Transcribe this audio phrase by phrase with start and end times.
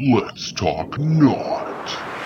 [0.00, 2.17] Let's talk naught.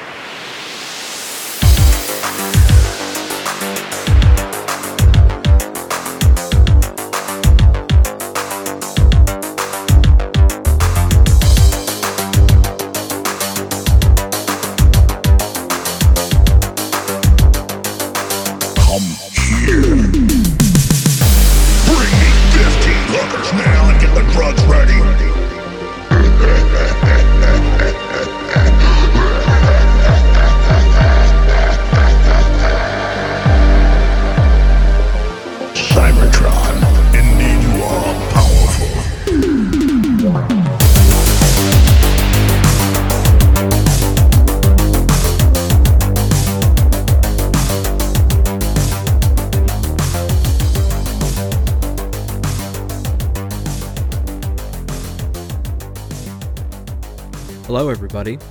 [58.22, 58.46] Everybody.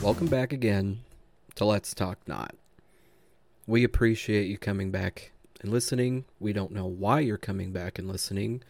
[0.00, 1.00] Welcome back again
[1.56, 2.54] to Let's Talk Naught.
[3.66, 6.24] We appreciate you coming back and listening.
[6.38, 8.62] We don't know why you're coming back and listening.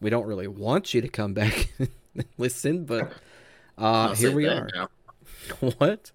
[0.00, 1.88] We don't really want you to come back and
[2.38, 3.12] listen, but
[3.76, 4.68] uh, here we are.
[4.72, 4.88] now.
[5.78, 6.12] what?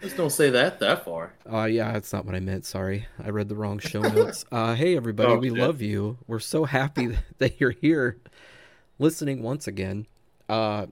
[0.00, 1.34] Just don't say that that far.
[1.44, 2.64] Uh, yeah, that's not what I meant.
[2.64, 3.06] Sorry.
[3.22, 4.46] I read the wrong show notes.
[4.50, 5.30] Uh, hey, everybody.
[5.30, 5.58] Oh, we shit.
[5.58, 6.16] love you.
[6.26, 8.16] We're so happy that you're here
[8.98, 10.06] listening once again.
[10.48, 10.86] Uh,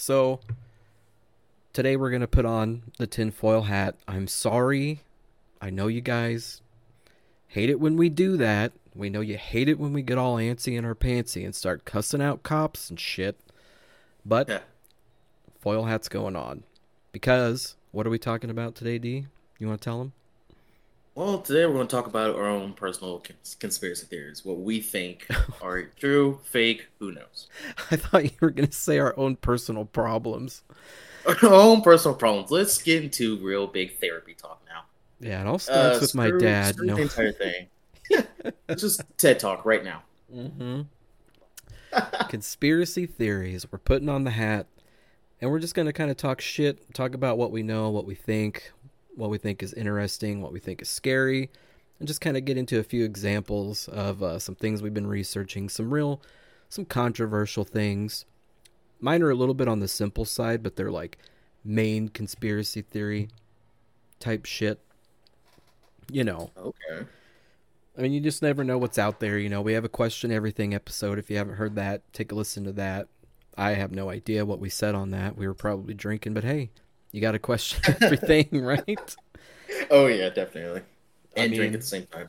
[0.00, 0.40] so,
[1.72, 3.96] today we're going to put on the tinfoil hat.
[4.08, 5.02] I'm sorry.
[5.60, 6.62] I know you guys
[7.48, 8.72] hate it when we do that.
[8.94, 11.84] We know you hate it when we get all antsy in our pantsy and start
[11.84, 13.36] cussing out cops and shit.
[14.24, 14.60] But Yeah.
[15.60, 16.64] foil hat's going on.
[17.12, 19.26] Because, what are we talking about today, D?
[19.58, 20.12] You want to tell them?
[21.14, 24.44] Well, today we're going to talk about our own personal cons- conspiracy theories.
[24.44, 25.26] What we think
[25.62, 27.48] are true, fake, who knows?
[27.90, 30.62] I thought you were going to say our own personal problems.
[31.42, 32.50] Our own personal problems.
[32.50, 34.84] Let's get into real big therapy talk now.
[35.20, 36.76] Yeah, it all starts Uh, with my dad.
[36.76, 36.96] screw No.
[36.96, 37.66] the entire thing.
[38.70, 40.02] It's just TED talk right now.
[40.32, 40.82] hmm
[42.30, 43.70] Conspiracy theories.
[43.70, 44.66] We're putting on the hat,
[45.42, 48.06] and we're just going to kind of talk shit, talk about what we know, what
[48.06, 48.72] we think,
[49.14, 51.50] what we think is interesting, what we think is scary,
[51.98, 55.06] and just kind of get into a few examples of uh, some things we've been
[55.06, 56.22] researching, some real,
[56.68, 58.24] some controversial things.
[59.00, 61.18] Mine are a little bit on the simple side, but they're like
[61.64, 63.28] main conspiracy theory
[64.18, 64.80] type shit.
[66.10, 67.06] You know, Okay.
[67.98, 69.38] I mean, you just never know what's out there.
[69.38, 71.18] You know, we have a question everything episode.
[71.18, 73.08] If you haven't heard that, take a listen to that.
[73.56, 75.36] I have no idea what we said on that.
[75.36, 76.70] We were probably drinking, but hey,
[77.12, 79.16] you got to question everything, right?
[79.90, 80.82] Oh, yeah, definitely.
[81.36, 82.28] I And drink mean- at the same time.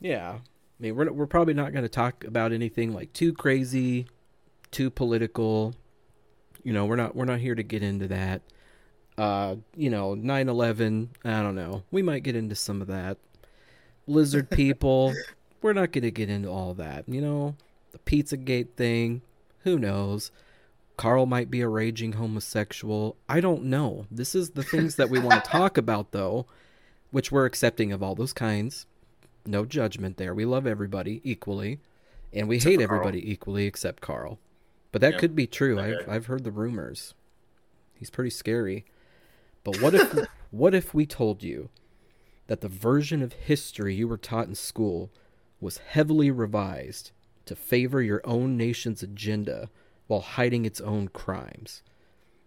[0.00, 0.38] Yeah.
[0.38, 4.06] I mean, we're we're probably not going to talk about anything like too crazy,
[4.70, 5.74] too political.
[6.62, 8.42] You know, we're not we're not here to get into that.
[9.16, 11.82] Uh, you know, 9/11, I don't know.
[11.90, 13.18] We might get into some of that.
[14.06, 15.12] Lizard people,
[15.62, 17.08] we're not going to get into all that.
[17.08, 17.56] You know,
[17.90, 19.22] the Pizzagate thing,
[19.64, 20.30] who knows?
[20.98, 23.16] Carl might be a raging homosexual.
[23.28, 24.06] I don't know.
[24.10, 26.44] This is the things that we want to talk about though,
[27.10, 28.84] which we're accepting of all those kinds
[29.46, 30.34] no judgment there.
[30.34, 31.78] We love everybody equally,
[32.34, 33.00] and we Except hate Carl.
[33.00, 34.38] everybody equally except Carl.
[34.92, 35.76] But that Yeah, could be true.
[35.76, 36.08] that I've.
[36.08, 37.14] I've heard the rumors.
[37.94, 38.84] He's pretty scary.
[39.64, 41.70] But what if what if we told you
[42.48, 45.10] that the version of history you were taught in school
[45.60, 47.12] was heavily revised
[47.46, 49.70] to favor your own nation's agenda
[50.08, 51.82] while hiding its own crimes?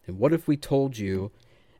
[0.05, 1.31] And what if we told you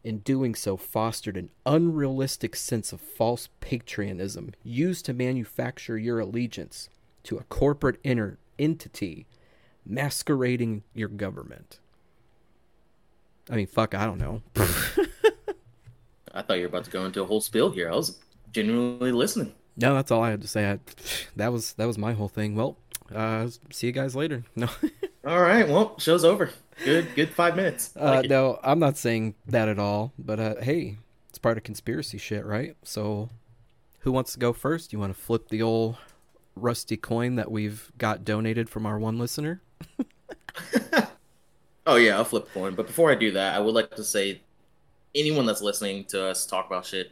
[0.04, 6.90] in doing so fostered an unrealistic sense of false patriotism used to manufacture your allegiance
[7.24, 9.28] to a corporate inner entity
[9.86, 11.80] masquerading your government.
[13.50, 14.42] I mean, fuck, I don't know.
[16.34, 17.92] I thought you were about to go into a whole spill here.
[17.92, 18.20] I was
[18.54, 19.54] genuinely listening.
[19.76, 20.72] no, that's all I had to say.
[20.72, 20.80] I,
[21.36, 22.56] that was that was my whole thing.
[22.56, 22.78] Well,
[23.14, 24.44] uh, see you guys later.
[24.56, 24.68] No,
[25.26, 26.50] All right, well, show's over.
[26.84, 27.92] Good, good five minutes.
[28.00, 28.30] uh, Like it.
[28.30, 30.14] no, I'm not saying that at all.
[30.18, 30.98] But uh, hey,
[31.30, 32.76] it's part of conspiracy shit, right?
[32.84, 33.30] So,
[34.00, 34.92] who wants to go first?
[34.94, 35.98] You want to flip the old
[36.56, 39.62] rusty coin that we've got donated from our one listener?
[41.88, 42.76] Oh yeah, I'll flip coin.
[42.76, 44.42] But before I do that, I would like to say,
[45.16, 47.12] anyone that's listening to us talk about shit,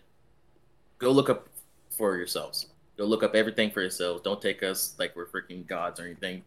[0.99, 1.47] go look up
[1.89, 2.67] for yourselves.
[2.99, 4.21] Go look up everything for yourselves.
[4.21, 6.43] Don't take us like we're freaking gods or anything.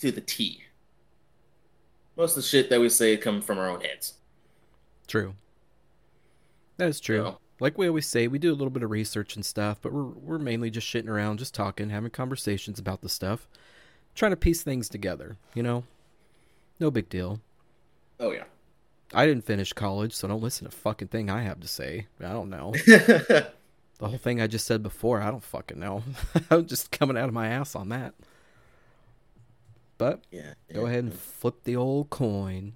[0.00, 0.62] To the T.
[2.14, 4.14] Most of the shit that we say come from our own heads.
[5.08, 5.32] True.
[6.76, 7.18] That is true.
[7.22, 9.94] So- Like we always say, we do a little bit of research and stuff, but
[9.94, 13.48] we're we're mainly just shitting around, just talking, having conversations about the stuff,
[14.14, 15.38] trying to piece things together.
[15.54, 15.84] You know,
[16.78, 17.40] no big deal.
[18.20, 18.44] Oh yeah.
[19.14, 22.08] I didn't finish college, so don't listen to fucking thing I have to say.
[22.20, 22.74] I don't know.
[23.98, 26.02] the whole thing I just said before, I don't fucking know.
[26.50, 28.14] I'm just coming out of my ass on that.
[29.98, 30.54] But yeah.
[30.72, 30.88] go yeah.
[30.88, 32.74] ahead and flip the old coin.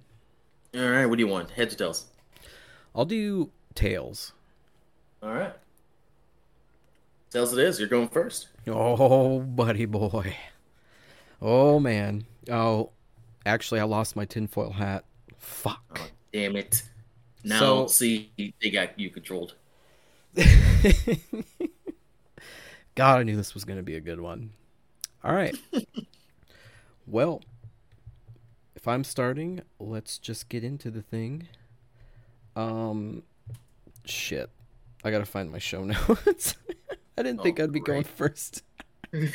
[0.75, 1.05] All right.
[1.05, 1.51] What do you want?
[1.51, 2.05] Heads or tails?
[2.95, 4.33] I'll do tails.
[5.21, 5.53] All right.
[7.29, 7.79] Tails it is.
[7.79, 8.47] You're going first.
[8.67, 10.35] Oh, buddy boy.
[11.41, 12.25] Oh man.
[12.49, 12.91] Oh,
[13.45, 15.05] actually, I lost my tinfoil hat.
[15.37, 15.99] Fuck.
[15.99, 16.83] Oh, damn it.
[17.43, 18.31] Now, So- see,
[18.61, 19.55] they got you controlled.
[22.95, 24.51] God, I knew this was going to be a good one.
[25.23, 25.55] All right.
[27.07, 27.41] well,
[28.75, 31.47] if I'm starting, let's just get into the thing.
[32.55, 33.23] Um,
[34.05, 34.49] shit.
[35.03, 36.55] I got to find my show notes.
[37.17, 38.63] I didn't think Oh, I'd be going first.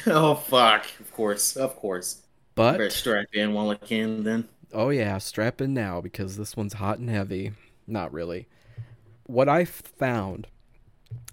[0.06, 0.86] oh, fuck.
[1.00, 1.56] Of course.
[1.56, 2.22] Of course.
[2.54, 4.48] Better But, strap in while I can then.
[4.72, 7.52] oh yeah, strap in now because this one's hot and heavy.
[7.86, 8.48] Not really.
[9.24, 10.46] What I found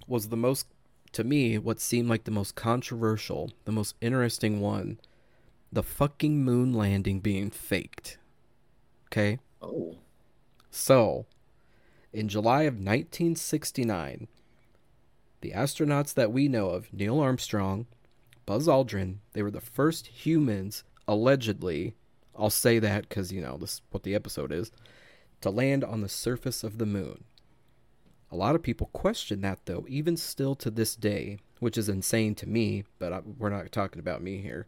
[0.08, 0.68] was the most,
[1.14, 5.00] to me, what seemed like the most controversial, the most interesting one
[5.74, 8.20] the fucking moon landing being faked.
[9.08, 9.40] Okay?
[9.62, 9.96] Oh.
[10.70, 11.26] So,
[12.12, 14.28] in July of 1969,
[15.42, 17.88] the astronauts that we know of, Neil Armstrong,
[18.46, 21.96] Buzz Aldrin, they were the first humans, allegedly,
[22.38, 24.72] I'll say that because, you know, this is what the episode is,
[25.42, 27.24] to land on the surface of the moon.
[28.34, 32.34] A lot of people question that, though, even still to this day, which is insane
[32.36, 34.66] to me, but I, we're not talking about me here.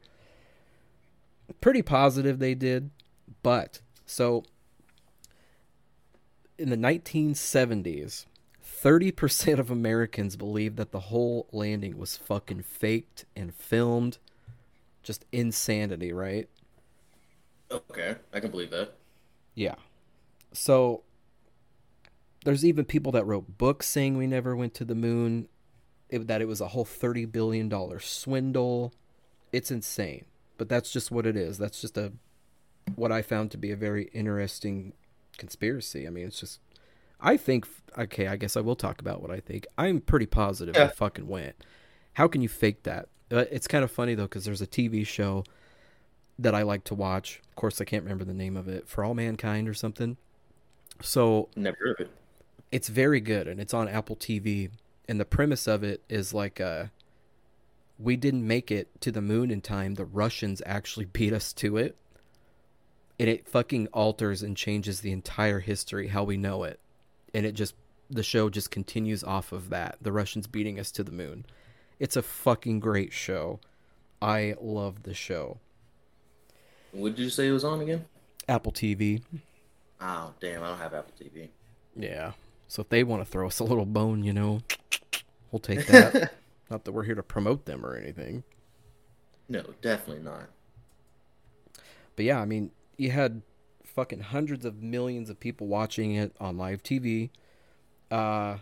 [1.62, 2.92] Pretty positive they did,
[3.42, 4.44] but so
[6.60, 8.28] in the 1970s,
[8.64, 14.20] 30% of Americans believed that the whole landing was fucking faked and filmed.
[15.02, 16.48] Just insanity, right?
[17.72, 18.18] Okay.
[18.32, 18.94] I can believe that.
[19.56, 19.76] Yeah.
[20.54, 21.02] So
[22.46, 25.50] there's even people that wrote books saying we never went to the moon,
[26.10, 28.94] it, that it was a whole 30 billion dollar swindle.
[29.52, 30.26] It's insane.
[30.58, 31.58] But that's just what it is.
[31.58, 32.14] That's just a
[32.96, 34.94] what I found to be a very interesting
[35.38, 36.08] conspiracy.
[36.08, 36.60] I mean, it's just
[37.20, 39.66] I think okay, I guess I will talk about what I think.
[39.78, 40.86] I'm pretty positive Yeah.
[40.88, 41.56] it fucking went.
[42.14, 43.10] How can you fake that?
[43.32, 45.44] Uh, It's kind of funny though cuz there's a TV show
[46.38, 47.42] that I like to watch.
[47.50, 48.88] Of course, I can't remember the name of it.
[48.88, 50.18] For All Mankind or something.
[51.02, 52.12] So Never heard of it.
[52.76, 54.70] It's very good and it's on Apple TV.
[55.08, 56.88] And the premise of it is like uh
[57.98, 59.94] we didn't make it to the moon in time.
[59.94, 61.96] The Russians actually beat us to it.
[63.18, 66.82] And it fucking alters and changes the entire history how we know it.
[67.34, 67.76] And it just
[68.10, 69.96] the show just continues off of that.
[70.02, 71.46] The Russians beating us to the moon.
[71.98, 73.62] It's a fucking great show.
[74.22, 75.60] I love the show.
[76.92, 78.04] What did you say it was on again?
[78.50, 79.22] Apple TV.
[80.02, 80.62] Oh, damn.
[80.62, 81.48] I don't have Apple TV.
[81.96, 82.34] Yeah.
[82.68, 84.62] So if they want to throw us a little bone, you know,
[85.52, 86.34] we'll take that.
[86.70, 88.44] Not that we're here to promote them or anything.
[89.48, 90.50] No, definitely not.
[92.16, 93.44] But yeah, I mean, you had
[93.84, 97.30] fucking hundreds of millions of people watching it on live TV.
[98.10, 98.58] Uh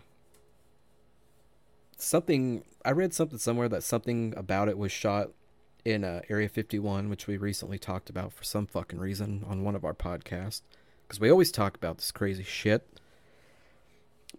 [1.96, 5.30] something I read something somewhere that something about it was shot
[5.84, 9.74] in uh, Area 51, which we recently talked about for some fucking reason on one
[9.74, 10.62] of our podcasts
[11.02, 12.86] because we always talk about this crazy shit.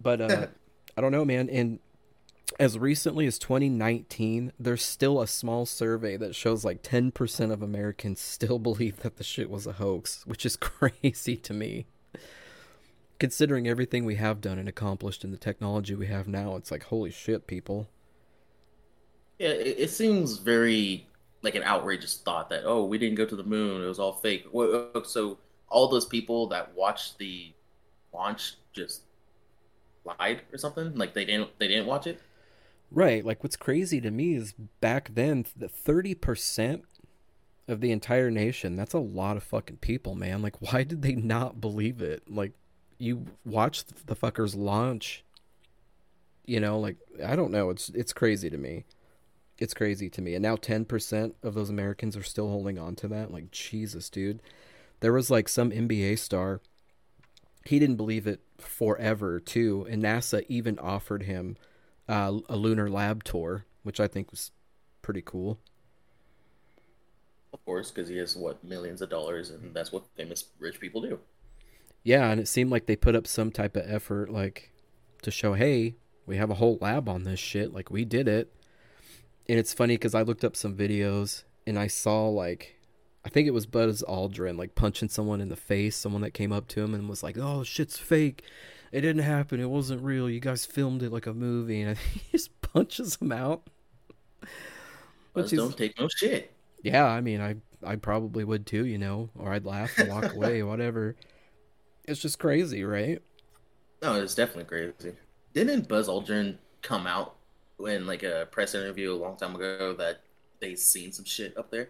[0.02, 0.48] But uh
[0.98, 1.80] I don't know, man, and
[2.60, 8.20] as recently as 2019, there's still a small survey that shows like 10% of Americans
[8.22, 11.86] still believe that the shit was a hoax, which is crazy to me.
[13.20, 16.84] Considering everything we have done and accomplished and the technology we have now, it's like,
[16.84, 17.88] holy shit, people.
[19.40, 21.08] Yeah, it, it seems very
[21.42, 24.14] like an outrageous thought that oh, we didn't go to the moon; it was all
[24.14, 24.48] fake.
[25.04, 25.38] So
[25.70, 27.54] all those people that watched the
[28.14, 29.04] launch just
[30.06, 30.96] lied or something?
[30.96, 32.22] Like they didn't they didn't watch it?
[32.92, 33.26] Right.
[33.26, 36.84] Like, what's crazy to me is back then, the 30%
[37.68, 40.42] of the entire nation, that's a lot of fucking people, man.
[40.42, 42.24] Like, why did they not believe it?
[42.30, 42.54] Like,
[42.98, 45.24] you watched the fuckers launch,
[46.46, 47.70] you know, like, I don't know.
[47.70, 48.86] It's, it's crazy to me.
[49.58, 50.36] It's crazy to me.
[50.36, 53.32] And now 10% of those Americans are still holding on to that.
[53.32, 54.42] Like, Jesus, dude.
[55.02, 56.62] There was like some NBA star.
[57.66, 59.86] He didn't believe it forever, too.
[59.90, 61.58] And NASA even offered him
[62.08, 64.52] uh, a lunar lab tour, which I think was
[65.02, 65.60] pretty cool.
[67.52, 71.02] Of course, because he has what millions of dollars, and that's what famous rich people
[71.02, 71.20] do.
[72.04, 74.72] Yeah, and it seemed like they put up some type of effort, like
[75.24, 75.96] to show, hey,
[76.26, 77.74] we have a whole lab on this shit.
[77.74, 78.54] Like we did it.
[79.48, 82.76] And it's funny because I looked up some videos and I saw like
[83.26, 86.54] I think it was Buzz Aldrin like punching someone in the face, someone that came
[86.54, 88.44] up to him and was like, "Oh, shit's fake.
[88.92, 89.60] It didn't happen.
[89.60, 90.30] It wasn't real.
[90.30, 93.68] You guys filmed it like a movie." And he just punches him out.
[95.34, 96.52] Buzz don't take no shit.
[96.84, 100.34] Yeah, I mean, I I probably would too, you know, or I'd laugh and walk
[100.36, 101.16] away, whatever.
[102.06, 103.22] It's just crazy, right?
[104.04, 105.18] No, it's definitely crazy.
[105.54, 107.38] Didn't Buzz Aldrin come out
[107.80, 110.22] in like a press interview a long time ago that
[110.60, 111.90] they seen some shit up there?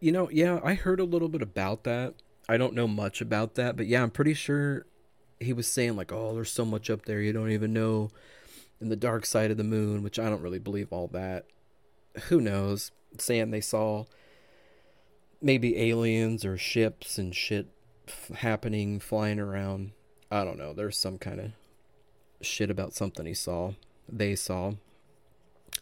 [0.00, 2.14] You know, yeah, I heard a little bit about that.
[2.48, 4.86] I don't know much about that, but yeah, I'm pretty sure
[5.40, 8.10] he was saying like, "Oh, there's so much up there you don't even know."
[8.78, 11.46] In the dark side of the moon, which I don't really believe all that.
[12.28, 12.90] Who knows?
[13.18, 14.04] Saying they saw
[15.40, 17.68] maybe aliens or ships and shit
[18.06, 19.92] f- happening, flying around.
[20.30, 20.72] I don't know.
[20.72, 21.52] There's some kind of
[22.42, 23.72] shit about something he saw.
[24.08, 24.72] They saw.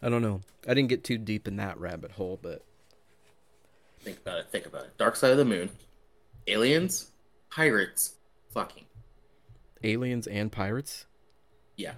[0.03, 0.43] I don't know.
[0.69, 2.63] I didn't get too deep in that rabbit hole, but
[4.05, 4.47] Think about it.
[4.51, 4.97] Think about it.
[4.99, 5.71] Dark side of the moon,
[6.47, 7.11] aliens,
[7.51, 8.15] pirates,
[8.53, 8.85] fucking
[9.83, 11.07] aliens and pirates.
[11.77, 11.95] yeah.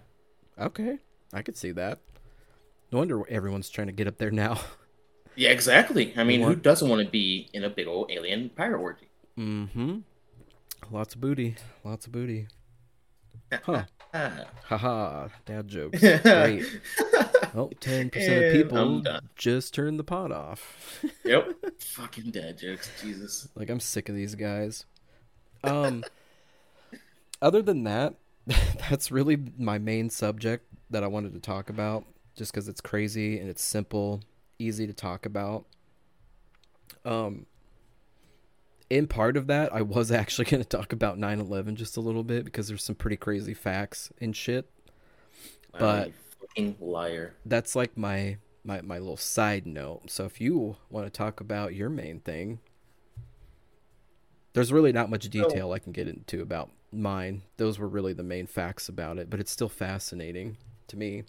[0.59, 0.99] Okay,
[1.35, 1.99] I could see that.
[2.91, 4.59] No wonder everyone's trying to get up there now.
[5.39, 6.15] Yeah, exactly.
[6.17, 9.09] I mean, who doesn't want to be in a big old alien pirate orgy?
[9.39, 9.99] mm-hmm.
[10.91, 11.57] Lots of booty.
[11.85, 12.49] Lots of booty.
[13.53, 13.85] Huh.
[14.65, 15.29] Haha.
[15.45, 16.01] Dad jokes.
[16.23, 16.65] Great.
[17.57, 18.07] Well, 10%
[18.47, 19.03] of people
[19.35, 21.03] just turned the pot off.
[21.25, 21.55] yep.
[21.79, 22.91] Fucking dad jokes.
[23.01, 23.49] Jesus.
[23.55, 24.85] like, I'm sick of these guys.
[25.65, 26.05] Um,
[27.41, 32.05] other than that, that's really my main subject that I wanted to talk about,
[32.37, 34.21] just because it's crazy and it's simple,
[34.59, 35.65] easy to talk about.
[37.07, 37.47] Um,
[38.91, 42.01] in part of that, I was actually going to talk about 9 11 just a
[42.01, 44.69] little bit because there's some pretty crazy facts and shit.
[45.73, 46.26] But- I'm a
[46.57, 47.35] fucking liar.
[47.45, 50.11] That's like my, my, my little side note.
[50.11, 52.61] So if you want to talk about your main thing,
[54.53, 57.43] there's really not much detail I can get into about mine.
[57.59, 60.57] Those were really the main facts about it, but it's still fascinating
[60.89, 61.25] to me.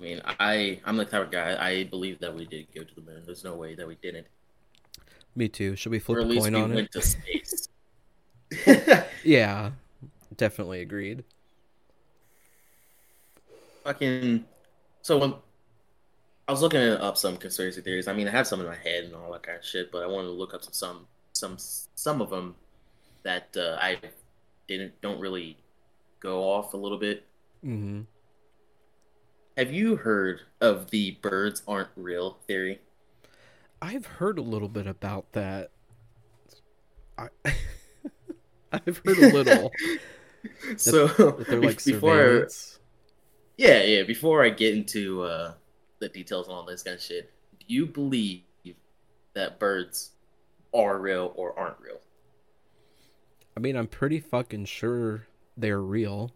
[0.00, 2.94] I mean, I I'm the type of guy I believe that we did go to
[2.94, 3.22] the moon.
[3.24, 4.26] There's no way that we didn't.
[5.36, 5.76] Me too.
[5.76, 6.92] Should we or flip at a least coin we on went it?
[6.92, 7.68] to space.
[9.24, 9.72] Yeah,
[10.36, 11.24] definitely agreed.
[13.86, 14.44] Fucking.
[15.02, 15.34] So when
[16.48, 19.04] I was looking up some conspiracy theories, I mean, I have some in my head
[19.04, 22.20] and all that kind of shit, but I wanted to look up some some some
[22.20, 22.56] of them
[23.22, 23.98] that uh, I
[24.66, 25.56] didn't don't really
[26.18, 27.26] go off a little bit.
[27.64, 28.00] Mm-hmm.
[29.56, 32.80] Have you heard of the birds aren't real theory?
[33.80, 35.70] I've heard a little bit about that.
[37.16, 37.28] I,
[38.72, 39.70] I've heard a little.
[40.76, 42.48] so that they're like before.
[43.56, 44.02] Yeah, yeah.
[44.02, 45.54] Before I get into uh,
[45.98, 48.42] the details and all this kind of shit, do you believe
[49.34, 50.12] that birds
[50.74, 52.00] are real or aren't real?
[53.56, 56.32] I mean, I'm pretty fucking sure they're real.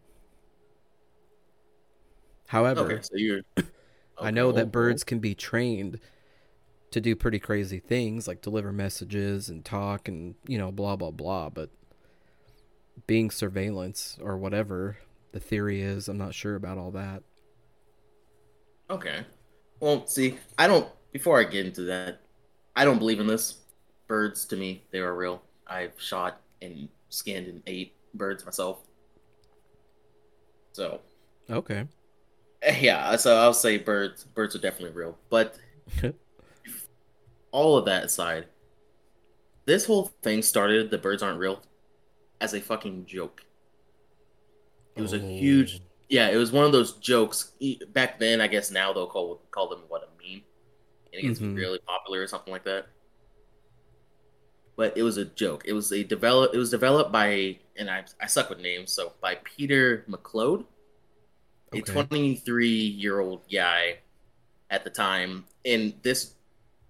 [2.46, 3.42] However, Okay, so you're.
[4.20, 5.98] I know Okay, that birds can be trained
[6.90, 11.10] to do pretty crazy things like deliver messages and talk and, you know, blah, blah,
[11.10, 11.48] blah.
[11.48, 11.70] But
[13.06, 14.98] being surveillance or whatever
[15.32, 17.22] the theory is, I'm not sure about all that.
[18.88, 19.24] Okay.
[19.80, 20.88] Well, see, I don't.
[21.12, 22.20] Before I get into that,
[22.76, 23.58] I don't believe in this.
[24.06, 25.42] Birds, to me, they are real.
[25.66, 28.80] I've shot and skinned and ate birds myself.
[30.72, 31.00] So,
[31.48, 31.86] Okay.
[32.80, 34.24] yeah, so I'll say birds.
[34.24, 35.18] Birds are definitely real.
[35.30, 35.56] But
[37.52, 38.46] all of that aside,
[39.66, 40.90] this whole thing started.
[40.90, 41.62] The birds aren't real,
[42.40, 43.44] as a fucking joke.
[45.00, 45.84] It was a huge Oh.
[46.10, 47.52] yeah, it was one of those jokes
[47.88, 48.40] back then.
[48.40, 50.42] I guess now they'll call call them what a meme,
[51.12, 51.56] and it gets Mhm.
[51.56, 52.86] really popular or something like that.
[54.76, 55.64] But it was a joke.
[55.66, 56.54] It was a develop.
[56.54, 60.64] It was developed by, and I I suck with names, so by Peter McLeod,
[61.72, 63.98] a 23 year old guy
[64.70, 66.34] at the time, and this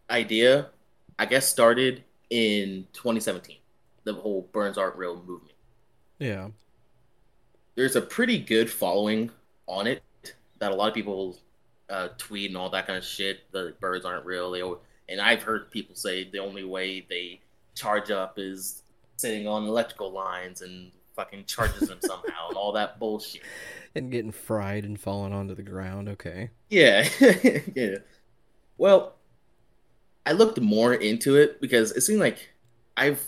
[0.09, 0.71] idea,
[1.19, 3.59] I guess, started in 2017.
[4.05, 5.55] The whole Birds Aren't Real movement
[6.19, 6.51] Yeah.
[7.81, 9.31] There's a pretty good following
[9.67, 10.03] on it
[10.59, 11.39] that a lot of people
[11.89, 13.51] uh, tweet and all that kind of shit.
[13.53, 14.51] The birds aren't real.
[14.51, 14.63] They
[15.11, 17.41] and I've heard people say the only way they
[17.75, 18.83] charge up is
[19.17, 23.43] sitting on electrical lines and fucking charges them somehow and all that bullshit.
[23.93, 26.09] And getting fried and falling onto the ground.
[26.11, 26.51] Okay.
[26.69, 27.09] Yeah,
[27.75, 27.97] yeah.
[28.79, 29.17] Well,
[30.25, 32.51] I looked more into it because it seemed like
[32.97, 33.21] I've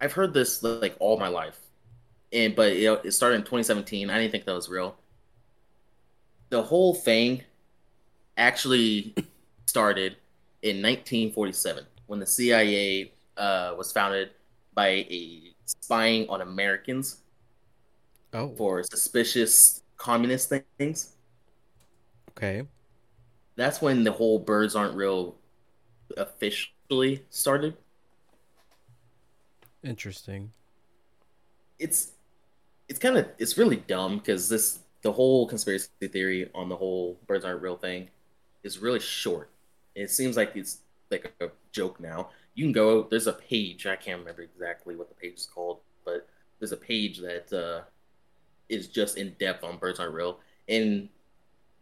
[0.00, 1.60] I've heard this like all my life,
[2.32, 4.10] and but know, it started in 2017.
[4.10, 4.96] I didn't think that was real.
[6.50, 7.42] The whole thing
[8.36, 9.14] actually
[9.66, 10.16] started
[10.62, 14.30] in 1947 when the CIA uh, was founded
[14.74, 17.22] by a spying on Americans
[18.32, 21.14] Oh, for suspicious communist things.
[22.30, 22.66] okay.
[23.56, 25.36] That's when the whole birds aren't real
[26.16, 27.76] officially started.
[29.84, 30.52] Interesting.
[31.78, 32.12] It's
[32.92, 37.16] it's kind of it's really dumb because this the whole conspiracy theory on the whole
[37.26, 38.10] birds aren't real thing
[38.64, 39.48] is really short.
[39.94, 40.80] It seems like it's
[41.10, 42.28] like a joke now.
[42.54, 45.78] You can go there's a page I can't remember exactly what the page is called,
[46.04, 47.84] but there's a page that uh,
[48.68, 51.08] is just in depth on birds aren't real, and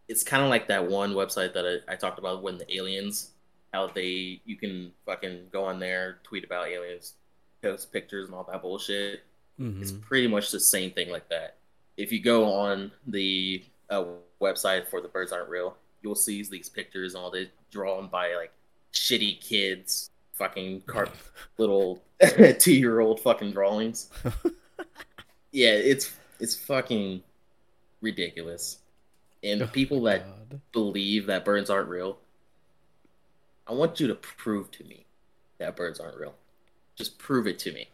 [0.07, 3.33] it's kind of like that one website that I, I talked about when the aliens
[3.75, 7.14] how they you can fucking go on there tweet about aliens
[7.62, 9.25] post pictures and all that bullshit
[9.61, 11.57] hmm it's pretty much the same thing like that.
[11.97, 14.05] If you go on the uh,
[14.40, 18.35] website for the birds aren't real, you'll see these pictures and all they drawn by
[18.35, 18.52] like
[18.93, 21.09] shitty kids, fucking car-
[21.59, 22.02] little
[22.59, 24.11] two year old fucking drawings.
[25.52, 27.23] yeah, it's it's fucking
[28.02, 28.79] ridiculous.
[29.45, 30.61] And Oh people that God.
[30.73, 32.19] believe that birds aren't real,
[33.67, 35.07] I want you to prove to me
[35.59, 36.35] that birds aren't real.
[36.97, 37.88] Just prove it to me.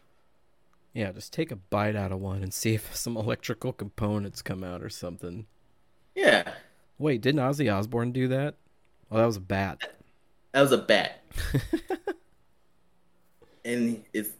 [0.97, 4.63] Yeah, just take a bite out of one and see if some electrical components come
[4.63, 5.45] out or something.
[6.15, 6.53] Yeah,
[6.97, 8.55] Wait, didn't Ozzy Osbourne do that?
[9.11, 9.79] Oh, that was a bat.
[10.53, 11.23] that was a bat.
[13.63, 14.31] and it's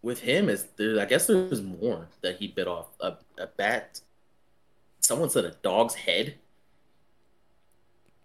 [0.00, 4.00] with him is there i guess there's more that he bit off a, a bat
[5.00, 6.34] someone said a dog's head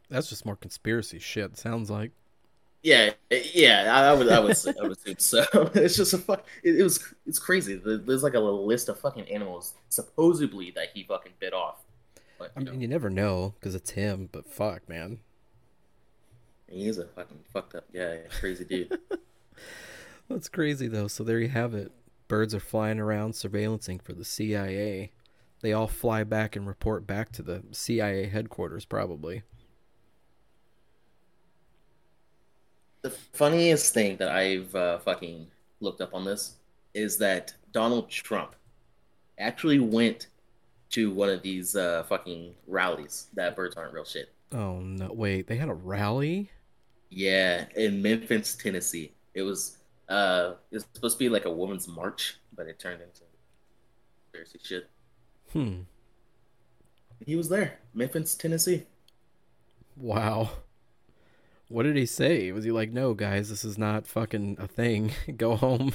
[0.10, 1.58] That's just more conspiracy shit.
[1.58, 2.12] Sounds like.
[2.85, 3.11] Yeah
[3.53, 6.45] yeah i, I would i would say, i would assume so it's just a fuck
[6.63, 11.03] it, it was it's crazy there's like a list of fucking animals supposedly that he
[11.03, 11.79] fucking bit off
[12.37, 15.19] but I you mean, know, you never know because it's him, but fuck, man.
[16.67, 18.99] he is a fucking fucked up guy crazy dude
[20.29, 21.07] That's crazy though.
[21.07, 21.91] So there you have it.
[22.27, 25.11] Birds are flying around surveillancing for the CIA.
[25.61, 29.43] They all fly back and report back to the CIA headquarters, probably.
[33.05, 35.46] The funniest thing that I've uh, fucking
[35.79, 36.55] looked up on this
[36.96, 38.55] is that Donald Trump
[39.37, 40.25] actually went
[40.89, 44.33] to one of these uh, fucking rallies that birds aren't real shit.
[44.51, 45.13] Oh no!
[45.13, 46.50] Wait, they had a rally.
[47.11, 49.11] Yeah, in Memphis, Tennessee.
[49.35, 49.77] It was
[50.09, 53.22] uh, it was supposed to be like a woman's march, but it turned into
[54.24, 54.89] conspiracy shit.
[55.53, 55.81] Hmm.
[57.24, 58.87] He was there, Memphis, Tennessee.
[59.96, 60.50] Wow.
[61.67, 62.51] What did he say?
[62.51, 65.11] Was he like, "No, guys, this is not fucking a thing.
[65.37, 65.93] Go home."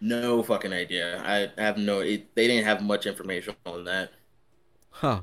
[0.00, 1.22] No fucking idea.
[1.24, 2.00] I have no.
[2.00, 4.10] It, they didn't have much information on that.
[4.90, 5.22] Huh.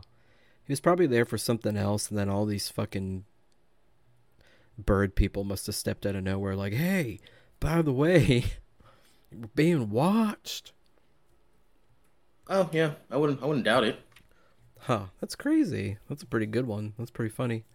[0.65, 3.25] He was probably there for something else, and then all these fucking
[4.77, 7.19] bird people must have stepped out of nowhere, like, "Hey,
[7.59, 8.45] by the way,
[9.31, 10.71] we're being watched."
[12.47, 13.43] Oh yeah, I wouldn't.
[13.43, 13.99] I wouldn't doubt it.
[14.79, 15.07] Huh.
[15.19, 15.97] That's crazy.
[16.09, 16.93] That's a pretty good one.
[16.97, 17.65] That's pretty funny.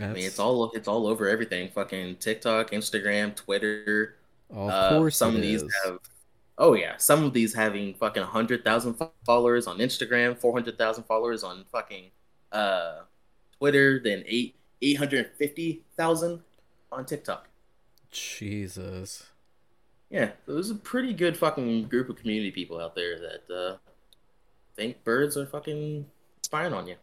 [0.00, 1.70] I mean, it's all it's all over everything.
[1.70, 4.16] Fucking TikTok, Instagram, Twitter.
[4.50, 5.74] Oh, of uh, course some it of these is.
[5.84, 5.98] have.
[6.58, 11.04] Oh yeah, some of these having fucking hundred thousand followers on Instagram, four hundred thousand
[11.04, 12.10] followers on fucking
[12.52, 13.00] uh,
[13.58, 16.40] Twitter, then eight eight hundred fifty thousand
[16.90, 17.48] on TikTok.
[18.10, 19.24] Jesus.
[20.10, 23.76] Yeah, so there's a pretty good fucking group of community people out there that uh,
[24.76, 26.06] think birds are fucking
[26.42, 26.96] spying on you,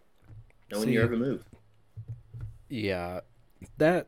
[0.71, 1.43] knowing See, your every move.
[2.69, 3.21] Yeah,
[3.77, 4.07] that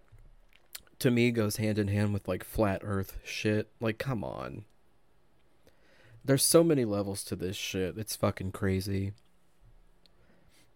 [0.99, 3.69] to me goes hand in hand with like flat Earth shit.
[3.79, 4.65] Like, come on.
[6.23, 7.97] There's so many levels to this shit.
[7.97, 9.13] It's fucking crazy.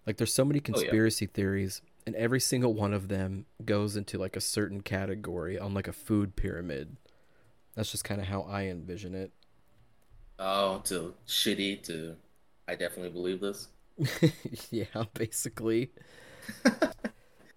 [0.06, 0.95] Like, there's so many Oh, yeah.
[0.95, 5.74] conspiracy theories, and every single one of them goes into like a certain category on
[5.74, 6.98] like a food pyramid.
[7.76, 9.32] That's just kind of how I envision it.
[10.39, 12.15] Oh, to shitty to,
[12.67, 13.67] I definitely believe this.
[14.71, 15.91] yeah, basically.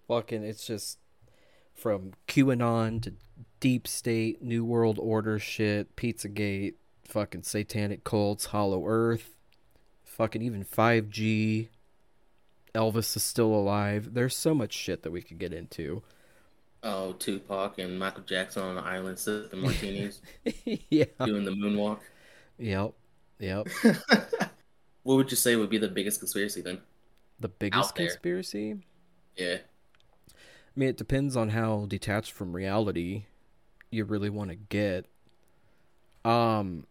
[0.09, 0.97] Fucking, it's just
[1.75, 3.13] from QAnon to
[3.59, 9.35] deep state, New World Order shit, Pizzagate, fucking satanic cults, Hollow Earth,
[10.03, 11.67] fucking even 5G.
[12.73, 14.15] Elvis is still alive.
[14.15, 16.01] There's so much shit that we could get into.
[16.81, 20.21] Oh, Tupac and Michael Jackson on the island sipping martinis,
[20.89, 21.05] yeah.
[21.23, 21.99] doing the moonwalk.
[22.57, 22.93] Yep.
[23.37, 23.67] Yep.
[25.03, 26.79] what would you say would be the biggest conspiracy then?
[27.39, 28.07] The biggest Out there.
[28.07, 28.77] conspiracy?
[29.35, 29.57] Yeah.
[30.79, 33.25] I mean, it depends on how detached from reality
[33.91, 35.07] you really want to get.
[36.23, 36.87] Um,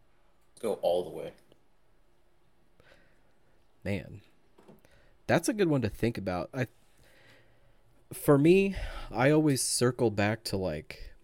[0.60, 1.32] Go all the way.
[3.82, 4.20] man,
[5.26, 6.50] that's a good one to think about.
[6.52, 6.66] I
[8.12, 8.76] for me,
[9.10, 11.14] I always circle back to like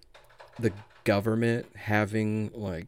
[0.58, 0.72] the
[1.04, 2.86] government having like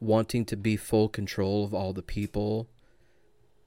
[0.00, 2.70] wanting to be full control of all the people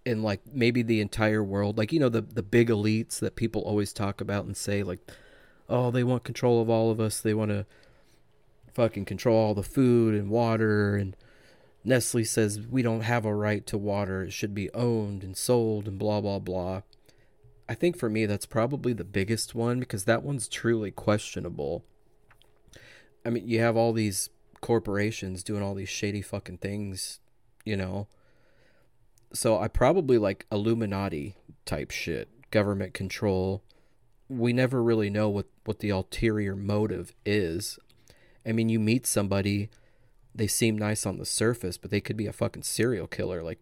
[0.10, 3.62] in like maybe the entire world like you know the the big elites that people
[3.62, 5.00] always talk about and say like
[5.69, 7.22] oh they want control of all of us.
[7.22, 7.65] They want to
[8.74, 10.95] fucking control all the food and water.
[10.95, 11.15] And
[11.84, 14.24] Nestle says we don't have a right to water.
[14.24, 16.82] It should be owned and sold and blah blah blah.
[17.69, 21.86] I think for me that's probably the biggest one because that one's truly questionable.
[23.24, 24.30] I mean you have all these
[24.62, 27.22] corporations doing all these shady fucking things
[27.63, 28.08] you know
[29.34, 33.63] so I probably like Illuminati type shit, government control.
[34.28, 37.80] We never really know what what the ulterior motive is.
[38.46, 39.70] I mean, you meet somebody,
[40.34, 43.44] they seem nice on the surface, but they could be a fucking serial killer.
[43.44, 43.60] Like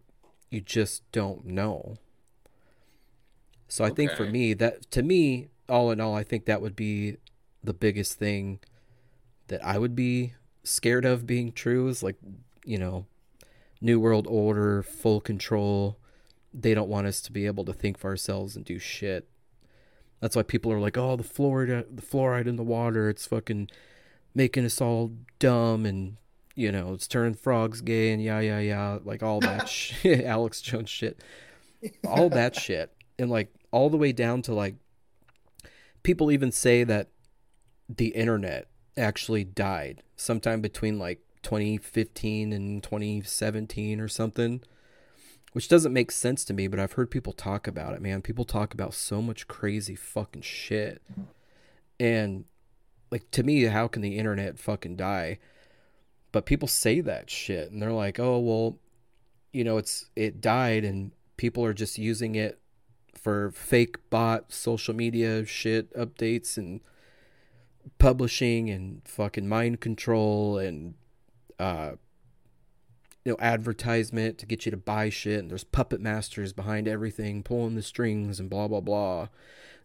[0.50, 1.96] you just don't know.
[3.68, 6.76] So I think for me that to me, all in all, I think that would
[6.76, 7.16] be
[7.62, 8.60] the biggest thing
[9.48, 12.16] that I would be scared of being true is like,
[12.64, 13.06] you know,
[13.80, 15.98] New World Order, full control.
[16.52, 19.28] They don't want us to be able to think for ourselves and do shit.
[20.20, 23.68] That's why people are like, "Oh, the fluoride, the fluoride in the water, it's fucking
[24.34, 26.16] making us all dumb and
[26.58, 30.60] you know, it's turning frogs gay and yeah, yeah, yeah, like all that shit, Alex
[30.60, 31.22] Jones shit,
[32.04, 34.74] all that shit, and like all the way down to like
[36.02, 37.10] people even say that
[37.88, 44.60] the internet actually died sometime between like 2015 and 2017 or something
[45.52, 48.22] which doesn't make sense to me but i've heard people talk about it man.
[48.22, 51.02] People talk about so much crazy fucking shit.
[51.98, 52.44] And
[53.10, 55.38] like to me how can the internet fucking die?
[56.30, 58.78] But people say that shit and they're like oh well
[59.52, 62.60] you know it's it died and people are just using it
[63.14, 66.80] for fake bot social media shit updates and
[67.98, 70.94] publishing and fucking mind control and
[71.58, 71.92] uh
[73.24, 77.42] you know advertisement to get you to buy shit and there's puppet masters behind everything
[77.42, 79.28] pulling the strings and blah blah blah.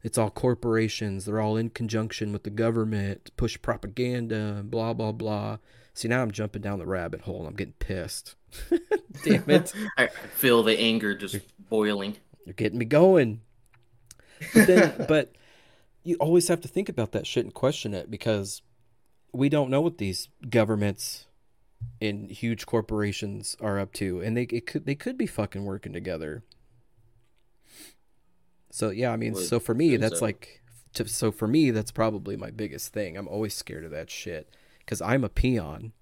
[0.02, 1.26] It's all corporations.
[1.26, 5.58] They're all in conjunction with the government to push propaganda and blah blah blah.
[5.94, 8.36] See now i'm jumping down the rabbit hole and i'm getting pissed.
[9.24, 9.74] Damn it.
[9.98, 11.38] I feel the anger just
[11.70, 12.18] boiling.
[12.46, 13.42] you're getting me going.
[14.54, 15.34] But then, but
[16.04, 18.62] you always have to think about that shit and question it because
[19.32, 21.28] we don't know what these governments
[22.02, 25.94] and huge corporations are up to, and they it could they could be fucking working
[25.94, 26.44] together.
[28.72, 30.26] So yeah, I mean, Would so for me, that's so.
[30.26, 30.62] like,
[30.96, 33.18] to, so for me, that's probably my biggest thing.
[33.18, 35.94] I'm always scared of that shit because I'm a peon.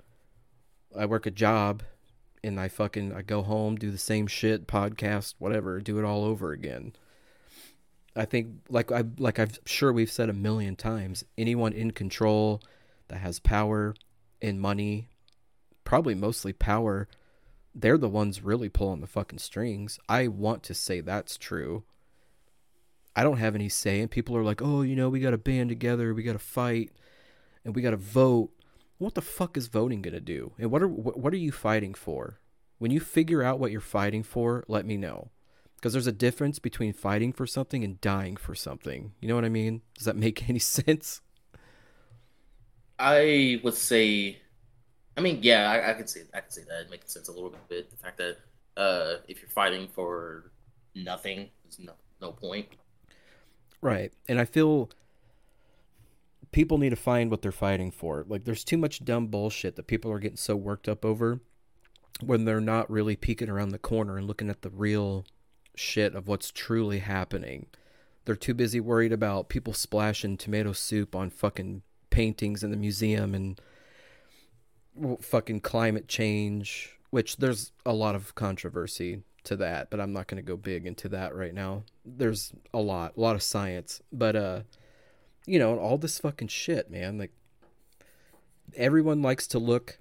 [0.98, 1.84] I work a job,
[2.44, 6.24] and I fucking I go home, do the same shit, podcast, whatever, do it all
[6.24, 6.94] over again.
[8.16, 12.62] I think like I like I'm sure we've said a million times, anyone in control
[13.08, 13.96] that has power
[14.42, 15.10] and money,
[15.92, 17.06] probably mostly power,
[17.76, 20.00] they're the ones really pulling the fucking strings.
[20.08, 21.84] I want to say that's true.
[23.14, 25.38] I don't have any say, and people are like, "Oh, you know, we got to
[25.38, 26.92] band together, we got to fight,
[27.66, 28.52] and we got to vote."
[29.00, 30.54] What the fuck is voting gonna do?
[30.58, 32.40] And what are what what are you fighting for?
[32.78, 35.32] When you figure out what you're fighting for, let me know,
[35.76, 39.12] because there's a difference between fighting for something and dying for something.
[39.20, 39.82] You know what I mean?
[39.96, 41.20] Does that make any sense?
[42.98, 44.42] I would say,
[45.18, 47.54] I mean, yeah, I, I could say I could say that makes sense a little
[47.70, 47.90] bit.
[47.90, 48.38] The fact that
[48.78, 50.52] uh, if you're fighting for
[50.96, 52.68] nothing, there's no no point.
[53.82, 54.14] Right.
[54.28, 54.90] And I feel
[56.52, 58.26] people need to find what they're fighting for.
[58.28, 61.40] Like there's too much dumb bullshit that people are getting so worked up over
[62.22, 65.26] when they're not really peeking around the corner and looking at the real
[65.76, 67.68] shit of what's truly happening.
[68.26, 73.34] They're too busy worried about people splashing tomato soup on fucking paintings in the museum
[73.34, 73.60] and
[75.22, 80.44] fucking climate change, which there's a lot of controversy to that, but I'm not going
[80.44, 81.84] to go big into that right now.
[82.06, 84.62] There's a lot, a lot of science, but uh
[85.46, 87.18] you know, all this fucking shit, man.
[87.18, 87.32] Like
[88.76, 90.00] everyone likes to look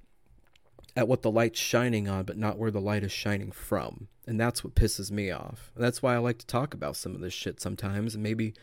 [0.96, 4.08] at what the light's shining on, but not where the light is shining from.
[4.26, 5.72] And that's what pisses me off.
[5.74, 8.14] And that's why I like to talk about some of this shit sometimes.
[8.14, 8.54] And maybe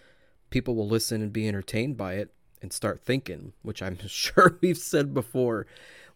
[0.49, 4.77] people will listen and be entertained by it and start thinking, which I'm sure we've
[4.77, 5.67] said before.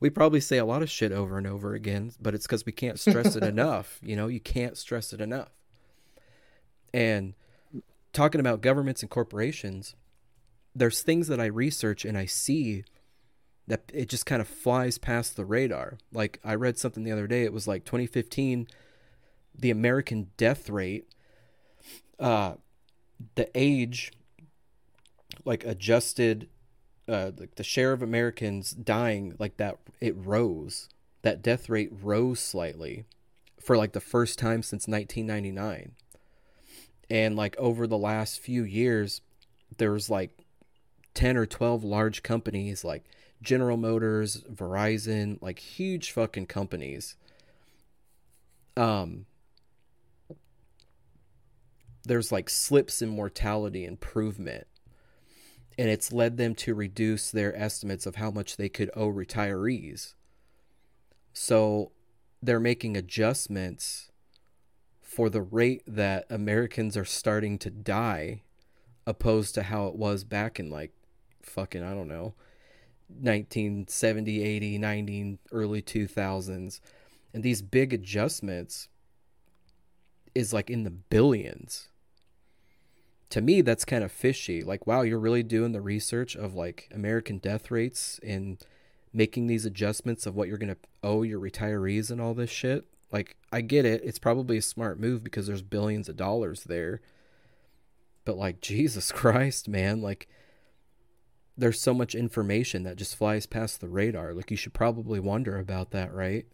[0.02, 2.74] We probably say a lot of shit over and over again, but it's because we
[2.74, 4.00] can't stress it enough.
[4.02, 5.52] You know, you can't stress it enough.
[6.94, 7.36] And
[8.12, 9.96] talking about governments and corporations,
[10.76, 12.84] there's things that I research and I see
[13.68, 15.98] that it just kind of flies past the radar.
[16.12, 18.68] Like I read something the other day, it was like 2015
[19.58, 21.14] the American death rate
[22.20, 22.54] uh
[23.36, 24.12] the age
[25.46, 26.48] like adjusted
[27.12, 30.89] uh like the share of Americans dying like that it rose.
[31.24, 33.06] That death rate rose slightly
[33.60, 35.91] for like the first time since 1999.
[37.10, 39.21] And like over the last few years
[39.78, 40.45] there's like
[41.13, 43.04] 10 or 12 large companies like
[43.41, 47.15] General Motors, Verizon, like huge fucking companies.
[48.78, 49.26] Um
[52.04, 54.65] there's like slips in mortality improvement
[55.82, 60.13] and it's led them to reduce their estimates of how much they could owe retirees.
[61.34, 61.91] So
[62.39, 64.12] they're making adjustments
[65.02, 68.44] for the rate that Americans are starting to die
[69.08, 70.91] opposed to how it was back in like
[71.41, 72.36] fucking I don't know
[73.08, 76.80] 1970, 80, 90, early 2000s.
[77.34, 78.88] And these big adjustments
[80.36, 81.88] is like in the billions.
[83.32, 84.63] To me, that's kind of fishy.
[84.63, 88.63] Like, wow, you're really doing the research of like American death rates and
[89.13, 92.86] making these adjustments of what you're going to owe your retirees and all this shit.
[93.12, 94.02] Like, I get it.
[94.04, 97.02] It's probably a smart move because there's billions of dollars there.
[98.24, 100.02] But, like, Jesus Christ, man.
[100.02, 100.30] Like,
[101.58, 104.34] there's so much information that just flies past the radar.
[104.34, 106.46] Like, you should probably wonder about that, right?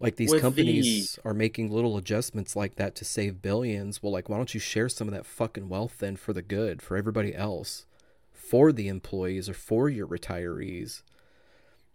[0.00, 4.02] Like these With companies are making little adjustments like that to save billions.
[4.02, 6.80] Well, like why don't you share some of that fucking wealth then for the good,
[6.80, 7.84] for everybody else,
[8.32, 11.02] for the employees or for your retirees?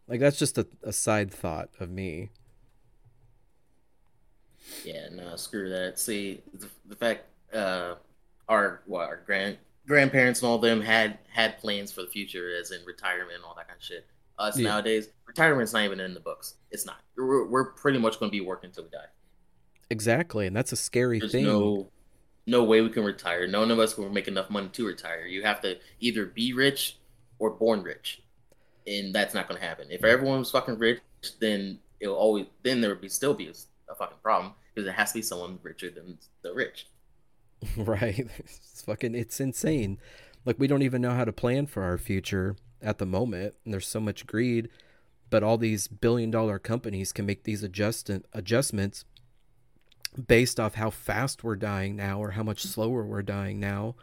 [0.07, 2.29] Like that's just a, a side thought of me.
[4.83, 5.97] Yeah, no, screw that.
[5.97, 7.95] See, the, the fact uh,
[8.47, 12.69] our what our grand grandparents and all them had had plans for the future, as
[12.69, 14.05] in retirement and all that kind of shit.
[14.37, 14.69] Us Yeah.
[14.69, 16.55] nowadays, retirement's not even in the books.
[16.71, 16.97] It's not.
[17.17, 19.05] We're, we're pretty much going to be working until we die.
[19.89, 21.45] Exactly, and that's a scary There's thing.
[21.45, 21.89] no
[22.47, 23.47] no way we can retire.
[23.47, 25.25] None of us will make enough money to retire.
[25.25, 26.97] You have to either be rich
[27.39, 28.21] or born rich,
[28.87, 29.87] and that's not going to happen.
[29.89, 30.99] If everyone was fucking rich,
[31.39, 33.53] then it'll always then there would be still be a,
[33.91, 36.87] a fucking problem because it has to be someone richer than the rich.
[37.77, 38.27] right?
[38.37, 39.99] It's fucking it's insane.
[40.45, 43.73] Like we don't even know how to plan for our future at the moment, and
[43.73, 44.69] there's so much greed.
[45.29, 49.05] But all these billion dollar companies can make these adjust adjustments
[50.27, 53.95] based off how fast we're dying now or how much slower we're dying now.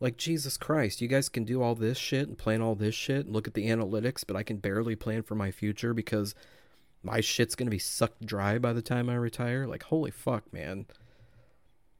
[0.00, 3.26] Like Jesus Christ, you guys can do all this shit and plan all this shit
[3.26, 6.34] and look at the analytics, but I can barely plan for my future because
[7.02, 9.66] my shit's gonna be sucked dry by the time I retire.
[9.66, 10.86] Like holy fuck, man.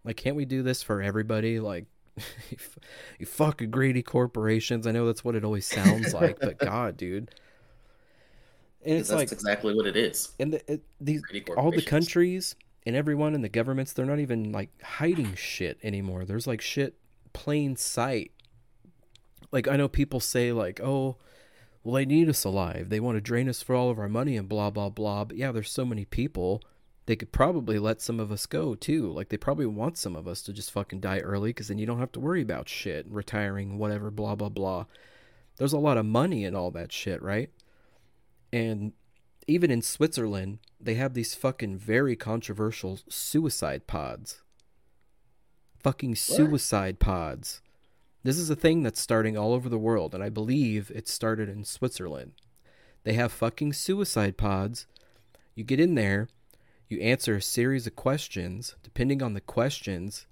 [0.05, 1.59] Like, can't we do this for everybody?
[1.59, 1.87] Like,
[2.51, 2.79] you, f-
[3.19, 4.87] you fucking greedy corporations.
[4.87, 7.31] I know that's what it always sounds like, but God, dude.
[8.85, 10.33] And it's that's like, exactly what it is.
[10.39, 11.23] and the, it, these
[11.57, 16.25] all the countries and everyone in the governments, they're not even like hiding shit anymore.
[16.25, 16.95] There's like shit
[17.33, 18.31] plain sight.
[19.51, 21.17] Like I know people say like, oh,
[21.83, 22.91] well they need us alive.
[22.91, 25.25] They want to drain us for all of our money and blah blah blah.
[25.25, 26.63] But yeah, there's so many people.
[27.07, 29.13] They could probably let some of us go too.
[29.13, 31.87] Like they probably want some of us to just fucking die early because then you
[31.87, 34.87] don't have to worry about shit, retiring, whatever, blah blah blah.
[35.57, 37.51] There's a lot of money in all that shit, right?
[38.53, 38.93] And
[39.47, 44.43] even in Switzerland, they have these fucking very controversial suicide pods.
[45.83, 47.61] Fucking suicide pods.
[48.23, 51.51] This is a thing that's starting all over the world, and I believe it started
[51.51, 52.33] in Switzerland.
[53.03, 54.87] They have fucking suicide pods.
[55.55, 56.29] You get in there,
[56.95, 58.77] you answer a series of questions.
[58.83, 60.27] Depending on the questions,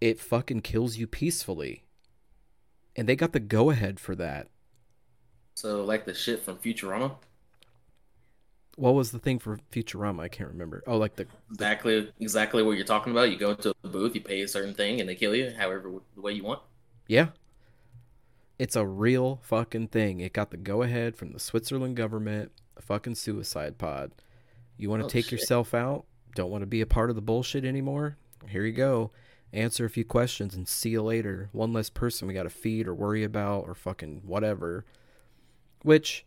[0.00, 1.84] it fucking kills you peacefully.
[2.96, 4.48] And they got the go ahead for that.
[5.54, 7.16] So like the shit from Futurama,
[8.76, 10.20] What was the thing for Futurama?
[10.20, 10.82] I can't remember.
[10.86, 13.30] Oh, like the exactly exactly what you're talking about.
[13.30, 15.92] You go into a booth, you pay a certain thing, and they kill you however
[16.14, 16.60] the way you want.
[17.08, 17.28] Yeah.
[18.58, 20.20] It's a real fucking thing.
[20.20, 24.12] It got the go ahead from the Switzerland government, a fucking suicide pod.
[24.76, 25.32] You want to Oh, take shit.
[25.32, 26.04] yourself out?
[26.34, 28.16] Don't want to be a part of the bullshit anymore?
[28.48, 29.10] Here you go.
[29.52, 31.48] Answer a few questions and see you later.
[31.52, 34.84] One less person we got to feed or worry about or fucking whatever.
[35.82, 36.24] Which,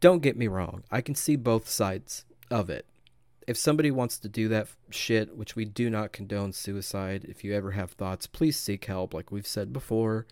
[0.00, 2.86] don't get me wrong, I can see both sides of it.
[3.46, 7.54] If somebody wants to do that shit, which we do not condone suicide, if you
[7.54, 10.26] ever have thoughts, please seek help, like we've said before.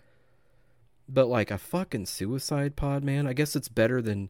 [1.09, 4.29] But like a fucking suicide pod, man, I guess it's better than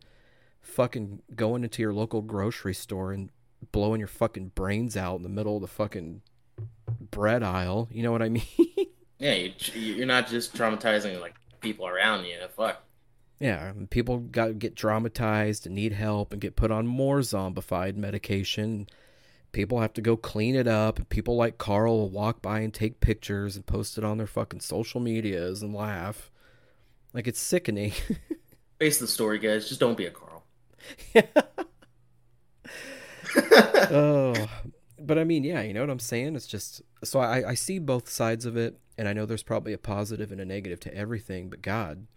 [0.61, 3.29] fucking going into your local grocery store and
[3.71, 6.21] blowing your fucking brains out in the middle of the fucking
[7.11, 7.87] bread aisle.
[7.91, 8.43] You know what I mean?
[9.19, 12.35] Yeah, you, you're not just traumatizing like people around you.
[12.55, 12.83] Fuck.
[13.39, 18.87] Yeah, people got get traumatized and need help and get put on more zombified medication.
[19.51, 22.99] people have to go clean it up people like Carl will walk by and take
[22.99, 26.29] pictures and post it on their fucking social medias and laugh.
[27.13, 27.93] Like it's sickening.
[28.79, 29.67] Face the story, guys.
[29.67, 30.26] Just don't be a Carl.
[33.91, 34.47] oh,
[34.99, 36.35] but I mean, yeah, you know what I'm saying?
[36.35, 39.73] It's just so I, I see both sides of it, and I know there's probably
[39.73, 42.07] a positive and a negative to everything, but God,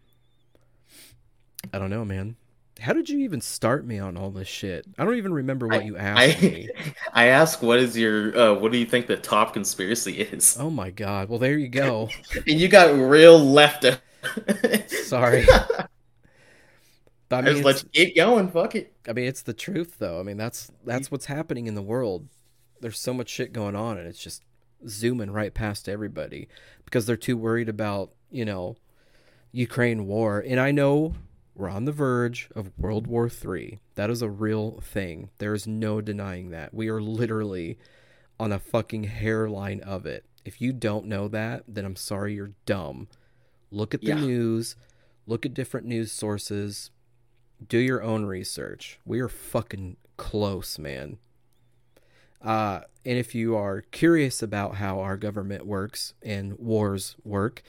[1.72, 2.36] I don't know, man.
[2.80, 4.86] How did you even start me on all this shit?
[4.98, 6.68] I don't even remember what I- you asked I, me.
[7.12, 10.56] I ask, what is your, uh, what do you think the top conspiracy is?
[10.58, 11.28] Oh my God.
[11.28, 12.08] Well, there you go.
[12.46, 13.84] And you got real left.
[14.86, 15.46] Sorry.
[17.30, 18.48] I mean, let it's, you keep going.
[18.50, 18.92] Fuck it.
[19.08, 20.18] I mean, it's the truth, though.
[20.18, 22.28] I mean, that's that's what's happening in the world.
[22.80, 24.42] There's so much shit going on, and it's just
[24.88, 26.48] zooming right past everybody
[26.84, 28.76] because they're too worried about, you know,
[29.52, 30.42] Ukraine war.
[30.44, 31.14] And I know
[31.54, 33.78] we're on the verge of World War Three.
[33.94, 35.30] That is a real thing.
[35.38, 36.74] There is no denying that.
[36.74, 37.78] We are literally
[38.38, 40.24] on a fucking hairline of it.
[40.44, 43.08] If you don't know that, then I'm sorry you're dumb.
[43.70, 44.20] Look at the Yeah.
[44.20, 44.74] news,
[45.26, 46.90] look at different news sources,
[47.68, 48.98] do your own research.
[49.04, 51.18] We are fucking close, man.
[52.42, 57.62] Uh, and if you are curious about how our government works and wars work,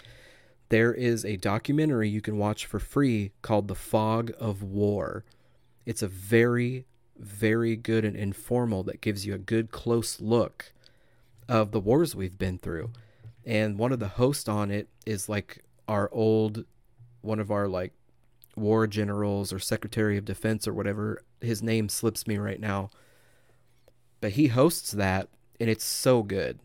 [0.69, 5.25] there is a documentary you can watch for free called The Fog of War.
[5.85, 6.85] It's a very,
[7.17, 10.71] very good and informal that gives you a good close look
[11.49, 12.91] of the wars we've been through.
[13.45, 16.63] And one of the hosts on it is like our old,
[17.21, 17.91] one of our like
[18.55, 22.89] war generals or secretary of defense or whatever his name slips me right now.
[24.19, 26.59] But he hosts that and it's so good.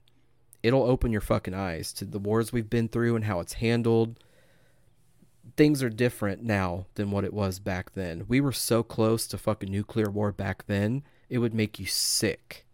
[0.62, 4.18] It'll open your fucking eyes to the wars we've been through and how it's handled.
[5.56, 8.24] Things are different now than what it was back then.
[8.26, 12.64] We were so close to fucking nuclear war back then it would make you sick.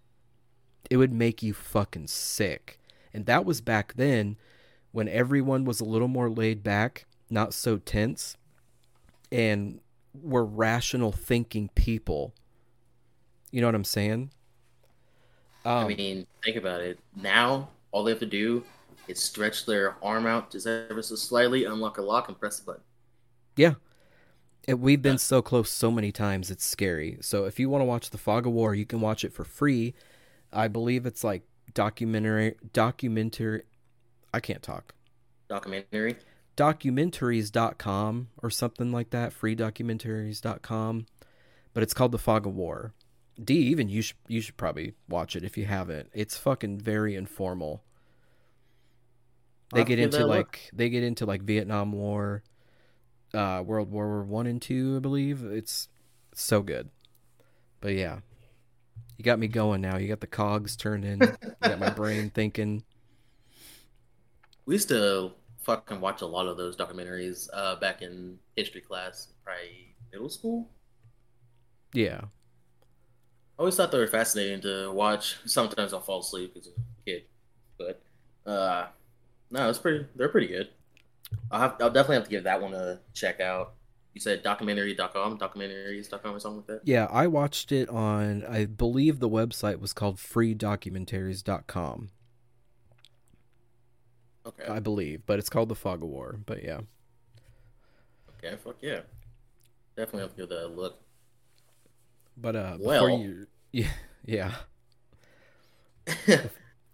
[0.90, 2.78] It would make you fucking sick.
[3.14, 4.36] And that was back then
[4.90, 8.36] when everyone was a little more laid back not so tense
[9.32, 9.80] and
[10.14, 12.34] we're rational thinking people.
[13.50, 14.30] You know what I'm saying?
[15.64, 16.98] Um, I mean, think about it.
[17.14, 18.64] Now, all they have to do
[19.08, 22.66] is stretch their arm out just ever so slightly, unlock a lock, and press the
[22.66, 22.82] button.
[23.56, 23.74] yeah.
[24.68, 25.18] And we've been Yeah.
[25.18, 27.18] so close so many times, it's scary.
[27.20, 29.44] So if you want to watch The Fog of War, you can watch it for
[29.44, 29.94] free.
[30.52, 31.42] I believe it's like
[31.74, 33.64] documentary, documentary.
[34.34, 34.94] I can't talk.
[35.48, 36.16] Documentary.
[36.56, 41.06] documentaries.com or something like that, freedocumentaries.com.
[41.74, 42.92] But it's called The Fog of War.
[43.42, 46.10] D, even you should you should probably watch it if you haven't.
[46.12, 47.82] It's fucking very informal.
[49.72, 52.42] They get into like they get into like Vietnam War,
[53.32, 55.44] uh, World War One and Two, I believe.
[55.44, 55.88] It's
[56.34, 56.90] so good.
[57.80, 58.18] But yeah.
[59.18, 59.98] You got me going now.
[59.98, 61.20] You got the cogs turning.
[61.20, 62.84] you got my brain thinking.
[64.64, 65.32] We used to
[65.64, 70.68] fucking watch a lot of those documentaries uh, back in history class, probably middle school.
[71.92, 72.20] Yeah.
[72.22, 75.36] I always thought they were fascinating to watch.
[75.44, 77.24] Sometimes I'll fall asleep because I'm a kid,
[77.78, 78.02] but
[78.50, 78.86] uh,
[79.50, 80.06] no, it's pretty.
[80.16, 80.70] They're pretty good.
[81.50, 81.76] I'll have.
[81.80, 83.74] I'll definitely have to give that one a check out.
[84.14, 86.80] You said documentary.com, documentaries.com, or something like that.
[86.84, 92.10] Yeah, I watched it on, I believe the website was called freedocumentaries.com.
[94.46, 94.64] Okay.
[94.66, 96.38] I believe, but it's called The Fog of War.
[96.44, 96.80] But yeah.
[98.38, 98.56] Okay.
[98.56, 99.00] Fuck yeah.
[99.96, 101.00] Definitely have to give that a look.
[102.36, 103.46] But uh, before Well- you.
[103.74, 103.88] Yeah.
[104.26, 104.52] Yeah.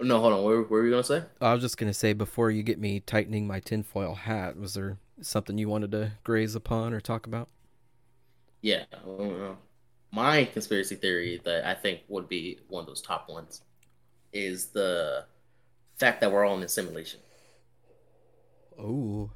[0.01, 0.45] no, hold on.
[0.45, 1.25] What, what were you gonna say?
[1.41, 4.75] I was just going to say, before you get me tightening my tinfoil hat, was
[4.75, 7.49] there something you wanted to graze upon or talk about?
[8.61, 8.85] Yeah.
[10.13, 13.63] My conspiracy theory that I think would be one of those top ones
[14.33, 15.25] is the
[15.99, 17.19] fact that we're all in a simulation.
[18.79, 19.31] Oh.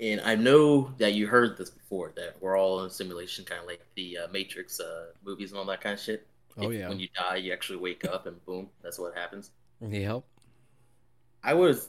[0.00, 3.60] And I know that you heard this before that we're all in a simulation, kind
[3.60, 6.26] of like the uh, Matrix uh, movies and all that kind of shit.
[6.56, 6.88] Oh, If- yeah.
[6.88, 9.50] When you die, you actually wake up and boom, that's what happens.
[9.80, 10.22] Yep.
[11.42, 11.88] I was,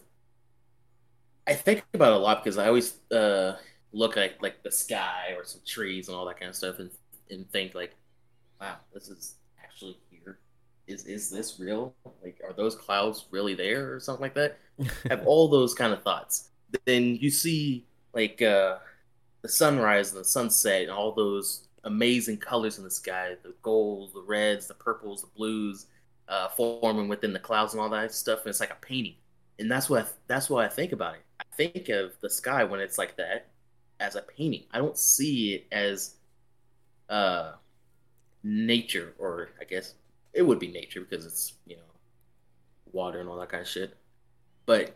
[1.48, 3.58] I think about it a lot because I always uh,
[3.92, 6.90] look at like the sky or some trees and all that kind of stuff and
[7.30, 7.96] and think like,
[8.60, 10.40] wow, this is actually here.
[10.88, 11.94] Is is this real?
[12.24, 14.58] Like, are those clouds really there or something like that?
[15.10, 16.50] have all those kind of thoughts.
[16.86, 18.78] Then you see like uh,
[19.42, 24.12] the sunrise and the sunset and all those amazing colors in the sky the gold,
[24.14, 25.88] the reds, the purples, the blues
[26.28, 28.40] uh, forming within the clouds and all that stuff.
[28.40, 29.16] And it's like a painting.
[29.60, 31.22] And that's what I, that's what I think about it.
[31.40, 33.48] I think of the sky when it's like that
[34.00, 34.64] as a painting.
[34.72, 36.16] I don't see it as
[37.10, 37.54] uh,
[38.44, 39.96] nature or I guess
[40.34, 41.84] it would be nature because it's you know
[42.92, 43.96] water and all that kind of shit.
[44.66, 44.96] But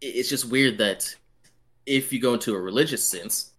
[0.00, 1.14] it's just weird that
[1.86, 3.52] if you go into a religious sense,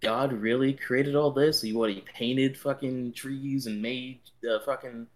[0.00, 1.60] God really created all this.
[1.60, 5.06] He what he painted fucking trees and made uh, fucking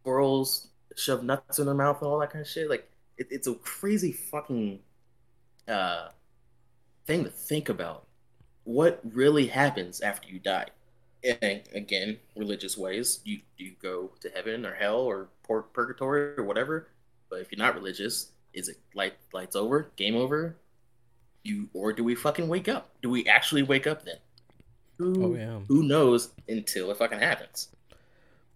[0.00, 2.68] squirrels shove nuts in their mouth and all that kind of shit.
[2.68, 4.80] Like it, it's a crazy fucking
[5.68, 6.08] uh
[7.06, 8.06] thing to think about.
[8.64, 10.66] What really happens after you die?
[11.22, 16.44] And again, religious ways, you you go to heaven or hell or pur- purgatory or
[16.44, 16.88] whatever.
[17.28, 20.56] But if you're not religious, is it light lights over, game over?
[21.44, 22.90] You or do we fucking wake up?
[23.02, 24.16] Do we actually wake up then?
[24.98, 27.68] Who, Oh yeah, who knows until it fucking happens?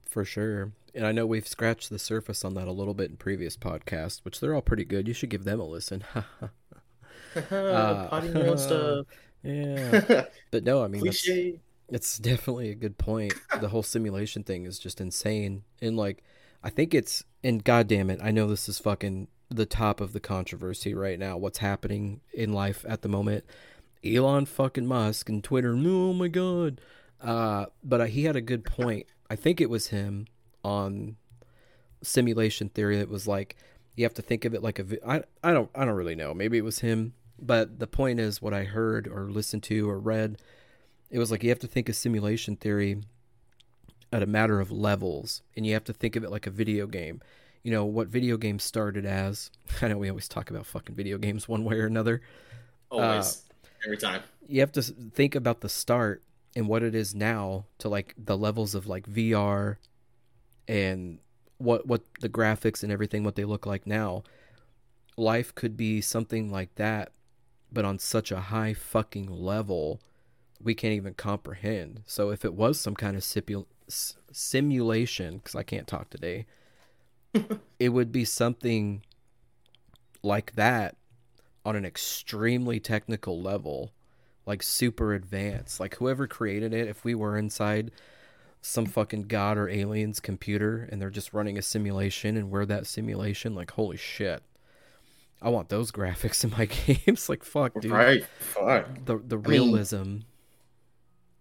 [0.09, 0.73] for sure.
[0.95, 4.25] And I know we've scratched the surface on that a little bit in previous podcasts,
[4.25, 5.09] which they're all pretty good.
[5.09, 6.05] You should give them a listen.
[7.51, 9.07] Uh, Potty your own stuff.
[9.43, 11.61] yeah, but no, I mean that's, Cliche.
[11.89, 13.35] it's definitely a good point.
[13.53, 16.23] The whole simulation thing is just insane, and like
[16.63, 20.21] I think it's and goddamn it, I know this is fucking the top of the
[20.21, 21.37] controversy right now.
[21.37, 23.45] What's happening in life at the moment?
[24.05, 25.73] Elon fucking Musk and Twitter.
[25.73, 26.81] Oh my god.
[27.21, 29.07] Uh, but uh, he had a good point.
[29.31, 30.27] I think it was him
[30.63, 31.17] on
[32.03, 32.99] simulation theory.
[32.99, 33.57] It was like
[33.95, 34.85] you have to think of it like a.
[34.85, 36.35] vi- I I don't I don't really know.
[36.35, 37.15] Maybe it was him.
[37.39, 40.39] But the point is, what I heard or listened to or read,
[41.11, 43.03] it was like you have to think of simulation theory
[44.13, 46.87] at a matter of levels, and you have to think of it like a video
[46.87, 47.21] game.
[47.65, 49.51] You know what video games started as.
[49.83, 52.23] I know we always talk about fucking video games one way or another
[52.93, 53.43] uh, Always.
[53.85, 54.23] Every time.
[54.47, 56.23] you have to think about the start
[56.57, 59.79] and what it is now to like the levels of like VR
[60.69, 61.19] and
[61.59, 64.23] what what the graphics and everything what they look like now.
[65.17, 67.13] Life could be something like that,
[67.73, 70.01] but on such a high fucking level
[70.63, 72.03] we can't even comprehend.
[72.07, 73.67] So if it was some kind of sipu-
[74.33, 76.47] simulation, because I can't talk today,
[77.79, 79.03] it would be something
[80.23, 80.97] like that
[81.65, 83.93] on an extremely technical level,
[84.47, 85.81] like super advanced.
[85.81, 87.91] Like whoever created it, if we were inside
[88.61, 92.87] some fucking god or alien's computer and they're just running a simulation and we're that
[92.87, 94.43] simulation, like holy shit.
[95.43, 96.65] I want those graphics in my
[97.07, 97.29] games.
[97.29, 97.91] like fuck, dude.
[97.93, 98.25] Right.
[98.39, 98.87] Fuck.
[99.05, 100.17] The the I mean- realism.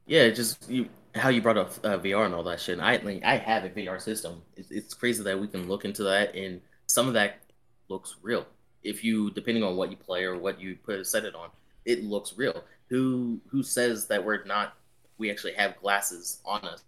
[0.05, 2.79] Yeah, just you, how you brought up uh, VR and all that shit.
[2.79, 4.41] I like, I have a VR system.
[4.55, 7.39] It's, it's crazy that we can look into that, and some of that
[7.87, 8.45] looks real.
[8.83, 11.49] If you, depending on what you play or what you put set it on,
[11.85, 12.63] it looks real.
[12.89, 14.73] Who who says that we're not?
[15.17, 16.83] We actually have glasses on us,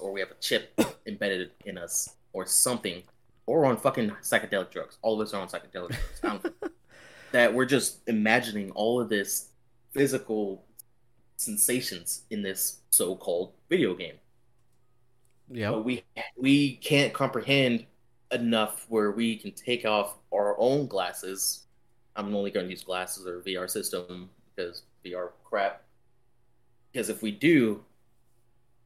[0.00, 3.02] or we have a chip embedded in us, or something,
[3.46, 4.98] or on fucking psychedelic drugs.
[5.02, 6.46] All of us are on psychedelic drugs.
[7.32, 9.50] That we're just imagining all of this
[9.92, 10.64] physical
[11.40, 14.16] sensations in this so-called video game.
[15.50, 15.72] Yeah.
[15.72, 16.04] We
[16.36, 17.86] we can't comprehend
[18.32, 21.64] enough where we can take off our own glasses.
[22.16, 25.82] I'm only going to use glasses or VR system because VR crap.
[26.92, 27.84] Because if we do,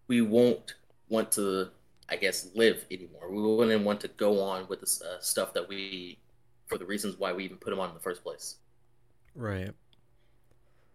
[0.09, 0.75] we won't
[1.09, 1.71] want to,
[2.09, 3.31] I guess, live anymore.
[3.31, 6.19] We wouldn't want to go on with the uh, stuff that we,
[6.67, 8.57] for the reasons why we even put them on in the first place
[9.35, 9.73] Right.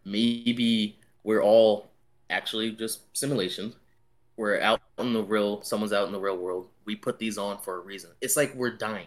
[0.05, 0.98] maybe
[1.29, 1.91] we're all
[2.31, 3.75] actually just simulations.
[4.35, 6.69] We're out in the real, someone's out in the real world.
[6.85, 8.09] We put these on for a reason.
[8.19, 9.05] It's like we're dying.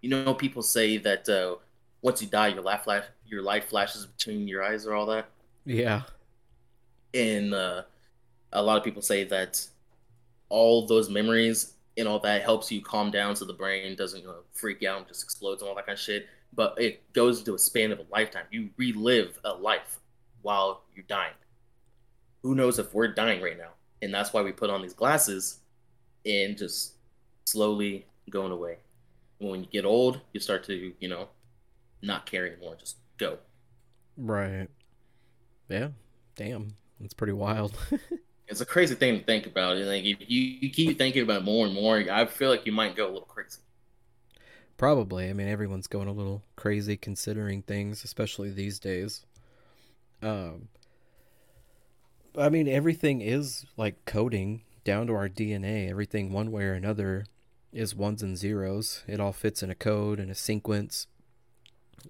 [0.00, 1.54] You know, people say that uh,
[2.00, 5.26] once you die, your life flash, your life flashes between your eyes, or all that.
[5.64, 6.02] Yeah.
[7.14, 7.82] And uh,
[8.52, 9.64] a lot of people say that
[10.48, 14.26] all those memories and all that helps you calm down so the brain doesn't you
[14.26, 16.26] know, freak out and just explodes and all that kind of shit.
[16.54, 18.46] But it goes into a span of a lifetime.
[18.50, 20.00] You relive a life
[20.42, 21.34] while you're dying.
[22.42, 23.70] Who knows if we're dying right now?
[24.00, 25.60] And that's why we put on these glasses
[26.26, 26.94] and just
[27.44, 28.78] slowly going away.
[29.38, 31.28] When you get old, you start to, you know,
[32.00, 32.76] not care anymore.
[32.78, 33.38] Just go.
[34.16, 34.68] Right.
[35.68, 35.88] Yeah.
[36.36, 36.74] Damn.
[37.00, 37.76] It's pretty wild.
[38.48, 39.78] It's a crazy thing to think about.
[39.78, 42.72] And like if you, you keep thinking about more and more, I feel like you
[42.72, 43.60] might go a little crazy.
[44.76, 45.30] Probably.
[45.30, 49.24] I mean, everyone's going a little crazy considering things, especially these days.
[50.20, 50.68] Um,
[52.36, 55.90] I mean, everything is like coding down to our DNA.
[55.90, 57.26] Everything, one way or another,
[57.72, 59.02] is ones and zeros.
[59.06, 61.06] It all fits in a code and a sequence,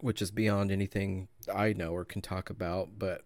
[0.01, 2.91] which is beyond anything I know or can talk about.
[2.99, 3.23] But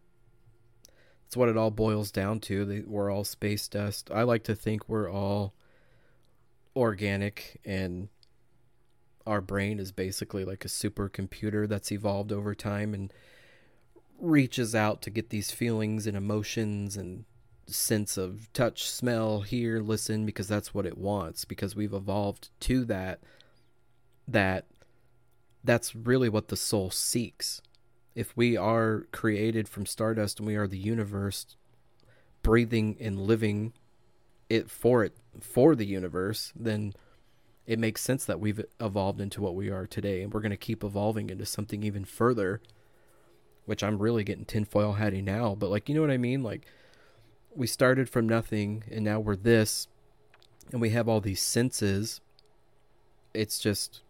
[1.26, 2.84] it's what it all boils down to.
[2.86, 4.11] We're all space dust.
[4.12, 5.55] I like to think we're all
[6.74, 8.09] organic and
[9.26, 13.12] our brain is basically like a supercomputer that's evolved over time and
[14.18, 17.24] reaches out to get these feelings and emotions and
[17.66, 22.84] sense of touch, smell, hear, listen because that's what it wants because we've evolved to
[22.84, 23.20] that
[24.28, 24.66] that
[25.64, 27.60] that's really what the soul seeks.
[28.14, 31.56] If we are created from stardust and we are the universe
[32.42, 33.72] breathing and living
[34.48, 36.94] it for it for the universe, then
[37.66, 40.56] it makes sense that we've evolved into what we are today and we're going to
[40.56, 42.60] keep evolving into something even further
[43.66, 46.42] which i'm really getting tinfoil hatty now but like you know what i mean?
[46.42, 46.66] Like
[47.56, 49.88] we started from nothing and now we're this
[50.72, 52.20] and we have all these senses.
[53.32, 54.02] It's just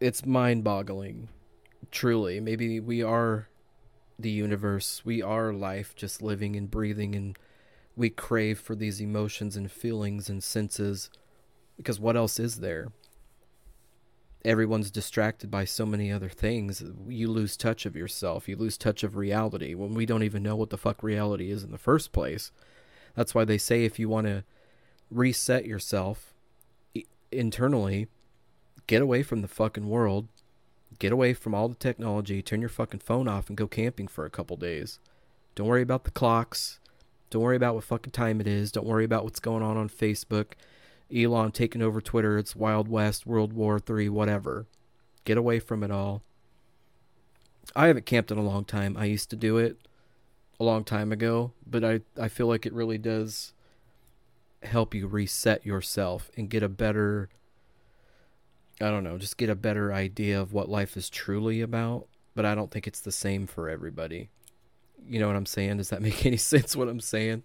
[0.00, 1.28] it's mind-boggling
[1.90, 2.40] truly.
[2.40, 3.48] Maybe we are
[4.18, 5.02] the universe.
[5.04, 7.36] We are life just living and breathing and
[7.96, 11.10] we crave for these emotions and feelings and senses
[11.76, 12.92] because what else is there
[14.44, 19.02] everyone's distracted by so many other things you lose touch of yourself you lose touch
[19.02, 22.12] of reality when we don't even know what the fuck reality is in the first
[22.12, 22.52] place.
[23.14, 24.44] That's why they say if you want to
[25.10, 26.34] reset yourself
[27.32, 28.08] internally
[28.86, 30.28] get away from the fucking world
[30.98, 34.24] get away from all the technology turn your fucking phone off and go camping for
[34.24, 34.98] a couple days.
[35.54, 36.80] Don't worry about the clocks.
[37.30, 38.70] Don't worry about what fucking time it is.
[38.70, 40.52] Don't worry about what's going on on facebook
[41.14, 42.38] Elon taking over Twitter.
[42.38, 44.66] It's Wild West, World War Three, whatever.
[45.24, 46.22] Get away from it all.
[47.74, 48.96] I haven't camped in a long time.
[48.96, 49.78] I used to do it
[50.60, 53.52] a long time ago, but I, I feel like it really does
[54.62, 57.28] help you reset yourself and get a better
[58.80, 62.44] I don't know, just get a better idea of what life is truly about, but
[62.44, 64.30] I don't think it's the same for everybody.
[65.06, 65.76] You know what I'm saying?
[65.76, 67.44] Does that make any sense what I'm saying?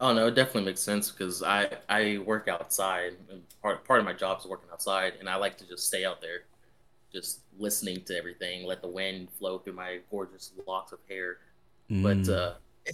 [0.00, 4.04] Oh no, it definitely makes sense because I I work outside and part part of
[4.04, 6.42] my job is working outside, and I like to just stay out there,
[7.12, 11.38] just listening to everything, let the wind flow through my gorgeous locks of hair.
[11.90, 12.02] Mm.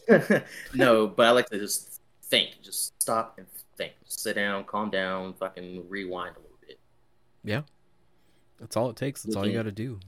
[0.08, 0.40] But uh,
[0.74, 3.46] no, but I like to just think, just stop and
[3.76, 6.78] think, just sit down, calm down, fucking rewind a little bit.
[7.44, 7.62] Yeah,
[8.58, 9.22] that's all it takes.
[9.22, 10.00] That's looking, all you got to do.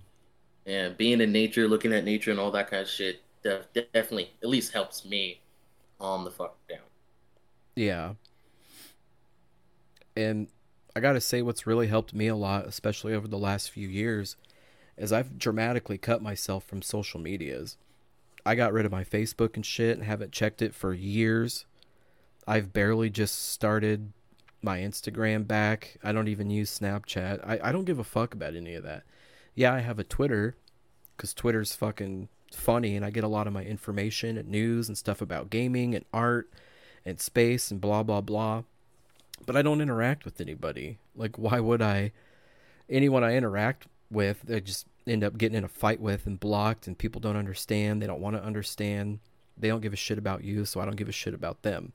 [0.64, 4.48] Yeah, being in nature, looking at nature, and all that kind of shit, definitely at
[4.48, 5.40] least helps me
[5.98, 6.78] calm the fuck down.
[7.76, 8.14] Yeah.
[10.16, 10.48] And
[10.96, 13.86] I got to say, what's really helped me a lot, especially over the last few
[13.86, 14.36] years,
[14.96, 17.76] is I've dramatically cut myself from social medias.
[18.46, 21.66] I got rid of my Facebook and shit and haven't checked it for years.
[22.46, 24.12] I've barely just started
[24.62, 25.98] my Instagram back.
[26.02, 27.46] I don't even use Snapchat.
[27.46, 29.02] I, I don't give a fuck about any of that.
[29.54, 30.56] Yeah, I have a Twitter
[31.16, 34.96] because Twitter's fucking funny and I get a lot of my information and news and
[34.96, 36.48] stuff about gaming and art
[37.06, 38.64] and space and blah blah blah.
[39.46, 40.98] But I don't interact with anybody.
[41.14, 42.12] Like why would I
[42.90, 46.86] anyone I interact with, I just end up getting in a fight with and blocked
[46.86, 49.20] and people don't understand, they don't want to understand.
[49.56, 51.92] They don't give a shit about you, so I don't give a shit about them.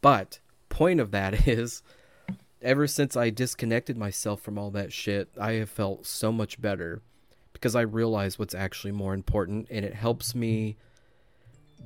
[0.00, 1.82] But point of that is
[2.62, 7.02] ever since I disconnected myself from all that shit, I have felt so much better
[7.52, 10.76] because I realize what's actually more important and it helps me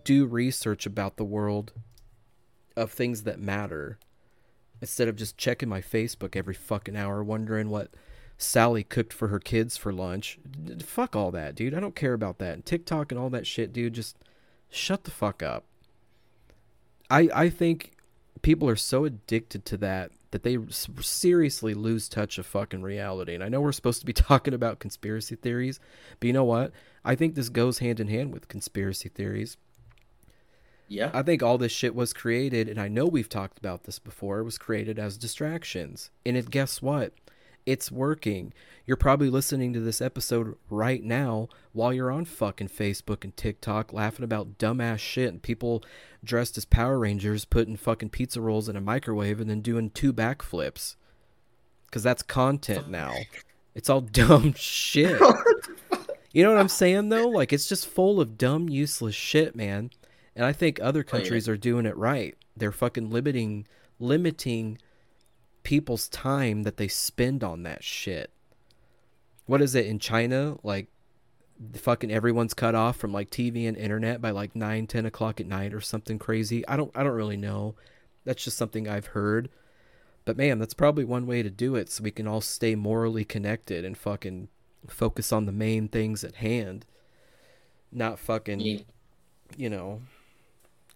[0.05, 1.73] do research about the world
[2.81, 3.99] of things that matter
[4.81, 7.91] instead of just checking my Facebook every fucking hour wondering what
[8.39, 10.39] Sally cooked for her kids for lunch.
[10.83, 11.75] Fuck all that, dude.
[11.75, 12.55] I don't care about that.
[12.55, 14.17] And TikTok and all that shit, dude, just
[14.71, 15.65] shut the fuck up.
[17.11, 17.93] I I think
[18.43, 20.57] people are so addicted to that that they
[21.01, 23.35] seriously lose touch of fucking reality.
[23.35, 25.81] And I know we're supposed to be talking about conspiracy theories,
[26.19, 26.73] but you know what?
[27.05, 29.57] I think this goes hand in hand with conspiracy theories.
[30.91, 31.13] Yeah.
[31.15, 34.43] I think all this shit was created, and I know we've talked about this before,
[34.43, 36.11] was created as distractions.
[36.27, 37.13] And it guess what?
[37.65, 38.53] It's working.
[38.87, 43.93] You're probably listening to this episode right now while you're on fucking Facebook and TikTok
[43.93, 45.85] laughing about dumbass shit and people
[46.25, 50.13] dressed as Power Rangers putting fucking pizza rolls in a microwave and then doing two
[50.13, 50.97] backflips.
[51.93, 53.15] Cuz that's content now.
[53.77, 55.21] It's all dumb shit.
[56.33, 57.29] You know what I'm saying though?
[57.29, 59.91] Like it's just full of dumb useless shit, man.
[60.41, 61.55] And I think other countries oh, yeah.
[61.55, 62.35] are doing it right.
[62.57, 63.67] They're fucking limiting
[63.99, 64.79] limiting
[65.65, 68.31] people's time that they spend on that shit.
[69.45, 70.57] What is it in China?
[70.63, 70.87] Like
[71.75, 75.47] fucking everyone's cut off from like TV and internet by like 9, 10 o'clock at
[75.47, 76.67] night or something crazy.
[76.67, 77.75] I don't I don't really know.
[78.25, 79.51] That's just something I've heard.
[80.25, 83.27] But man, that's probably one way to do it so we can all stay morally
[83.27, 84.49] connected and fucking
[84.89, 86.87] focus on the main things at hand.
[87.93, 88.79] Not fucking yeah.
[89.59, 90.01] you know,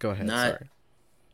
[0.05, 0.26] Go ahead.
[0.26, 0.68] Not, sorry.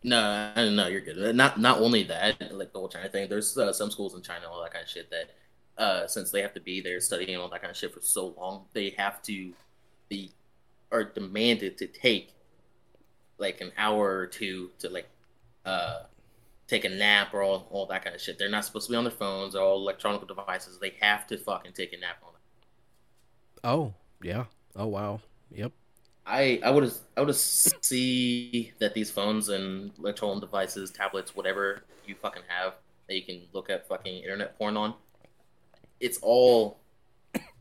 [0.05, 1.35] No, no, you're good.
[1.35, 3.29] Not not only that, like the whole China thing.
[3.29, 5.11] There's uh, some schools in China, all that kind of shit.
[5.11, 5.31] That
[5.77, 8.29] uh, since they have to be there studying all that kind of shit for so
[8.39, 9.53] long, they have to
[10.09, 10.31] be
[10.93, 12.33] are demanded to take
[13.39, 15.09] like an hour or two to like
[15.67, 16.03] uh
[16.69, 18.39] take a nap or all, all that kind of shit.
[18.39, 20.79] They're not supposed to be on their phones or all electronic devices.
[20.79, 23.61] They have to fucking take a nap on it.
[23.65, 24.45] Oh, yeah.
[24.77, 25.21] Oh wow.
[25.51, 25.73] Yep.
[26.31, 32.15] I I would I would see that these phones and electronic devices, tablets, whatever you
[32.15, 32.75] fucking have
[33.09, 34.95] that you can look at fucking internet porn on.
[35.99, 36.79] It's all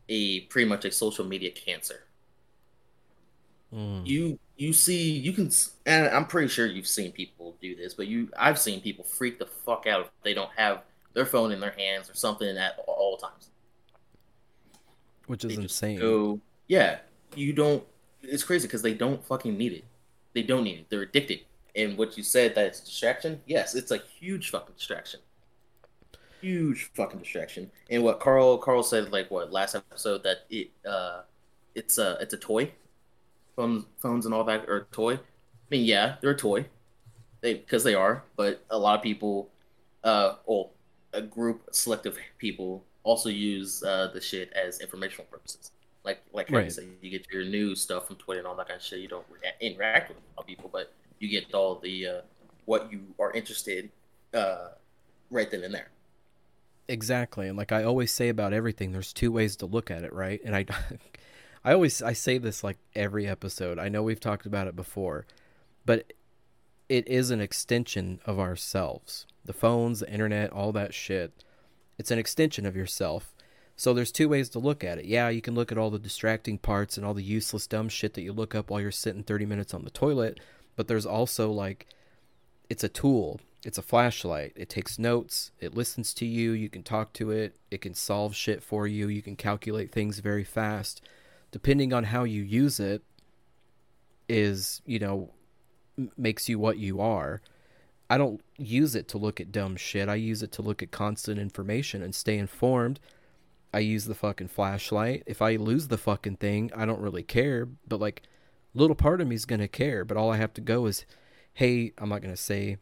[0.08, 2.04] a pretty much a social media cancer.
[3.74, 4.06] Mm.
[4.06, 5.50] You you see you can
[5.86, 9.38] and I'm pretty sure you've seen people do this, but you I've seen people freak
[9.38, 12.78] the fuck out if they don't have their phone in their hands or something at
[12.86, 13.50] all times.
[15.26, 15.98] Which is They insane.
[15.98, 16.98] Go, yeah,
[17.34, 17.84] you don't.
[18.22, 19.84] It's crazy because they don't fucking need it.
[20.34, 20.86] They don't need it.
[20.90, 21.40] They're addicted.
[21.74, 23.40] And what you said that it's a distraction.
[23.46, 25.20] Yes, it's a huge fucking distraction.
[26.40, 27.70] Huge fucking distraction.
[27.90, 31.22] And what Carl Carl said like what last episode that it uh
[31.74, 32.72] it's a it's a toy.
[33.56, 35.14] Phones phones and all that are a toy.
[35.14, 35.18] I
[35.70, 36.66] mean yeah, they're a toy.
[37.40, 39.50] They because they are, but a lot of people
[40.02, 40.72] uh well
[41.12, 45.72] a group selective people also use uh the shit as informational purposes.
[46.04, 46.72] Like like Right.
[46.72, 49.00] say you get your news stuff from Twitter and all that kind of shit.
[49.00, 49.26] You don't
[49.60, 52.20] interact with a lot of people, but you get all the uh,
[52.64, 53.90] what you are interested
[54.32, 54.68] uh,
[55.30, 55.90] right then and there.
[56.88, 57.46] Exactly.
[57.48, 60.40] And like I always say about everything, there's two ways to look at it, right?
[60.44, 60.66] And I
[61.64, 63.78] I always I say this like every episode.
[63.78, 65.26] I know we've talked about it before,
[65.84, 66.12] but
[66.88, 69.26] it is an extension of ourselves.
[69.44, 71.44] The phones, the internet, all that shit.
[71.98, 73.34] It's an extension of yourself.
[73.80, 75.06] So there's two ways to look at it.
[75.06, 78.12] Yeah, you can look at all the distracting parts and all the useless dumb shit
[78.12, 80.38] that you look up while you're sitting 30 minutes on the toilet,
[80.76, 81.86] but there's also like
[82.68, 83.40] it's a tool.
[83.64, 84.52] It's a flashlight.
[84.54, 85.50] It takes notes.
[85.60, 86.52] It listens to you.
[86.52, 87.56] You can talk to it.
[87.70, 89.08] It can solve shit for you.
[89.08, 91.00] You can calculate things very fast.
[91.50, 93.02] Depending on how you use it,
[94.28, 95.30] is, you know,
[96.18, 97.40] makes you what you are.
[98.10, 100.10] I don't use it to look at dumb shit.
[100.10, 103.00] I use it to look at constant information and stay informed.
[103.72, 105.22] I use the fucking flashlight.
[105.26, 107.66] If I lose the fucking thing, I don't really care.
[107.86, 108.22] But like,
[108.74, 110.04] little part of me's gonna care.
[110.04, 111.04] But all I have to go is,
[111.54, 112.78] hey, I'm not gonna say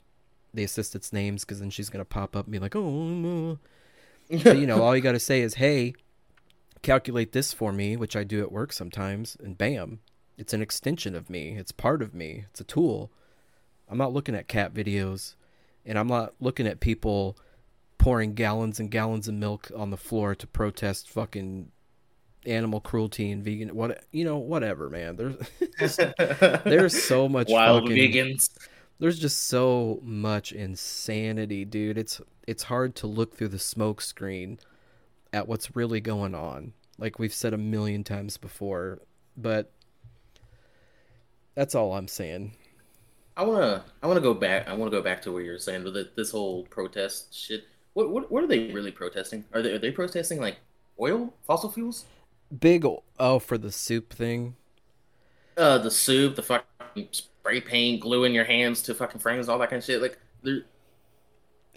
[0.55, 3.59] the assistant's names because then she's gonna pop up and be like, oh, no.
[4.29, 5.95] You know, all you gotta say is, hey,
[6.83, 10.01] calculate this for me, which I do at work sometimes, and bam,
[10.37, 11.57] it's an extension of me.
[11.57, 12.45] It's part of me.
[12.51, 13.11] It's a tool.
[13.89, 15.35] I'm not looking at cat videos,
[15.85, 17.37] and I'm not looking at people
[17.99, 21.71] pouring gallons and gallons of milk on the floor to protest fucking
[22.47, 25.97] animal cruelty and vegan what you know whatever man there's
[26.65, 28.51] there's so much wild fucking, vegans.
[29.01, 34.59] there's just so much insanity dude it's it's hard to look through the smoke screen
[35.33, 39.01] at what's really going on like we've said a million times before
[39.37, 39.73] but
[41.55, 42.53] that's all i'm saying
[43.39, 44.67] I wanna I wanna go back.
[44.67, 47.69] I wanna go back to what you were saying with this whole protest shit.
[47.99, 49.45] What what what are they really protesting?
[49.53, 50.59] Are they are they protesting like
[51.01, 52.05] oil, fossil fuels?
[52.61, 54.57] big o- oh for the soup thing
[55.57, 59.59] Uh, the soup, the fucking spray paint, glue in your hands to fucking frames, all
[59.59, 60.01] that kind of shit.
[60.01, 60.63] Like, they're,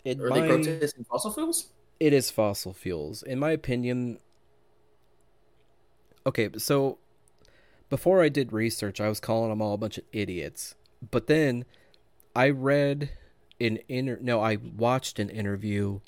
[0.03, 1.69] it are they protesting fossil fuels?
[1.99, 4.19] it is fossil fuels in my opinion
[6.25, 6.97] okay so
[7.89, 10.75] before i did research i was calling them all a bunch of idiots
[11.11, 11.65] but then
[12.35, 13.11] i read
[13.59, 15.99] an inter no i watched an interview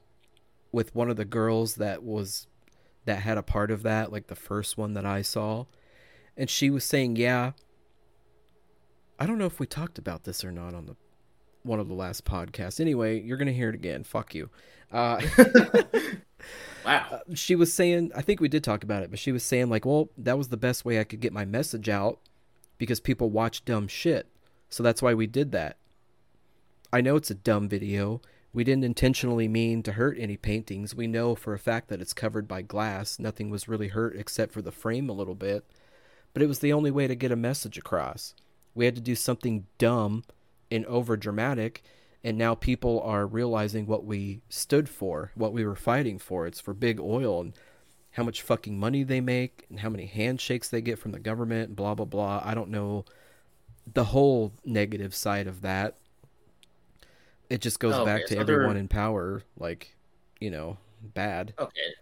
[0.74, 2.48] with one of the girls that was
[3.06, 5.66] that had a part of that like the first one that i saw.
[6.36, 7.52] And she was saying yeah
[9.18, 10.96] i don't know if we talked about this or not on the
[11.64, 12.82] one of the last podcasts.
[12.82, 14.04] Anyway you're gonna hear it again.
[14.04, 14.50] Fuck you.
[14.92, 15.22] Uh
[16.86, 17.22] Wow.
[17.34, 19.86] she was saying i think we did talk about it but she was saying like
[19.86, 22.20] well that was the best way i could get my message out
[22.78, 24.28] because people watch dumb shit.
[24.70, 25.78] So that's why we did that.
[26.92, 28.22] I know it's a dumb video
[28.54, 32.14] we didn't intentionally mean to hurt any paintings we know for a fact that it's
[32.14, 35.66] covered by glass nothing was really hurt except for the frame a little bit
[36.34, 38.34] but it was the only way to get a message across
[38.76, 40.24] we had to do something dumb
[40.72, 41.84] and over dramatic
[42.24, 46.48] and now people are realizing what we stood for, what we were fighting for.
[46.48, 47.54] It's for big oil and
[48.12, 51.70] how much fucking money they make and how many handshakes they get from the government
[51.70, 52.42] and blah blah blah.
[52.44, 53.04] I don't know
[53.92, 55.98] the whole negative side of that.
[57.54, 59.96] It just goes oh, Okay, back to so everyone in power like,
[60.40, 60.78] you know,
[61.14, 61.54] bad.
[61.60, 61.94] Okay.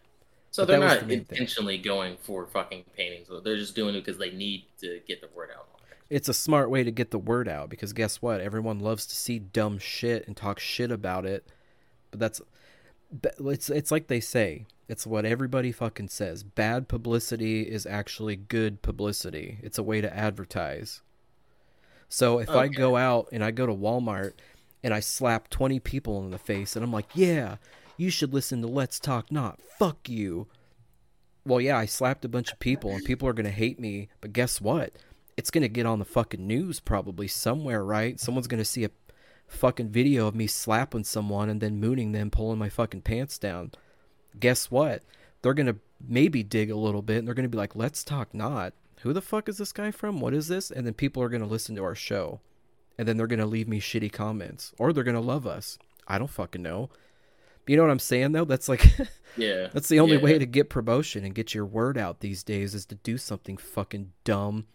[0.49, 1.35] So But they're not the main thing.
[1.35, 3.27] intentionally going for fucking paintings.
[3.43, 5.67] They're just doing it because they need to get the word out.
[6.09, 8.39] It's a smart way to get the word out because guess what?
[8.39, 11.45] Everyone loves to see dumb shit and talk shit about it.
[12.11, 12.41] But that's
[13.37, 14.65] it's it's like they say.
[14.87, 16.43] It's what everybody fucking says.
[16.43, 19.57] Bad publicity is actually good publicity.
[19.61, 21.01] It's a way to advertise.
[22.11, 24.33] So if I go out and I go to Walmart
[24.83, 27.57] and I slap 20 people in the face and I'm like, yeah,
[27.97, 29.59] you should listen to Let's Talk Naught.
[29.77, 30.47] Fuck you.
[31.45, 34.09] Well, yeah, I slapped a bunch of people and people are going to hate me.
[34.21, 34.93] But guess what?
[35.37, 38.19] It's going to get on the fucking news probably somewhere, right?
[38.19, 38.91] Someone's going to see a
[39.47, 43.71] fucking video of me slapping someone and then mooning them, pulling my fucking pants down.
[44.39, 45.03] Guess what?
[45.41, 45.77] They're going to
[46.07, 48.73] maybe dig a little bit and they're going to be like, let's talk naught.
[49.01, 50.19] Who the fuck is this guy from?
[50.19, 50.69] What is this?
[50.69, 52.39] And then people are going to listen to our show.
[53.01, 55.79] And then they're going to leave me shitty comments or they're going to love us.
[56.07, 56.91] I don't fucking know.
[57.65, 58.45] You know what I'm saying though?
[58.45, 58.85] That's like
[59.37, 59.69] Yeah.
[59.73, 60.21] that's the only yeah.
[60.21, 63.57] way to get promotion and get your word out these days is to do something
[63.57, 64.67] fucking dumb,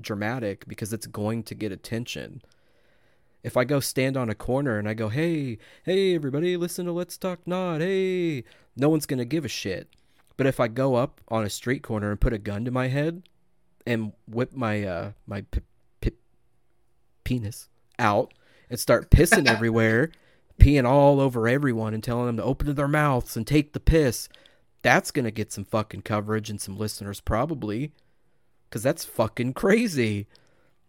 [0.00, 2.42] dramatic because it's going to get attention.
[3.42, 6.92] If I go stand on a corner and I go, "Hey, hey everybody, listen to
[6.92, 8.44] Let's Talk Naught." Hey,
[8.76, 9.88] no one's going to give a shit.
[10.36, 12.86] But if I go up on a street corner and put a gun to my
[12.86, 13.24] head
[13.84, 15.60] and whip my uh my p-
[17.24, 17.68] penis
[17.98, 18.32] out
[18.70, 20.10] and start pissing everywhere,
[20.58, 24.28] peeing all over everyone and telling them to open their mouths and take the piss,
[24.82, 27.92] that's going to get some fucking coverage and some listeners probably
[28.70, 30.26] cuz that's fucking crazy.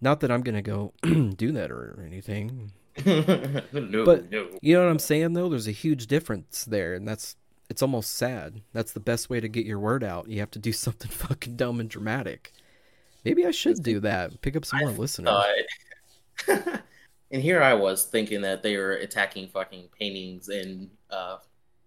[0.02, 0.94] Not that I'm going to go
[1.36, 2.72] do that or anything.
[3.06, 4.48] no, But- no.
[4.62, 5.50] You know what I'm saying though?
[5.50, 7.36] There's a huge difference there and that's
[7.70, 8.62] it's almost sad.
[8.74, 10.28] That's the best way to get your word out.
[10.30, 12.52] You have to do something fucking dumb and dramatic.
[13.24, 14.40] Maybe I should do that.
[14.42, 15.30] Pick up some more listeners.
[15.30, 15.52] Uh,
[16.48, 21.38] and here I was thinking that they were attacking fucking paintings and uh,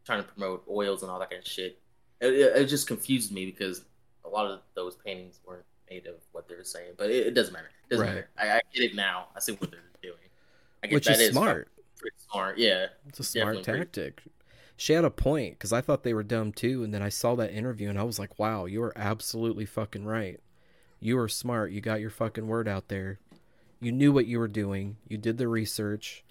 [0.05, 1.79] trying to promote oils and all that kind of shit.
[2.21, 3.83] It, it, it just confused me because
[4.25, 6.93] a lot of those paintings weren't made of what they were saying.
[6.97, 7.71] But it, it doesn't matter.
[7.87, 8.15] It doesn't Right.
[8.15, 8.29] matter.
[8.39, 9.29] I, I get it now.
[9.37, 10.17] I see what they're doing.
[10.83, 11.69] I get Which that is smart.
[11.69, 12.59] fucking Pretty smart.
[12.59, 12.87] Yeah.
[13.09, 14.23] It's a smart tactic.
[14.77, 17.35] She had a point because I thought they were dumb too, and then I saw
[17.35, 20.39] that interview and I was like, "Wow, you are absolutely fucking right.
[21.01, 21.73] You are smart.
[21.73, 23.19] You got your fucking word out there.
[23.81, 24.97] You knew what you were doing.
[25.07, 26.25] You did the research.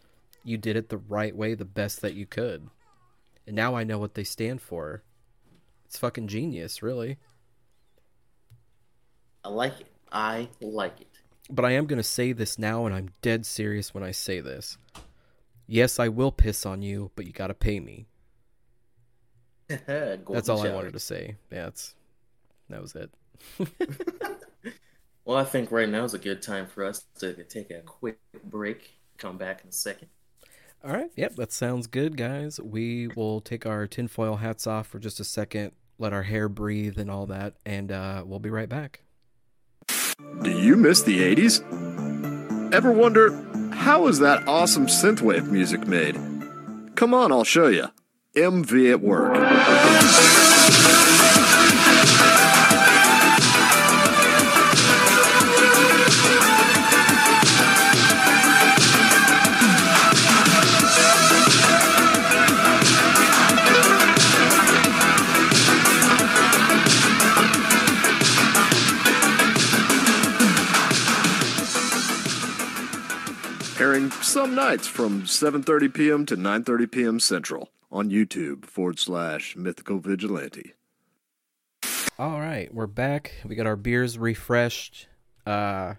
[0.43, 2.70] You did it the right way, the best that you could.
[3.45, 5.04] And now I know what they stand for.
[5.86, 7.18] It's fucking genius, really.
[9.43, 9.88] I like it.
[10.12, 11.08] I like it.
[11.50, 14.78] But I am gonna say this now, and I'm dead serious when I say this.
[15.66, 18.08] Yes, I will piss on you, but you gotta pay me.
[19.68, 21.36] That's all I wanted to say.
[21.52, 21.93] Yeah, that's
[22.70, 23.12] that was it.
[25.28, 28.18] Well, I think right now is a good time for us to take a quick
[28.46, 28.98] break.
[29.18, 30.08] Come back in a second.
[30.86, 31.12] All right.
[31.18, 32.62] Yep, that sounds good, guys.
[32.62, 36.98] We will take our tinfoil hats off for just a second, let our hair breathe
[36.98, 39.02] and all that, and uh, we'll be right back.
[40.44, 42.74] Do you miss the 80s?
[42.74, 43.32] Ever wonder,
[43.74, 46.16] how is that awesome synthwave music made?
[46.96, 47.88] Come on, I'll show you.
[48.34, 49.34] MV at work.
[74.38, 76.24] Some nights from 7:30 p.m.
[76.28, 77.20] to 9:30 p.m.
[77.20, 80.74] Central on YouTube forward slash Mythical Vigilante.
[82.20, 83.34] All right, we're back.
[83.44, 85.08] We got our beers refreshed.
[85.48, 85.96] Uh,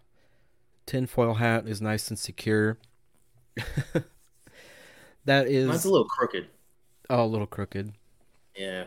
[0.86, 2.78] tinfoil hat is nice and secure.
[5.24, 6.46] that is Mine's a little crooked.
[7.10, 7.92] oh, a little crooked.
[8.54, 8.84] Yeah.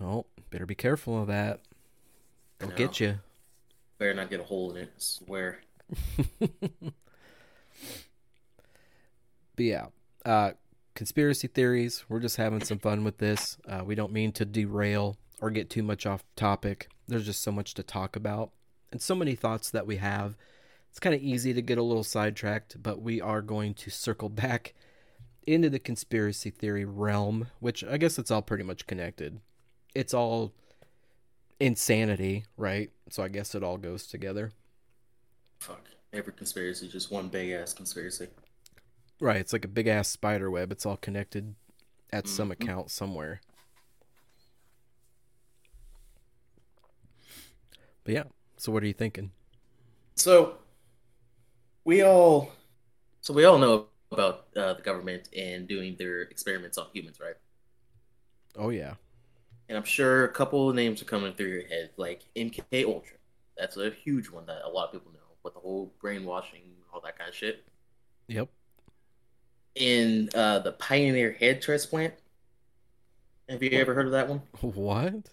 [0.00, 1.60] Oh, better be careful of that.
[2.60, 2.76] They'll know.
[2.76, 3.18] get you.
[3.98, 4.88] Better not get a hole in it.
[4.88, 5.58] I swear.
[9.56, 9.86] But yeah,
[10.24, 10.52] uh,
[10.94, 12.04] conspiracy theories.
[12.08, 13.58] We're just having some fun with this.
[13.68, 16.88] Uh, we don't mean to derail or get too much off topic.
[17.08, 18.50] There's just so much to talk about
[18.90, 20.36] and so many thoughts that we have.
[20.90, 24.28] It's kind of easy to get a little sidetracked, but we are going to circle
[24.28, 24.74] back
[25.46, 29.40] into the conspiracy theory realm, which I guess it's all pretty much connected.
[29.94, 30.52] It's all
[31.60, 32.90] insanity, right?
[33.10, 34.52] So I guess it all goes together.
[35.60, 35.84] Fuck.
[36.12, 38.28] Every conspiracy, is just one big ass conspiracy.
[39.18, 40.70] Right, it's like a big ass spider web.
[40.72, 41.54] It's all connected
[42.12, 42.52] at some Mhm.
[42.52, 43.40] account somewhere.
[48.04, 48.24] But yeah,
[48.56, 49.32] so what are you thinking?
[50.16, 50.58] So,
[51.84, 52.52] we all,
[53.20, 57.36] so we all know about uh, the government and doing their experiments on humans, right?
[58.54, 58.94] Oh yeah.
[59.68, 63.16] And I'm sure a couple of names are coming through your head, like MK Ultra.
[63.56, 66.62] That's a huge one that a lot of people know, with the whole brainwashing,
[66.92, 67.64] all that kind of shit.
[68.28, 68.48] Yep.
[69.76, 72.14] In uh, the Pioneer head transplant.
[73.48, 74.42] Have you ever heard of that one?
[74.60, 75.30] What?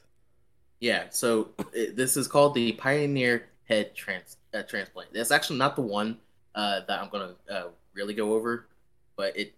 [0.80, 5.14] Yeah, so it, this is called the Pioneer Head trans, uh, Transplant.
[5.14, 6.18] That's actually not the one
[6.54, 8.68] uh, that I'm gonna uh, really go over,
[9.16, 9.54] but it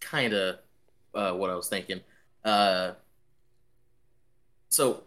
[0.00, 0.58] kind of
[1.14, 2.00] uh, what I was thinking.
[2.44, 2.92] Uh,
[4.68, 5.04] so,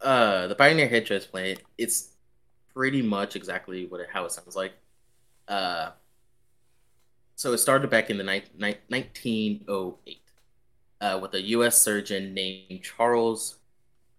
[0.00, 2.08] uh, the Pioneer head transplant, it's
[2.72, 4.72] pretty much exactly what it, how it sounds like.
[7.36, 10.20] So it started back in the ni- ni- 1908
[11.00, 11.76] uh, with a U.S.
[11.76, 13.56] surgeon named Charles.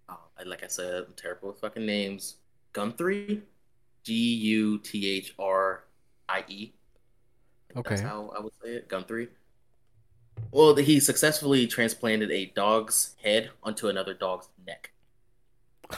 [0.10, 2.36] Oh, like I said, I'm terrible with fucking names.
[2.74, 3.42] Guthrie,
[4.04, 5.86] G U T H R
[6.28, 6.74] I E.
[7.74, 8.02] That's Okay.
[8.02, 8.88] how I would say it.
[8.90, 9.30] Guthrie.
[10.52, 14.92] Well, he successfully transplanted a dog's head onto another dog's neck.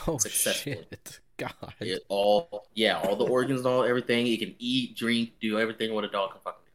[0.06, 1.20] Oh shit.
[1.38, 1.52] God.
[1.80, 4.26] It all, yeah, all the organs, and all everything.
[4.26, 6.67] He can eat, drink, do everything what a dog can fucking do.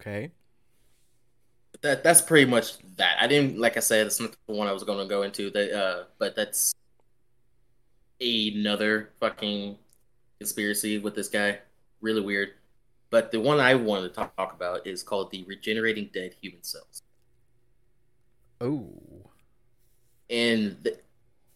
[0.00, 0.32] Okay.
[1.82, 3.18] that that's pretty much that.
[3.20, 5.50] I didn't like I said, it's not the one I was going to go into.
[5.50, 6.72] That, uh, but that's
[8.20, 9.78] another fucking
[10.38, 11.58] conspiracy with this guy.
[12.00, 12.50] Really weird.
[13.10, 16.62] But the one I wanted to talk, talk about is called the regenerating dead human
[16.62, 17.02] cells.
[18.60, 18.92] Oh.
[20.28, 20.98] And the,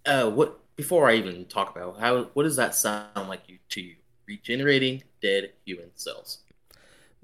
[0.07, 3.81] uh, what before I even talk about how what does that sound like you to
[3.81, 3.97] you?
[4.27, 6.44] Regenerating dead human cells.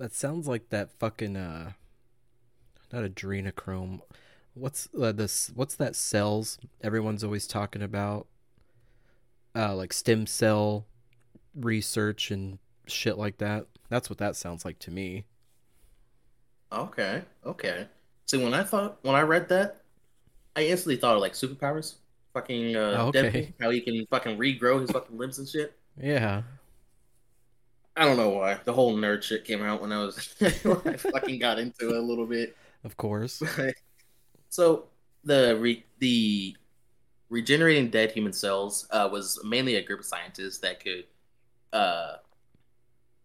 [0.01, 1.73] That sounds like that fucking uh
[2.91, 4.01] not adrenochrome.
[4.55, 8.27] What's uh, this what's that cells everyone's always talking about?
[9.55, 10.87] Uh like stem cell
[11.55, 13.67] research and shit like that.
[13.91, 15.27] That's what that sounds like to me.
[16.73, 17.87] Okay, okay.
[18.27, 19.83] See, when I thought when I read that,
[20.57, 21.97] I instantly thought of like superpowers.
[22.33, 23.53] Fucking uh, Oh, okay.
[23.53, 25.79] Deadpool, how he can fucking regrow his fucking limbs and shit.
[26.01, 26.43] Yeah.
[27.97, 30.97] I don't know why the whole nerd shit came out when I was when I
[30.97, 32.57] fucking got into it a little bit.
[32.85, 33.43] Of course.
[34.49, 34.85] so
[35.25, 36.57] the re- the
[37.29, 41.05] regenerating dead human cells uh, was mainly a group of scientists that could
[41.73, 42.17] uh,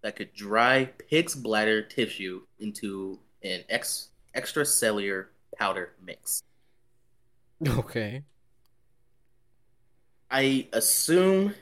[0.02, 6.44] that could dry pig's bladder tissue into an ex- extracellular powder mix.
[7.68, 8.24] Okay.
[10.30, 11.56] I assume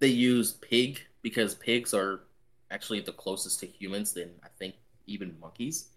[0.00, 2.22] they used pig because pigs are
[2.70, 5.90] actually the closest to humans than I think even monkeys,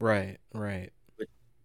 [0.00, 0.92] Right, right.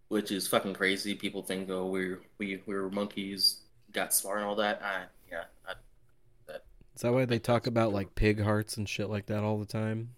[0.08, 1.14] which is fucking crazy.
[1.14, 4.82] People think, oh, we're we we're monkeys, got smart and all that.
[4.82, 5.74] I yeah, I,
[6.96, 9.66] Is that why they talk about like pig hearts and shit like that all the
[9.66, 10.14] time?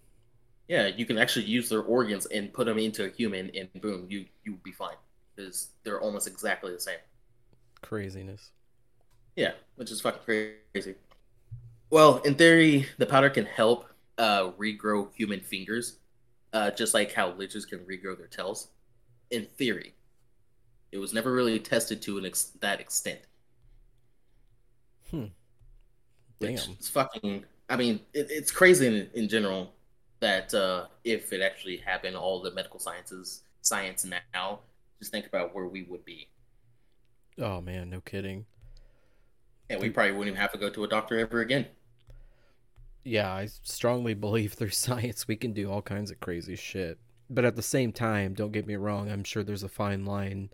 [0.67, 0.87] yeah.
[0.87, 4.25] You can actually use their organs and put them into a human, and boom, you
[4.43, 4.95] you'll be fine
[5.35, 6.97] because they're almost exactly the same.
[7.81, 8.51] Craziness.
[9.35, 10.21] Yeah, which is fucking
[10.73, 10.95] crazy.
[11.95, 13.87] Well, in theory, the powder can help
[14.17, 15.99] uh, regrow human fingers,
[16.51, 18.67] uh, just like how lizards can regrow their tails.
[19.31, 19.93] In theory,
[20.91, 23.21] it was never really tested to an ex- that extent.
[25.09, 25.27] Hmm.
[26.41, 26.55] Damn.
[26.55, 27.45] is fucking.
[27.69, 29.71] I mean, it, it's crazy in, in general
[30.19, 34.59] that uh, if it actually happened, all the medical sciences, science now,
[34.99, 36.27] just think about where we would be.
[37.37, 38.45] Oh man, no kidding.
[39.69, 41.67] And we probably wouldn't even have to go to a doctor ever again.
[43.05, 46.99] Yeah, I strongly believe through science we can do all kinds of crazy shit.
[47.29, 50.49] But at the same time, don't get me wrong, I'm sure there's a fine line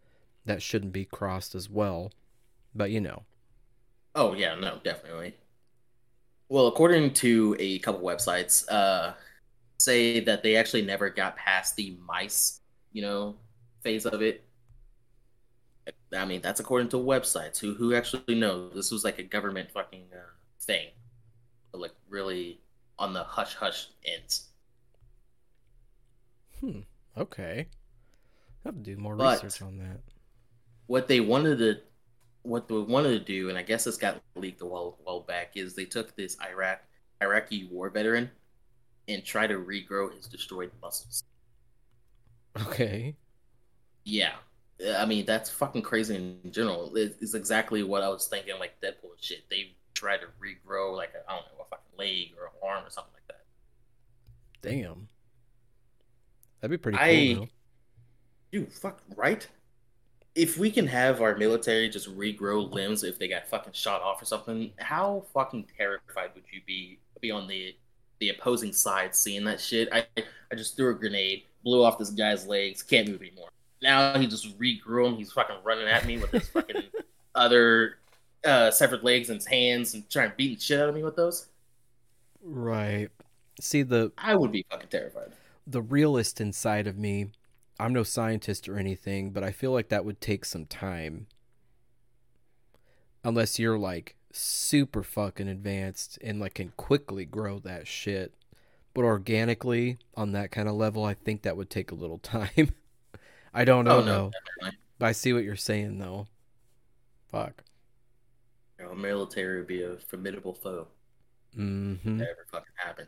[0.45, 2.11] that shouldn't be crossed as well.
[2.75, 3.23] But you know.
[4.15, 5.35] Oh yeah, no, definitely.
[6.49, 9.13] Well, according to a couple websites, uh,
[9.79, 13.37] say that they actually never got past the mice, you know,
[13.81, 14.45] phase of it.
[16.13, 17.59] I mean, that's according to websites.
[17.59, 18.73] Who who actually knows?
[18.75, 20.31] This was like a government fucking uh,
[20.61, 20.89] thing,
[22.11, 22.59] really
[22.99, 24.49] on the hush hush ends.
[26.59, 26.81] Hmm.
[27.17, 27.67] Okay.
[28.63, 30.01] I have to do more But- research on that.
[30.87, 31.81] what they wanted to
[32.43, 35.55] what they wanted to do, and I guess this got leaked a while while back,
[35.55, 36.81] is they took this Iraq
[37.21, 38.29] Iraqi war veteran
[39.07, 41.23] and try to regrow his destroyed muscles.
[42.67, 43.15] Okay.
[44.03, 44.33] Yeah,
[44.97, 46.91] I mean that's fucking crazy in general.
[46.95, 49.47] It's exactly what I was thinking, like Deadpool shit.
[49.49, 52.85] They tried to regrow like a, I don't know a fucking leg or an arm
[52.85, 53.41] or something like that.
[54.67, 55.07] Damn.
[56.59, 57.45] That'd be pretty I- cool.
[57.45, 57.49] though.
[58.59, 59.47] Dude, fuck right.
[60.35, 64.21] If we can have our military just regrow limbs if they got fucking shot off
[64.21, 67.75] or something, how fucking terrified would you be be on the
[68.19, 69.87] the opposing side seeing that shit?
[69.93, 70.05] I
[70.51, 73.49] I just threw a grenade, blew off this guy's legs, can't move anymore.
[73.81, 75.15] Now he just regrew him.
[75.15, 76.83] He's fucking running at me with his fucking
[77.35, 77.99] other
[78.45, 81.15] uh, severed legs and hands and trying to beat the shit out of me with
[81.15, 81.47] those.
[82.43, 83.09] Right.
[83.59, 85.33] See the I would be fucking terrified.
[85.67, 87.31] the realist inside of me,
[87.79, 91.27] I'm no scientist or anything, but I feel like that would take some time.
[93.23, 98.33] Unless you're like super fucking advanced and like can quickly grow that shit.
[98.93, 102.73] But organically on that kind of level, I think that would take a little time.
[103.53, 104.31] I don't know Oh, no.
[104.99, 106.27] But I see what you're saying though.
[107.29, 107.63] Fuck.
[108.81, 110.87] You know, military would be a formidable foe.
[111.55, 113.07] hmm that ever fucking happened.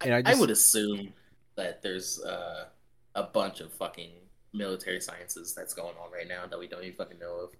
[0.00, 1.12] And I I, just- would assume
[1.56, 2.66] that there's uh,
[3.14, 4.10] a bunch of fucking
[4.52, 7.50] military sciences that's going on right now that we don't even fucking know of.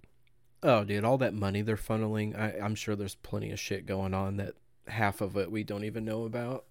[0.63, 4.13] Oh, dude, all that money they're funneling, I, I'm sure there's plenty of shit going
[4.13, 4.55] on that
[4.87, 6.65] half of it we don't even know about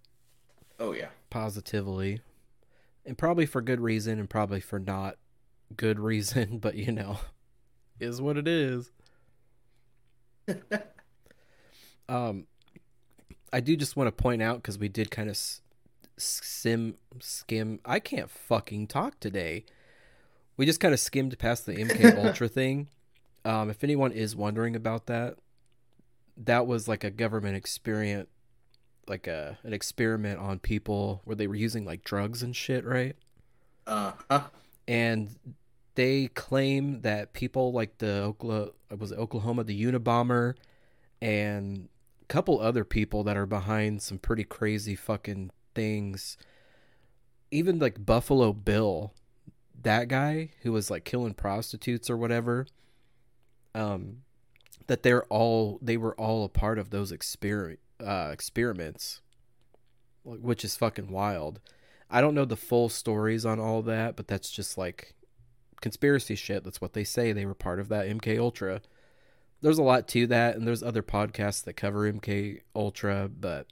[0.80, 1.08] Oh yeah.
[1.30, 2.20] positively.
[3.06, 5.16] And probably for good reason and probably for not
[5.76, 7.18] good reason, but you know,
[8.00, 8.90] is what it is.
[12.08, 12.46] Um,
[13.52, 15.60] I do just want to point out because we did kind of s-
[16.16, 17.80] sim skim.
[17.84, 19.64] I can't fucking talk today.
[20.56, 22.88] We just kind of skimmed past the MK Ultra thing.
[23.44, 25.36] Um, if anyone is wondering about that,
[26.36, 28.28] that was like a government experiment,
[29.06, 33.16] like a an experiment on people where they were using like drugs and shit, right?
[33.86, 34.42] Uh huh.
[34.86, 35.36] and
[35.98, 40.54] they claim that people like the Oklahoma was Oklahoma the Unabomber
[41.20, 41.88] and
[42.22, 46.36] a couple other people that are behind some pretty crazy fucking things.
[47.50, 49.12] Even like Buffalo Bill
[49.82, 52.66] that guy who was like killing prostitutes or whatever
[53.74, 54.18] um
[54.86, 59.20] that they're all they were all a part of those exper- uh, experiments
[60.22, 61.58] which is fucking wild.
[62.08, 65.14] I don't know the full stories on all that, but that's just like
[65.80, 66.64] conspiracy shit.
[66.64, 67.32] That's what they say.
[67.32, 68.80] They were part of that MK Ultra.
[69.60, 73.66] There's a lot to that, and there's other podcasts that cover MK Ultra, but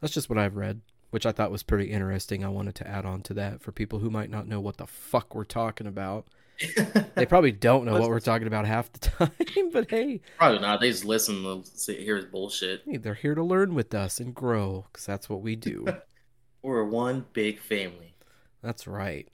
[0.00, 2.44] that's just what I've read, which I thought was pretty interesting.
[2.44, 4.86] I wanted to add on to that for people who might not know what the
[4.86, 6.26] fuck we're talking about.
[7.14, 10.80] They probably don't know what we're talking about half the time, but hey, Probably not.
[10.80, 12.82] They just listen to hear his bullshit.
[12.86, 15.86] hey, they're here to learn with us and grow, because that's what we do.
[16.62, 18.14] We're one big family.
[18.62, 19.28] that's right.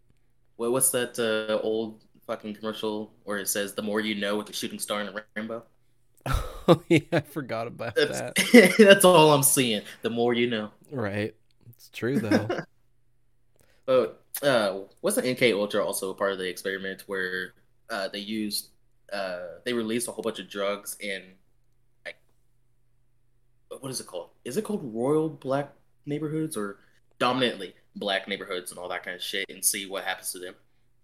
[0.56, 4.46] What what's that uh, old fucking commercial where it says the more you know with
[4.46, 5.64] the shooting star in a rainbow?
[6.68, 8.36] Oh yeah, I forgot about that.
[8.36, 9.82] That's, that's all I'm seeing.
[10.02, 10.70] The more you know.
[10.92, 11.34] Right.
[11.70, 12.60] It's true though.
[13.84, 17.54] But uh, wasn't MK Ultra also a part of the experiment where
[17.90, 18.68] uh, they used
[19.12, 21.22] uh, they released a whole bunch of drugs in
[22.04, 22.16] like
[23.80, 24.30] what is it called?
[24.44, 25.72] Is it called Royal Black
[26.06, 26.78] neighborhoods or
[27.18, 30.54] dominantly black neighborhoods and all that kind of shit and see what happens to them?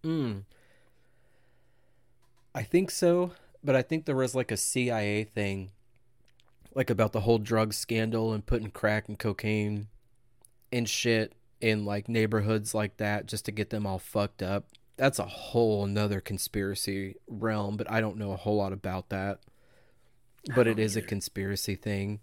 [0.04, 0.42] mm.
[2.54, 3.32] I think so,
[3.62, 5.70] but I think there was like a CIA thing
[6.74, 9.88] like about the whole drug scandal and putting crack and cocaine
[10.72, 14.66] and shit in like neighborhoods like that just to get them all fucked up.
[14.96, 19.40] That's a whole nother conspiracy realm, but I don't know a whole lot about that.
[20.54, 22.20] But it is don't a conspiracy thing.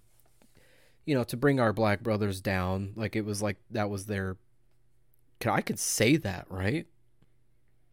[1.06, 4.34] You know, to bring our black brothers down, like it was like that was their
[4.34, 4.38] Can
[5.46, 6.88] I could say that, right?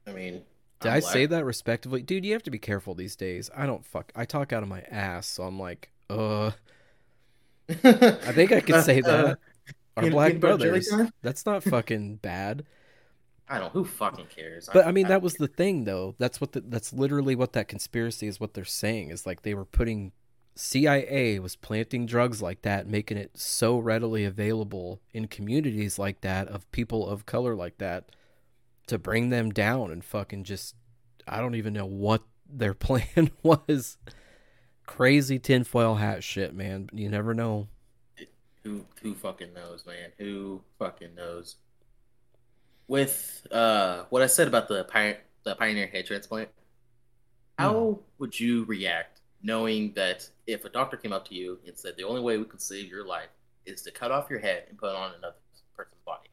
[0.07, 0.43] I mean,
[0.81, 1.13] Did I'm I black.
[1.13, 2.03] say that respectively?
[2.03, 3.51] Dude, you have to be careful these days.
[3.57, 4.11] I don't fuck.
[4.17, 6.53] I talk out of my ass, so I'm like, uh,
[7.69, 9.39] I think I could say that.
[9.97, 10.91] Our peanut- black brothers.
[11.23, 12.65] That's not fucking bad.
[13.49, 13.73] I don't.
[13.73, 14.69] Who fucking cares?
[14.73, 16.15] But I mean, that was the thing, though.
[16.19, 16.53] That's what.
[16.53, 18.41] The, that's literally what that conspiracy is.
[18.41, 20.13] What they're saying is like they were putting
[20.55, 26.49] CIA was planting drugs like that, making it so readily available in communities like that
[26.49, 28.11] of people of color like that
[28.87, 30.75] to bring them down and fucking just.
[31.27, 33.99] I don't even know what their plan was.
[34.87, 36.91] Crazy tinfoil hat shit, man.
[36.93, 37.69] You never know.
[38.65, 40.11] Who who fucking knows, man?
[40.19, 41.57] Who fucking knows?
[42.89, 46.51] With uh, what I said about the pi- the pioneer head transplant,
[47.59, 51.95] how would you react knowing that if a doctor came up to you and said
[51.97, 53.29] the only way we can save your life
[53.67, 55.37] is to cut off your head and put it on another
[55.77, 56.29] person's body?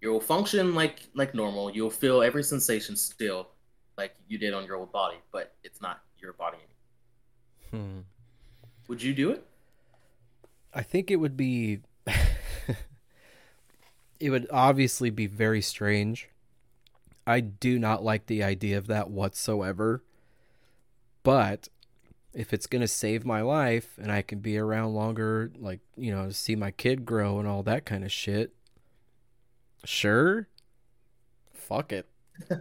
[0.00, 1.70] You'll function like like normal.
[1.70, 3.48] You'll feel every sensation still
[3.96, 6.58] like you did on your old body, but it's not your body
[7.72, 7.86] anymore.
[7.86, 8.00] Hmm.
[8.88, 9.46] Would you do it?
[10.72, 11.80] I think it would be
[14.20, 16.28] it would obviously be very strange.
[17.26, 20.02] I do not like the idea of that whatsoever.
[21.22, 21.68] But
[22.34, 26.12] if it's going to save my life and I can be around longer, like, you
[26.12, 28.52] know, see my kid grow and all that kind of shit,
[29.84, 30.48] sure.
[31.52, 32.06] Fuck it.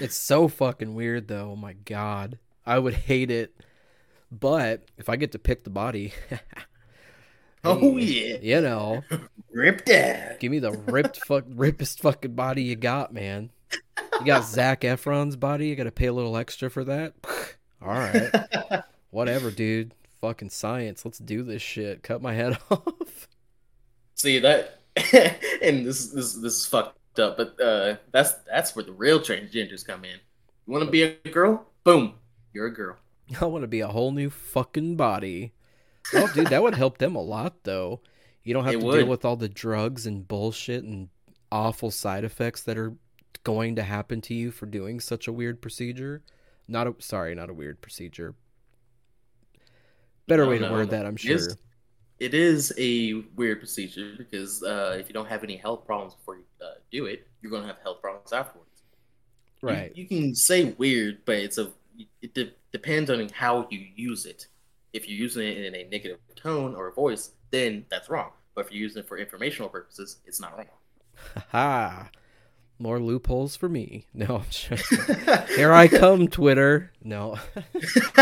[0.00, 1.50] It's so fucking weird though.
[1.52, 2.38] Oh my god.
[2.64, 3.54] I would hate it.
[4.30, 6.12] But if I get to pick the body,
[7.64, 9.02] Oh yeah, you know,
[9.50, 10.38] ripped out.
[10.38, 13.50] give me the ripped fuck rippest fucking body you got, man.
[14.20, 15.68] You got Zac Efron's body.
[15.68, 17.14] You got to pay a little extra for that.
[17.82, 18.30] All right,
[19.16, 19.94] whatever, dude.
[20.20, 21.04] fucking science.
[21.04, 22.02] Let's do this shit.
[22.02, 23.28] Cut my head off.
[24.14, 24.80] See that,
[25.62, 27.36] and this this this is fucked up.
[27.36, 30.18] But uh, that's that's where the real transgenders come in.
[30.66, 31.66] You want to be a girl?
[31.84, 32.14] Boom,
[32.52, 32.96] you're a girl.
[33.40, 35.52] I want to be a whole new fucking body.
[36.14, 38.00] Oh, dude, that would help them a lot, though.
[38.44, 38.98] You don't have It to would.
[38.98, 41.08] deal with all the drugs and bullshit and
[41.50, 42.94] awful side effects that are
[43.42, 46.22] going to happen to you for doing such a weird procedure.
[46.68, 48.34] Not a sorry, not a weird procedure.
[50.26, 51.34] Better way to word that, I'm sure.
[51.36, 51.56] is-
[52.18, 56.36] It is a weird procedure because uh, if you don't have any health problems before
[56.36, 58.70] you uh, do it, you're gonna have health problems afterwards.
[59.62, 59.92] You- Right.
[59.96, 61.70] You, can say weird, but it's a
[62.22, 64.46] it de- depends on how you use it.
[64.92, 68.30] If you're using it in a negative tone or a voice, then that's wrong.
[68.54, 70.66] But if you're using it for informational purposes, it's not wrong.
[71.52, 72.10] Ha!
[72.78, 74.06] More loopholes for me.
[74.14, 74.86] No, I'm just,
[75.56, 76.92] here I come, Twitter.
[77.02, 77.36] No,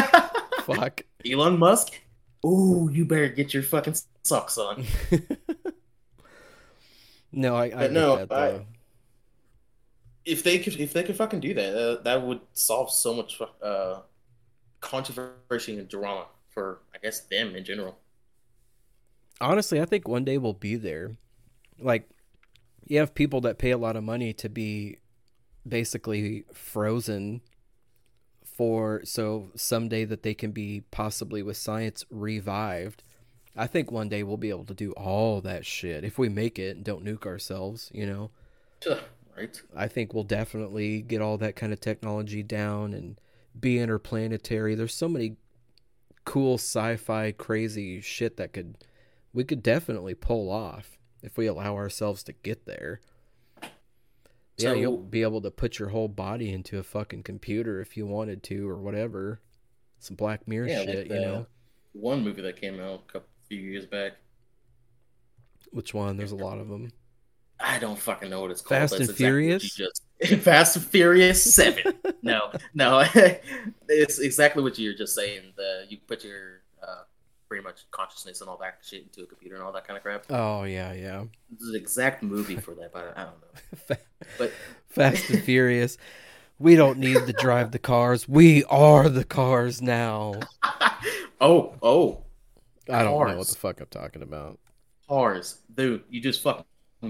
[0.63, 1.03] fuck.
[1.27, 2.01] Elon Musk.
[2.47, 4.85] Ooh, you better get your fucking socks on.
[7.33, 8.67] No, I, I But no, that I-
[10.25, 13.41] if they could if they could fucking do that, uh, that would solve so much
[13.63, 14.01] uh,
[14.81, 17.99] controversy and drama for I guess them in general.
[19.41, 21.17] honestly, I think one day we'll be there.
[21.79, 22.09] Like,
[22.87, 24.99] you have people that pay a lot of money to be
[25.67, 27.43] basically frozen
[28.55, 33.03] for so someday that they can be possibly with science revived.
[33.57, 36.59] I think one day we'll be able to do all that shit if we make
[36.59, 38.31] it and don't nuke ourselves, you know.
[38.91, 38.99] Ugh,
[39.37, 39.61] Right?
[39.75, 43.21] I think we'll definitely get all that kind of technology down and
[43.59, 44.75] be interplanetary.
[44.75, 45.37] There's so many
[46.25, 48.79] cool sci-fi crazy shit that could
[49.33, 53.01] we could definitely pull off if we allow ourselves to get there.
[54.59, 57.97] Yeah, So- you'll be able to put your whole body into a fucking computer if
[57.97, 59.41] you wanted to or whatever.
[59.99, 61.47] Some Black Mirror Yeah, like shit, you know.
[61.93, 64.13] One movie that came out a couple few years back.
[65.71, 66.17] Which one?
[66.17, 66.93] There's a lot of them.
[67.59, 68.81] I don't fucking know what it's called.
[68.81, 69.75] Fast and exactly Furious?
[69.75, 70.03] just-
[70.43, 71.95] Fast and Furious Seven.
[72.23, 73.05] no, no,
[73.89, 75.53] it's exactly what you're just saying.
[75.57, 76.54] The you put your
[77.55, 80.03] pretty much consciousness and all that shit into a computer and all that kind of
[80.03, 80.25] crap.
[80.29, 81.23] Oh yeah, yeah.
[81.53, 83.37] This is the exact movie for that, but I don't
[83.91, 83.97] know.
[84.39, 84.53] But
[84.89, 85.97] Fast and Furious.
[86.59, 88.29] We don't need to drive the cars.
[88.29, 90.35] We are the cars now.
[91.41, 92.25] oh, oh,
[92.91, 94.59] I don't know what the fuck I'm talking about.
[95.09, 96.65] cars, dude, you just fucking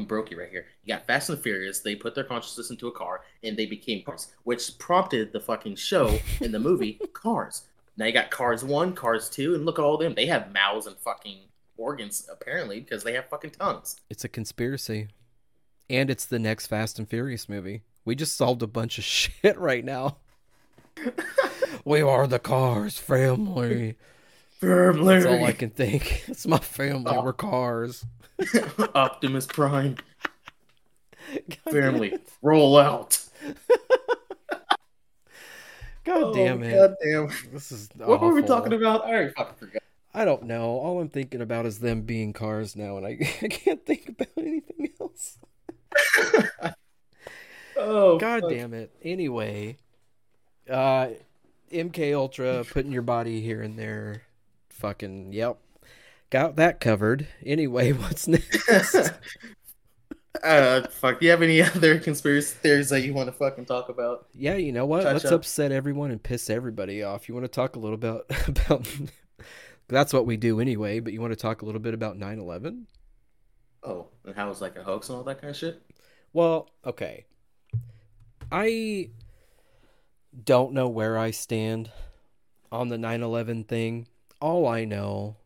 [0.07, 0.67] broke it right here.
[0.85, 1.81] You got Fast and Furious.
[1.81, 5.77] They put their consciousness into a car and they became cars, which prompted the fucking
[5.77, 7.63] show in the movie Cars.
[7.97, 10.15] Now you got Cars One, Cars Two, and look at all them.
[10.15, 11.39] They have mouths and fucking
[11.77, 13.97] organs apparently because they have fucking tongues.
[14.11, 15.09] It's a conspiracy.
[15.91, 17.83] And it's the next Fast and Furious movie.
[18.05, 20.19] We just solved a bunch of shit right now.
[21.85, 23.97] we are the cars family.
[24.61, 26.25] That's all I can think.
[26.29, 27.17] It's my family.
[27.17, 28.07] We're cars.
[28.95, 29.97] Optimus Prime
[31.49, 33.19] God family, roll out.
[36.05, 36.75] God damn it.
[36.75, 37.29] God damn.
[37.53, 39.05] This is What were we talking about?
[39.05, 39.83] I already forgot.
[40.13, 40.79] I don't know.
[40.79, 43.11] All I'm thinking about is them being cars now, and I,
[43.43, 45.39] I can't think about anything else.
[47.77, 48.51] Oh, God fuck.
[48.51, 48.95] damn it.
[49.03, 49.79] Anyway,
[50.71, 51.09] uh,
[51.73, 54.23] MK Ultra putting your body here and there.
[54.71, 55.59] Fucking yep,
[56.31, 57.27] got that covered.
[57.45, 59.11] Anyway, what's next?
[60.45, 61.19] Uh, fuck.
[61.19, 64.27] Do you have any other conspiracy theories that you want to fucking talk about?
[64.35, 65.03] yeah, you know what?
[65.03, 65.33] Touch Let's up.
[65.33, 67.29] upset everyone and piss everybody off.
[67.29, 68.87] You want to talk a little about about?
[69.89, 71.01] That's what we do anyway.
[71.01, 72.85] But you want to talk a little bit about 9/11?
[73.83, 75.83] Oh, and how it's like a hoax and all that kind of shit.
[76.33, 77.25] Well, okay.
[78.51, 79.11] I
[80.45, 81.91] don't know where I stand
[82.73, 84.09] on the 9 11 thing.
[84.41, 85.37] All I know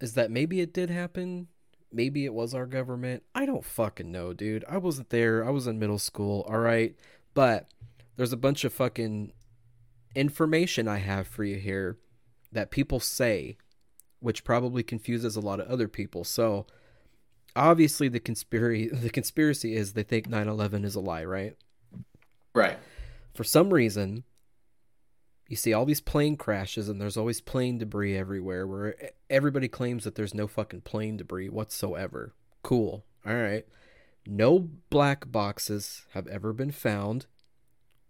[0.00, 1.48] is that maybe it did happen.
[1.92, 3.22] Maybe it was our government.
[3.34, 4.64] I don't fucking know, dude.
[4.68, 5.44] I wasn't there.
[5.44, 6.94] I was in middle school, all right?
[7.34, 7.68] But
[8.16, 9.32] there's a bunch of fucking
[10.14, 11.98] information I have for you here
[12.52, 13.56] that people say,
[14.20, 16.24] which probably confuses a lot of other people.
[16.24, 16.66] So,
[17.54, 21.56] obviously the conspiracy the conspiracy is they think 9/11 is a lie, right?
[22.54, 22.78] Right.
[23.34, 24.24] For some reason,
[25.52, 28.96] you see all these plane crashes and there's always plane debris everywhere where
[29.28, 32.32] everybody claims that there's no fucking plane debris whatsoever.
[32.62, 33.04] Cool.
[33.26, 33.66] All right.
[34.26, 37.26] No black boxes have ever been found.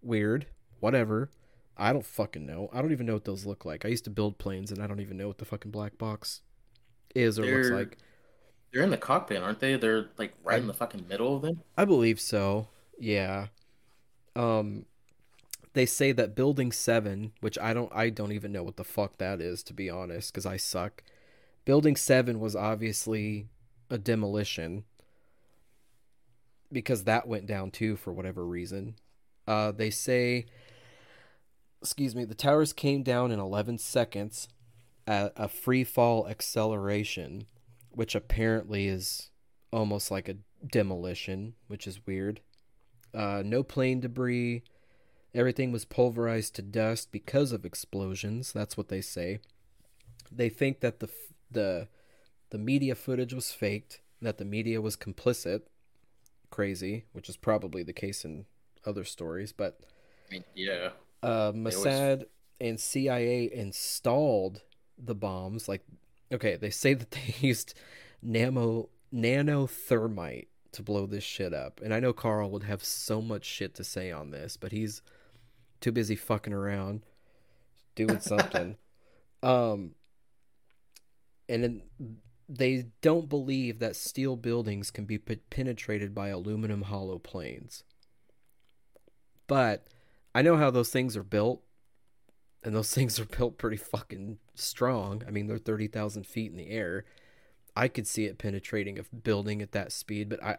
[0.03, 0.47] Weird.
[0.79, 1.31] Whatever.
[1.77, 2.71] I don't fucking know.
[2.73, 3.85] I don't even know what those look like.
[3.85, 6.43] I used to build planes and I don't even know what the fucking black box
[7.13, 7.99] is or looks They're- like.
[8.73, 9.75] They're in the cockpit, aren't they?
[9.75, 11.61] They're like right in the fucking middle of them.
[11.77, 12.69] I believe so.
[13.01, 13.49] Yeah.
[14.37, 14.87] Um
[15.75, 19.19] they say that building 7 which i don't i don't even know what the fuck
[19.19, 21.03] that is to be honest because i suck.
[21.65, 23.47] Building 7 was obviously
[23.89, 24.85] a demolition
[26.73, 28.97] because that went down too for whatever reason.
[29.47, 30.47] Uh, they say
[31.81, 34.49] excuse me the towers came down in 11 seconds
[35.07, 37.45] at a free fall acceleration
[37.91, 39.31] which apparently is
[39.73, 40.37] almost like a
[40.67, 42.41] demolition which is weird.
[43.15, 44.63] Uh, no plane debris
[45.35, 48.53] Everything was pulverized to dust because of explosions.
[48.53, 49.41] That's what they say.
[50.31, 51.09] They think that the
[51.51, 51.89] the
[52.51, 55.63] the media footage was faked, that the media was complicit.
[56.51, 58.45] Crazy, which is probably the case in
[58.85, 59.81] other stories, but
[60.55, 60.91] yeah.
[61.23, 62.25] Uh, Mossad
[62.61, 64.63] and CIA installed
[64.99, 65.69] the bombs.
[65.69, 65.83] Like,
[66.33, 67.75] okay, they say that they used
[68.23, 71.81] nano nanothermite to blow this shit up.
[71.83, 75.03] And I know Carl would have so much shit to say on this, but he's
[75.83, 77.03] too busy fucking around
[77.95, 78.77] doing something.
[79.43, 79.95] um,
[81.49, 81.83] and then
[82.49, 87.85] they don't believe that steel buildings can be p- penetrated by aluminum hollow planes.
[89.47, 89.87] But
[90.35, 91.63] I know how those things are built,
[92.63, 95.23] and those things are built pretty fucking strong.
[95.27, 97.05] I mean, they're 30,000 feet in the air.
[97.75, 100.57] I could see it penetrating a building at that speed, but I,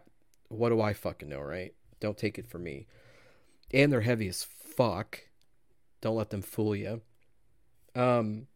[0.48, 1.74] what do I fucking know, right?
[2.00, 2.86] Don't take it from me.
[3.74, 5.20] And they're heavy as fuck.
[6.00, 7.02] Don't let them fool you.
[7.94, 8.46] Um,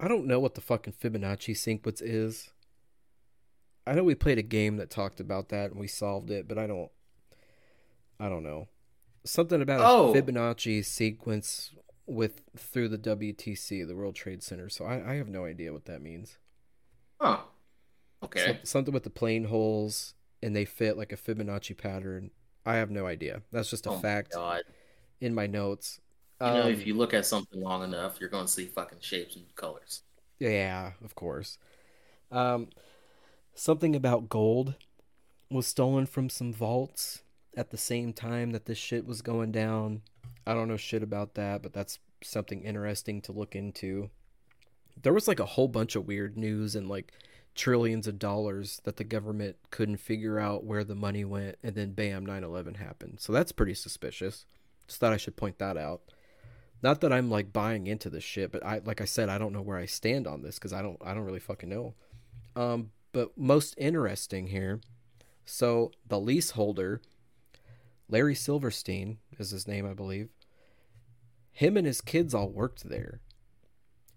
[0.00, 2.50] I don't know what the fucking Fibonacci sequence is.
[3.86, 6.58] I know we played a game that talked about that and we solved it, but
[6.58, 6.90] I don't.
[8.18, 8.68] I don't know.
[9.24, 10.12] Something about Oh.
[10.12, 11.72] a Fibonacci sequence
[12.06, 14.68] with through the WTC, the World Trade Center.
[14.68, 16.38] So I, I have no idea what that means.
[17.20, 17.38] Huh.
[18.22, 18.46] Okay.
[18.46, 22.30] Some- something with the plane holes and they fit like a Fibonacci pattern.
[22.66, 23.42] I have no idea.
[23.52, 24.34] That's just a Oh fact
[25.20, 26.00] in my notes.
[26.44, 29.00] You know, Um, if you look at something long enough, you're going to see fucking
[29.00, 30.02] shapes and colors.
[30.38, 31.58] Yeah, of course.
[32.30, 32.68] Um,
[33.54, 34.76] something about gold
[35.50, 37.22] was stolen from some vaults
[37.56, 40.02] at the same time that this shit was going down.
[40.46, 44.10] I don't know shit about that, but that's something interesting to look into.
[45.02, 47.12] There was like a whole bunch of weird news and like
[47.54, 51.92] trillions of dollars that the government couldn't figure out where the money went, and then
[51.92, 53.20] bam, 9 11 happened.
[53.20, 54.46] So that's pretty suspicious.
[54.86, 56.02] Just thought I should point that out.
[56.82, 59.52] Not that I'm like buying into this shit, but I like I said, I don't
[59.52, 61.94] know where I stand on this because I don't I don't really fucking know.
[62.56, 64.80] Um, but most interesting here,
[65.46, 67.00] so the leaseholder,
[68.08, 70.28] Larry Silverstein is his name, I believe.
[71.52, 73.20] Him and his kids all worked there,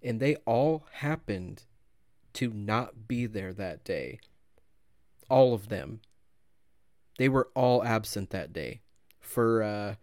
[0.01, 1.64] and they all happened
[2.38, 4.19] to not be there that day.
[5.27, 6.01] All of them.
[7.18, 8.81] They were all absent that day
[9.19, 9.95] for uh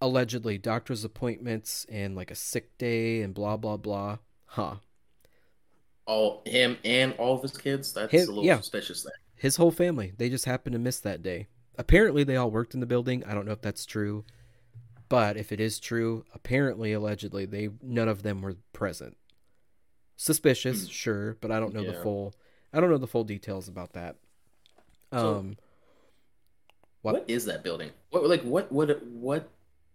[0.00, 4.18] allegedly doctor's appointments and like a sick day and blah blah blah.
[4.46, 4.76] Huh.
[6.06, 7.92] All him and all of his kids.
[7.92, 8.58] That's Him- a little yeah.
[8.58, 9.02] suspicious.
[9.02, 9.12] There.
[9.34, 10.12] His whole family.
[10.16, 11.48] They just happened to miss that day.
[11.76, 13.24] Apparently they all worked in the building.
[13.24, 14.24] I don't know if that's true.
[15.08, 19.16] But if it is true, apparently allegedly they none of them were present.
[20.16, 20.90] Suspicious, Hmm.
[20.90, 22.34] sure, but I don't know the full
[22.72, 24.16] I don't know the full details about that.
[25.12, 25.56] So- Um
[27.02, 27.14] What?
[27.14, 27.90] what is that building?
[28.10, 29.48] What like what what what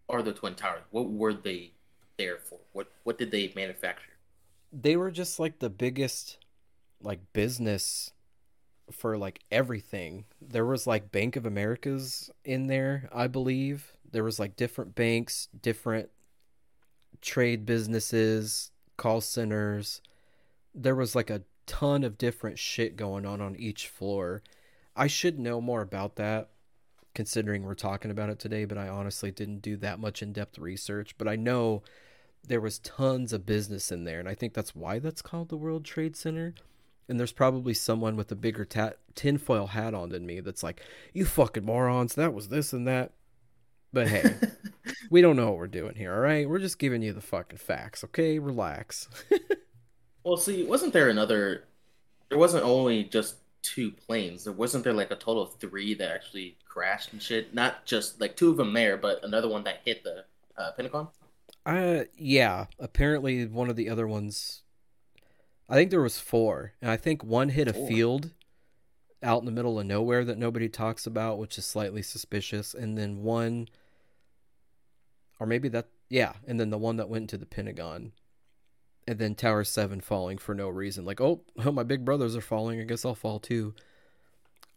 [0.09, 0.81] are the twin towers?
[0.91, 1.71] What were they
[2.17, 2.59] there for?
[2.73, 4.05] What what did they manufacture?
[4.71, 6.37] they were just like the biggest
[7.01, 8.11] like business
[8.91, 10.25] for like everything.
[10.39, 13.93] There was like Bank of America's in there, I believe.
[14.11, 16.11] There was like different banks, different
[17.21, 20.01] trade businesses, call centers.
[20.81, 24.41] There was like a ton of different shit going on on each floor.
[24.95, 26.49] I should know more about that
[27.13, 31.15] considering we're talking about it today, but I honestly didn't do that much in-depth research,
[31.17, 31.83] but I know
[32.47, 35.57] there was tons of business in there and i think that's why that's called the
[35.57, 36.53] world trade center.
[37.07, 40.81] And there's probably someone with a bigger ta- tinfoil hat on than me that's like
[41.11, 43.13] you fucking morons that was this and that.
[43.91, 44.35] But hey
[45.09, 46.47] we don't know what we're doing here all right?
[46.47, 48.39] We're just giving you the fucking facts okay?
[48.39, 49.09] Relax
[50.29, 51.65] well, see, wasn't there another?
[52.29, 54.43] There wasn't only just two planes.
[54.45, 57.53] There wasn't there like a total of three that actually crashed and shit.
[57.53, 60.25] Not just like two of them there, but another one that hit the
[60.57, 61.07] uh, Pentagon.
[61.65, 64.63] uh yeah apparently one of the other ones
[65.69, 67.87] i think there was four and i think one hit a Four.
[67.87, 68.31] field
[69.23, 72.97] out in the middle of nowhere that nobody talks about which is slightly suspicious and
[72.97, 73.67] then one
[75.39, 78.11] or maybe that yeah and then the one that went into the pentagon
[79.09, 82.41] and then tower 7 falling for no reason like oh, oh my big brothers are
[82.41, 83.73] falling i guess i'll fall too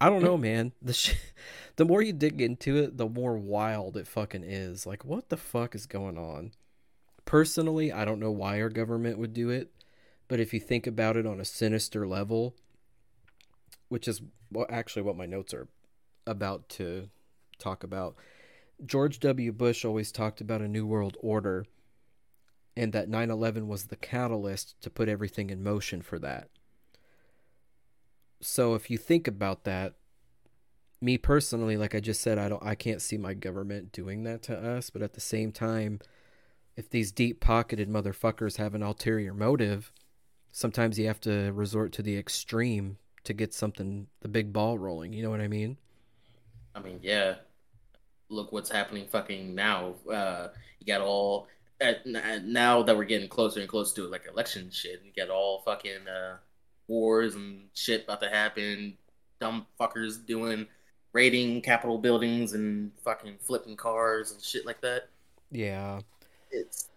[0.01, 1.15] i don't know man the sh-
[1.75, 4.85] the more you dig into it, the more wild it fucking is.
[4.85, 6.51] Like, what the fuck is going on?
[7.25, 9.71] Personally, I don't know why our government would do it,
[10.27, 12.55] but if you think about it on a sinister level,
[13.89, 15.67] which is well, actually what my notes are
[16.27, 17.09] about to
[17.57, 18.15] talk about,
[18.85, 19.51] George W.
[19.51, 21.65] Bush always talked about a new world order
[22.75, 26.49] and that 9 11 was the catalyst to put everything in motion for that.
[28.41, 29.93] So if you think about that,
[31.01, 34.41] me personally, like I just said, I don't I can't see my government doing that
[34.43, 35.99] to us, but at the same time,
[36.75, 39.91] if these deep pocketed motherfuckers have an ulterior motive,
[40.51, 45.13] sometimes you have to resort to the extreme to get something the big ball rolling,
[45.13, 45.77] you know what I mean?
[46.73, 47.35] I mean, yeah.
[48.29, 49.95] Look what's happening fucking now.
[50.11, 50.47] Uh
[50.79, 51.47] you got all
[51.83, 55.61] at, now that we're getting closer and closer to like election shit, you got all
[55.65, 56.37] fucking uh,
[56.87, 58.97] wars and shit about to happen.
[59.39, 60.67] Dumb fuckers doing
[61.11, 65.09] raiding Capitol buildings and fucking flipping cars and shit like that.
[65.51, 65.99] Yeah,
[66.51, 66.89] it's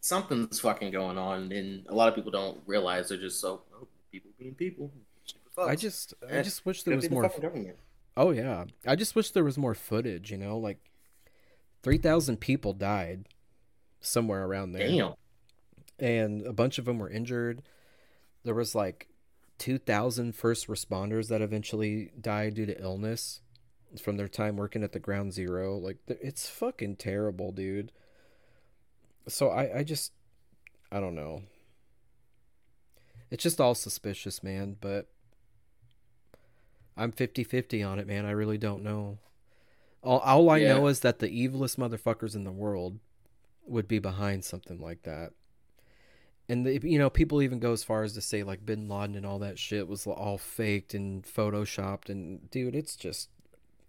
[0.00, 3.86] something's fucking going on, and a lot of people don't realize they're just so oh,
[4.10, 4.90] people being people.
[5.58, 7.28] I just, I just wish there was more.
[7.28, 7.76] government.
[8.16, 10.30] Oh yeah, I just wish there was more footage.
[10.30, 10.78] You know, like
[11.82, 13.26] three thousand people died
[14.02, 14.88] somewhere around there.
[14.88, 15.14] Damn.
[15.98, 17.62] And a bunch of them were injured.
[18.44, 19.08] There was like
[19.58, 23.40] 2,000 first responders that eventually died due to illness
[24.02, 25.76] from their time working at the ground zero.
[25.76, 27.92] Like, it's fucking terrible, dude.
[29.28, 30.12] So I, I just,
[30.90, 31.42] I don't know.
[33.30, 35.06] It's just all suspicious, man, but
[36.96, 38.26] I'm 50 50 on it, man.
[38.26, 39.18] I really don't know.
[40.02, 40.74] All, all I yeah.
[40.74, 42.98] know is that the evilest motherfuckers in the world
[43.66, 45.32] would be behind something like that.
[46.48, 49.14] And the, you know, people even go as far as to say like Bin Laden
[49.14, 52.08] and all that shit was all faked and photoshopped.
[52.08, 53.30] And dude, it's just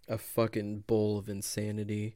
[0.07, 2.15] a fucking bowl of insanity.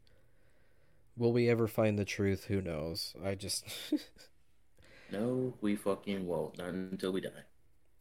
[1.18, 2.46] Will we ever find the truth?
[2.46, 3.16] Who knows?
[3.26, 3.66] I just.
[5.12, 6.60] no, we fucking won't.
[6.60, 7.32] Not until we die.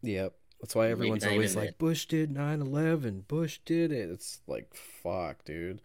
[0.02, 0.34] Yep.
[0.60, 3.24] That's why everyone's always like, Bush did 9 11.
[3.28, 4.10] Bush did it.
[4.10, 5.80] It's like, fuck, dude.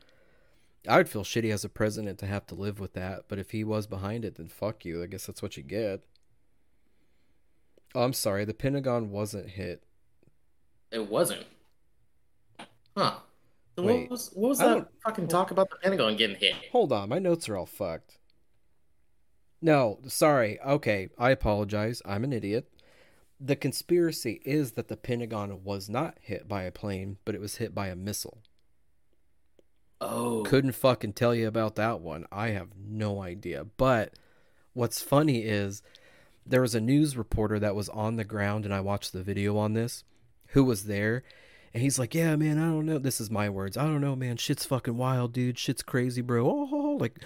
[0.87, 3.51] I would feel shitty as a president to have to live with that, but if
[3.51, 5.03] he was behind it, then fuck you.
[5.03, 6.01] I guess that's what you get.
[7.93, 8.45] Oh, I'm sorry.
[8.45, 9.83] The Pentagon wasn't hit.
[10.91, 11.45] It wasn't.
[12.97, 13.15] Huh.
[13.77, 16.53] So Wait, what was, what was that fucking talk about the Pentagon getting hit?
[16.71, 17.09] Hold on.
[17.09, 18.17] My notes are all fucked.
[19.61, 20.59] No, sorry.
[20.61, 21.09] Okay.
[21.17, 22.01] I apologize.
[22.05, 22.67] I'm an idiot.
[23.39, 27.57] The conspiracy is that the Pentagon was not hit by a plane, but it was
[27.57, 28.41] hit by a missile.
[30.01, 30.43] Oh.
[30.45, 32.25] Couldn't fucking tell you about that one.
[32.31, 33.65] I have no idea.
[33.77, 34.13] But
[34.73, 35.83] what's funny is
[36.45, 39.57] there was a news reporter that was on the ground and I watched the video
[39.57, 40.03] on this
[40.47, 41.23] who was there
[41.73, 42.97] and he's like, "Yeah, man, I don't know.
[42.97, 43.77] This is my words.
[43.77, 44.35] I don't know, man.
[44.35, 45.57] Shit's fucking wild, dude.
[45.57, 46.45] Shit's crazy, bro.
[46.45, 47.19] Oh, like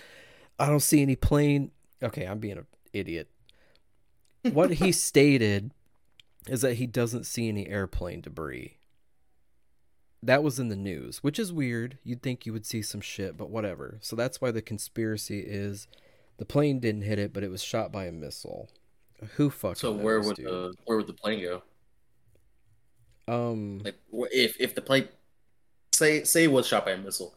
[0.59, 1.71] I don't see any plane.
[2.03, 3.29] Okay, I'm being an idiot.
[4.51, 5.71] What he stated
[6.47, 8.77] is that he doesn't see any airplane debris
[10.25, 11.97] that was in the news, which is weird.
[12.03, 13.99] You'd think you would see some shit, but whatever.
[14.01, 15.87] So that's why the conspiracy is
[16.37, 18.69] the plane didn't hit it, but it was shot by a missile.
[19.35, 20.47] Who fucking So where would dude?
[20.47, 21.61] the where would the plane go?
[23.27, 23.95] Um like
[24.31, 25.07] if if the plane
[25.93, 27.35] say say it was shot by a missile,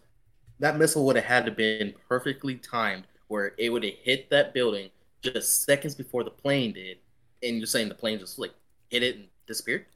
[0.59, 4.55] that missile would have had to been perfectly timed where it would have hit that
[4.55, 4.90] building
[5.23, 6.98] just seconds before the plane did,
[7.43, 8.52] and you're saying the plane just like
[8.90, 9.86] hit it and disappeared?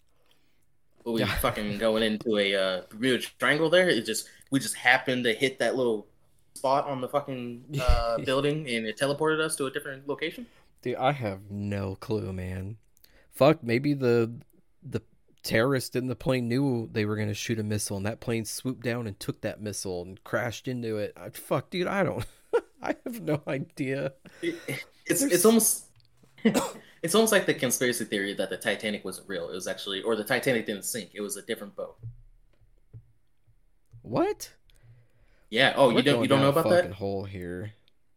[1.05, 1.35] We yeah.
[1.37, 3.89] fucking going into a uh, Bermuda Triangle there.
[3.89, 6.07] It just we just happened to hit that little
[6.55, 10.47] spot on the fucking uh, building, and it teleported us to a different location.
[10.83, 12.77] Dude, I have no clue, man.
[13.33, 14.33] Fuck, maybe the
[14.83, 15.03] the
[15.43, 18.85] terrorist in the plane knew they were gonna shoot a missile, and that plane swooped
[18.85, 21.13] down and took that missile and crashed into it.
[21.17, 22.25] I, fuck, dude, I don't.
[22.83, 24.13] I have no idea.
[24.43, 24.57] It,
[25.07, 25.33] it's There's...
[25.33, 25.87] it's almost.
[27.03, 29.51] It's almost like the conspiracy theory that the Titanic wasn't real.
[29.51, 31.11] It was actually, or the Titanic didn't sink.
[31.15, 31.97] It was a different boat.
[34.03, 34.51] What?
[35.51, 35.75] Yeah.
[35.77, 37.73] Oh, We're you don't you don't know about that hole here.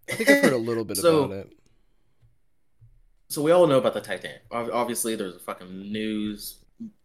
[0.08, 1.54] I think I've heard a little bit so, about it.
[3.30, 4.44] So we all know about the Titanic.
[4.52, 6.58] Obviously, there's a fucking news,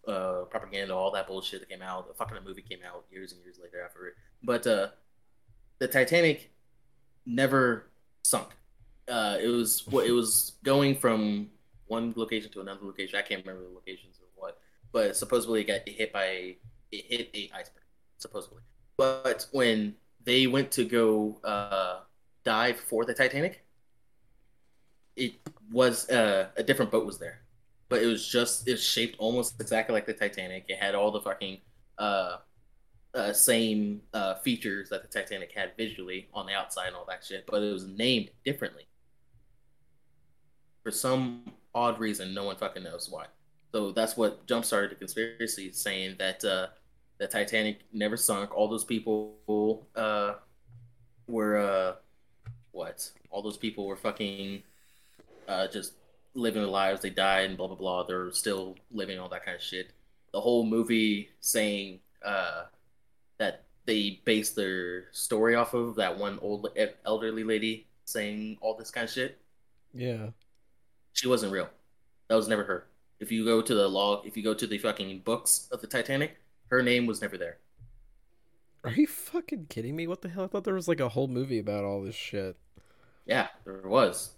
[0.07, 2.09] uh, propaganda, all that bullshit that came out.
[2.09, 4.15] The fucking movie came out years and years later after it.
[4.43, 4.89] But uh,
[5.79, 6.53] the Titanic
[7.25, 7.87] never
[8.23, 8.49] sunk.
[9.11, 11.49] Uh, it was what it was going from
[11.89, 13.19] one location to another location.
[13.19, 14.59] I can't remember the locations or what,
[14.93, 16.55] but supposedly it got hit by
[16.93, 17.83] it hit a iceberg,
[18.19, 18.63] supposedly.
[18.97, 22.01] But when they went to go uh,
[22.45, 23.65] dive for the Titanic,
[25.17, 25.33] it
[25.73, 27.41] was uh, a different boat was there,
[27.89, 30.67] but it was just it's shaped almost exactly like the Titanic.
[30.69, 31.59] It had all the fucking
[31.99, 32.37] uh,
[33.15, 37.25] uh, same uh, features that the Titanic had visually on the outside and all that
[37.25, 38.85] shit, but it was named differently.
[40.83, 41.45] For some
[41.75, 43.27] odd reason, no one fucking knows why.
[43.73, 46.69] So that's what jump started the conspiracy, saying that uh,
[47.19, 48.57] the Titanic never sunk.
[48.57, 50.35] All those people uh,
[51.27, 51.95] were uh,
[52.73, 53.09] what?
[53.31, 54.63] All those people were fucking
[55.47, 55.93] uh, just
[56.35, 57.03] living their lives.
[57.03, 58.03] They died and blah blah blah.
[58.05, 59.93] They're still living all that kind of shit.
[60.33, 62.65] The whole movie saying uh,
[63.39, 66.69] that they based their story off of that one old
[67.05, 69.39] elderly lady saying all this kind of shit.
[69.93, 70.29] Yeah.
[71.21, 71.69] She wasn't real.
[72.29, 72.87] That was never her.
[73.19, 75.87] If you go to the log, if you go to the fucking books of the
[75.87, 76.39] Titanic,
[76.71, 77.59] her name was never there.
[78.85, 80.07] Are you fucking kidding me?
[80.07, 80.45] What the hell?
[80.45, 82.57] I thought there was like a whole movie about all this shit.
[83.27, 84.31] Yeah, there was.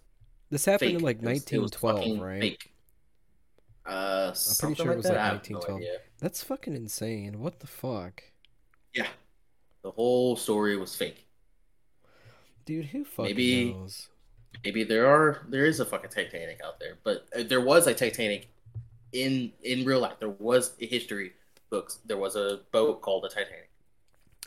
[0.51, 0.99] This happened Fake.
[0.99, 2.41] in like It was- it was 1912, right?
[2.41, 2.73] fake.
[3.87, 5.13] Uh, I'm pretty sure it was that.
[5.13, 6.01] like I have no 1912.
[6.19, 7.39] That's fucking insane.
[7.39, 8.25] What the fuck?
[8.93, 9.07] Yeah,
[9.83, 11.29] the whole story was fake.
[12.65, 14.09] Dude, who fucking Maybe- knows?
[14.65, 17.95] Maybe there are there is a fucking Titanic out there, but uh, there was a
[17.95, 18.49] Titanic
[19.13, 20.19] in in real life.
[20.21, 21.33] There was a history
[21.71, 21.99] books.
[22.07, 23.71] There was a boat called the Titanic.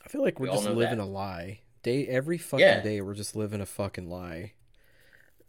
[0.06, 1.00] I feel like We we're all just living that.
[1.00, 1.62] a lie.
[1.84, 2.80] Day every fucking Yeah.
[2.82, 4.54] day we're just living a fucking lie.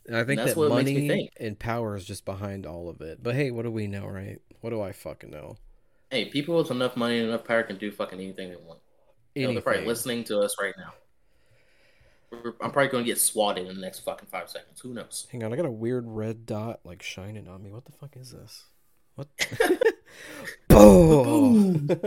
[0.07, 1.33] And I think that's that what it makes me money think.
[1.39, 3.23] and power is just behind all of it.
[3.23, 4.41] But hey, what do we know, right?
[4.61, 5.59] What do I fucking know?
[6.11, 8.81] Hey, people with enough money and enough power can do fucking anything they want.
[9.35, 10.95] You know, they're probably listening to us right now.
[12.31, 14.81] We're- I'm probably going to get swatted in the next fucking five seconds.
[14.81, 15.27] Who knows?
[15.31, 17.71] Hang on, I got a weird red dot like shining on me.
[17.71, 18.65] What the fuck is this?
[19.15, 19.29] What?
[20.69, 21.89] Boom!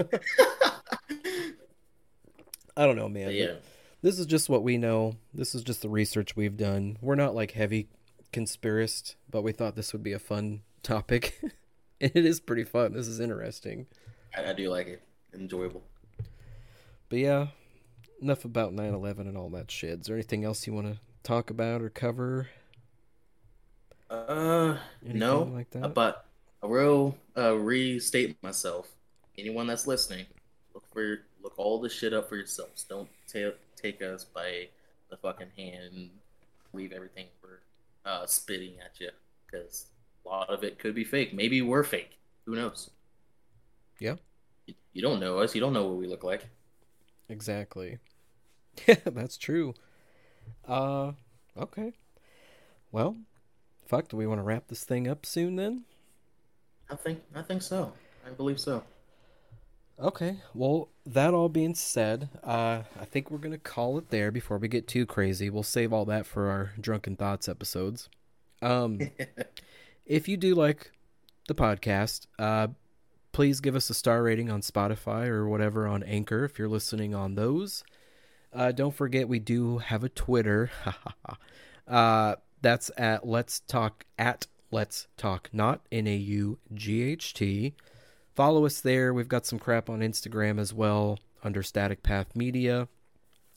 [2.78, 3.32] I don't know, man.
[3.32, 3.56] Yeah,
[4.02, 5.16] This is just what we know.
[5.34, 6.98] This is just the research we've done.
[7.02, 7.90] We're not like heavy
[8.32, 11.38] conspirist, but we thought this would be a fun topic.
[12.00, 12.94] and it is pretty fun.
[12.94, 13.88] This is interesting.
[14.38, 15.02] I, I do like it.
[15.34, 15.84] Enjoyable.
[17.10, 17.48] But yeah,
[18.22, 20.02] enough about 9 11 and all that shit.
[20.02, 22.48] Is there anything else you want to talk about or cover?
[24.10, 25.94] Uh, Anything no, like that?
[25.94, 26.26] but
[26.64, 28.88] I will uh, restate myself.
[29.38, 30.26] Anyone that's listening,
[30.74, 32.84] look for look all this shit up for yourselves.
[32.84, 34.68] Don't ta- take us by
[35.10, 36.10] the fucking hand and
[36.74, 37.60] leave everything we're
[38.06, 39.10] uh, spitting at you
[39.46, 39.86] because
[40.26, 41.34] a lot of it could be fake.
[41.34, 42.18] Maybe we're fake.
[42.46, 42.90] Who knows?
[44.00, 44.16] Yeah.
[44.66, 45.56] You, you don't know us.
[45.56, 46.48] You don't know what we look like.
[47.30, 48.00] Exactly.
[48.88, 49.74] Yeah, that's true.
[50.66, 51.12] Uh,
[51.58, 51.92] okay.
[52.94, 53.18] Well,
[53.88, 55.84] fuck, do we want to wrap this thing up soon then?
[56.90, 57.92] I think I think so.
[58.26, 58.84] I believe so.
[60.00, 60.38] Okay.
[60.54, 64.70] Well, that all being said, uh, I think we're gonna call it there before we
[64.70, 65.50] get too crazy.
[65.50, 68.08] We'll save all that for our drunken thoughts episodes.
[68.62, 69.00] Um,
[70.06, 70.92] if you do like
[71.50, 72.68] the podcast, uh,
[73.32, 77.14] please give us a star rating on Spotify or whatever on Anchor if you're listening
[77.14, 77.84] on those.
[78.54, 80.72] Uh, don't forget we do have a Twitter.
[81.88, 87.76] uh, that's at Let's Talk at Let's Talk Naught N A U G H T.
[88.36, 89.14] Follow us there.
[89.14, 92.88] We've got some crap on Instagram as well under Static Path Media.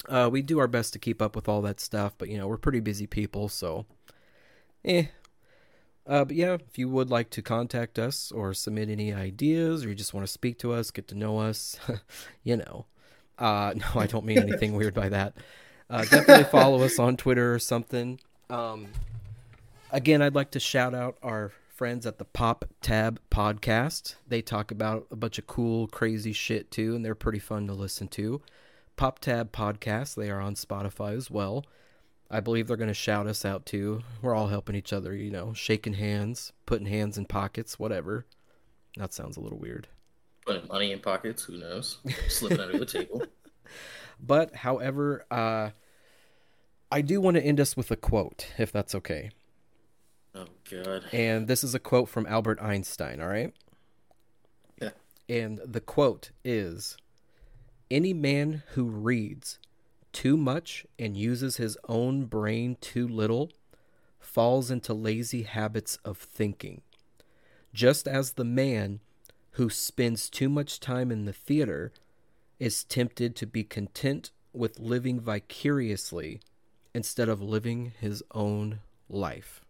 [0.08, 2.48] Uh, we do our best to keep up with all that stuff, but you know
[2.48, 3.86] we're pretty busy people, so
[4.84, 5.06] eh.
[6.06, 9.88] Uh, but yeah, if you would like to contact us or submit any ideas, or
[9.88, 11.78] you just want to speak to us, get to know us,
[12.42, 12.86] you know.
[13.38, 15.34] Uh, no, I don't mean anything weird by that.
[15.88, 18.18] Uh, definitely follow us on Twitter or something.
[18.50, 18.88] Um,
[19.90, 24.16] again, I'd like to shout out our friends at the Pop Tab Podcast.
[24.26, 27.74] They talk about a bunch of cool, crazy shit too, and they're pretty fun to
[27.74, 28.40] listen to.
[28.96, 31.64] Pop Tab Podcast, they are on Spotify as well.
[32.32, 34.02] I believe they're going to shout us out too.
[34.22, 38.24] We're all helping each other, you know, shaking hands, putting hands in pockets, whatever.
[38.96, 39.86] That sounds a little weird.
[40.46, 41.44] Putting money in pockets.
[41.44, 41.98] Who knows?
[42.28, 43.22] Slipping under the table.
[44.24, 45.70] But, however, uh,
[46.92, 49.30] I do want to end us with a quote, if that's okay.
[50.34, 51.04] Oh god.
[51.12, 53.52] And this is a quote from Albert Einstein, all right?
[54.80, 54.90] Yeah.
[55.28, 56.96] And the quote is
[57.90, 59.58] Any man who reads
[60.12, 63.50] too much and uses his own brain too little
[64.18, 66.82] falls into lazy habits of thinking.
[67.74, 69.00] Just as the man
[69.52, 71.92] who spends too much time in the theater
[72.58, 76.40] is tempted to be content with living vicariously
[76.94, 79.64] instead of living his own life.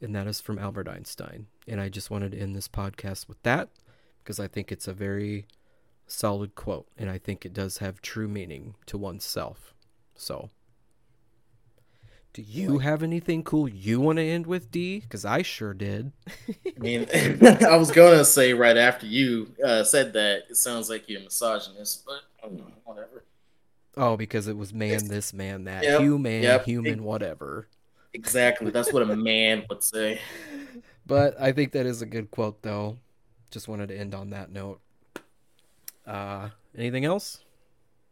[0.00, 1.46] And that is from Albert Einstein.
[1.68, 3.68] And I just wanted to end this podcast with that
[4.22, 5.46] because I think it's a very
[6.06, 9.74] solid quote and I think it does have true meaning to oneself.
[10.14, 10.50] So,
[12.34, 15.00] Do you have anything cool you want to end with, D?
[15.00, 16.12] Because I sure did.
[16.48, 17.06] I mean,
[17.68, 21.24] I was gonna say right after you uh, said that it sounds like you're a
[21.24, 23.24] misogynist, but um, whatever.
[23.96, 26.64] Oh, because it was man this, man that, Yep, human, yep.
[26.64, 27.68] human, whatever.
[28.14, 30.20] Exactly, that's what a man would say.
[31.06, 32.98] But I think that is a good quote, though.
[33.50, 34.80] Just wanted to end on that note.
[36.06, 37.40] Uh, anything else?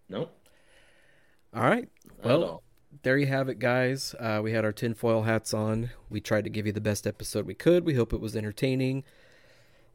[0.08, 0.36] Nope.
[1.54, 1.88] All right.
[2.18, 2.62] not Well,
[3.02, 4.14] there you have it, guys.
[4.18, 5.90] Uh, we had our tinfoil hats on.
[6.08, 7.84] We tried to give you the best episode we could.
[7.84, 9.04] We hope it was entertaining.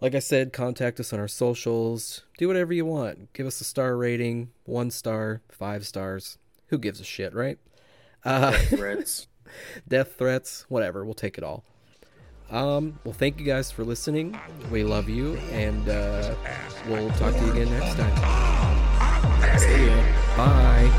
[0.02, 2.24] Like I said, contact us on our socials.
[2.38, 3.32] Do whatever you want.
[3.34, 6.38] Give us a star rating one star, five stars.
[6.68, 7.58] Who gives a shit, right?
[8.24, 9.28] Uh, threats.
[9.88, 11.06] death threats, whatever.
[11.06, 11.64] We'll take it all.
[12.52, 14.40] Um, well, thank you guys for listening.
[14.72, 16.36] We love you, and uh,
[16.88, 18.16] we'll talk to you again next time.
[19.60, 19.96] See ya.
[20.38, 20.92] Bye.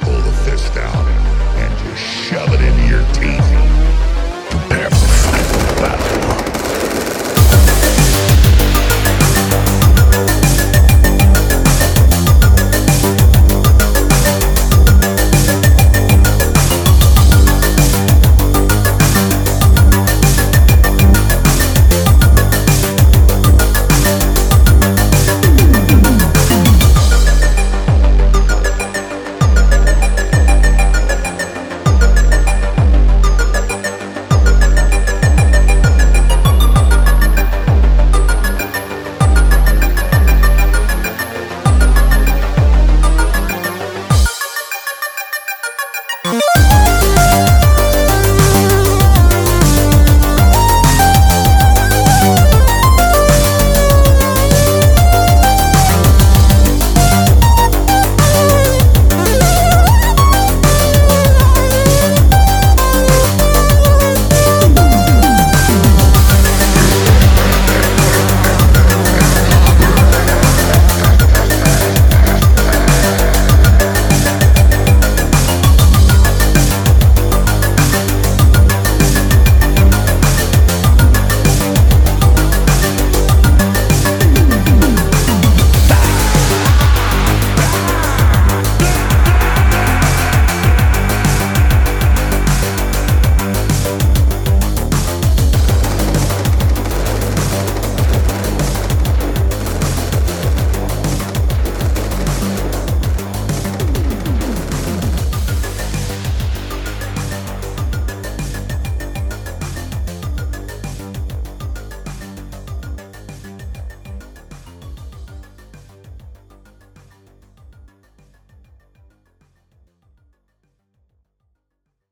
[0.00, 3.47] Pull the fist out and just shove it into your teeth.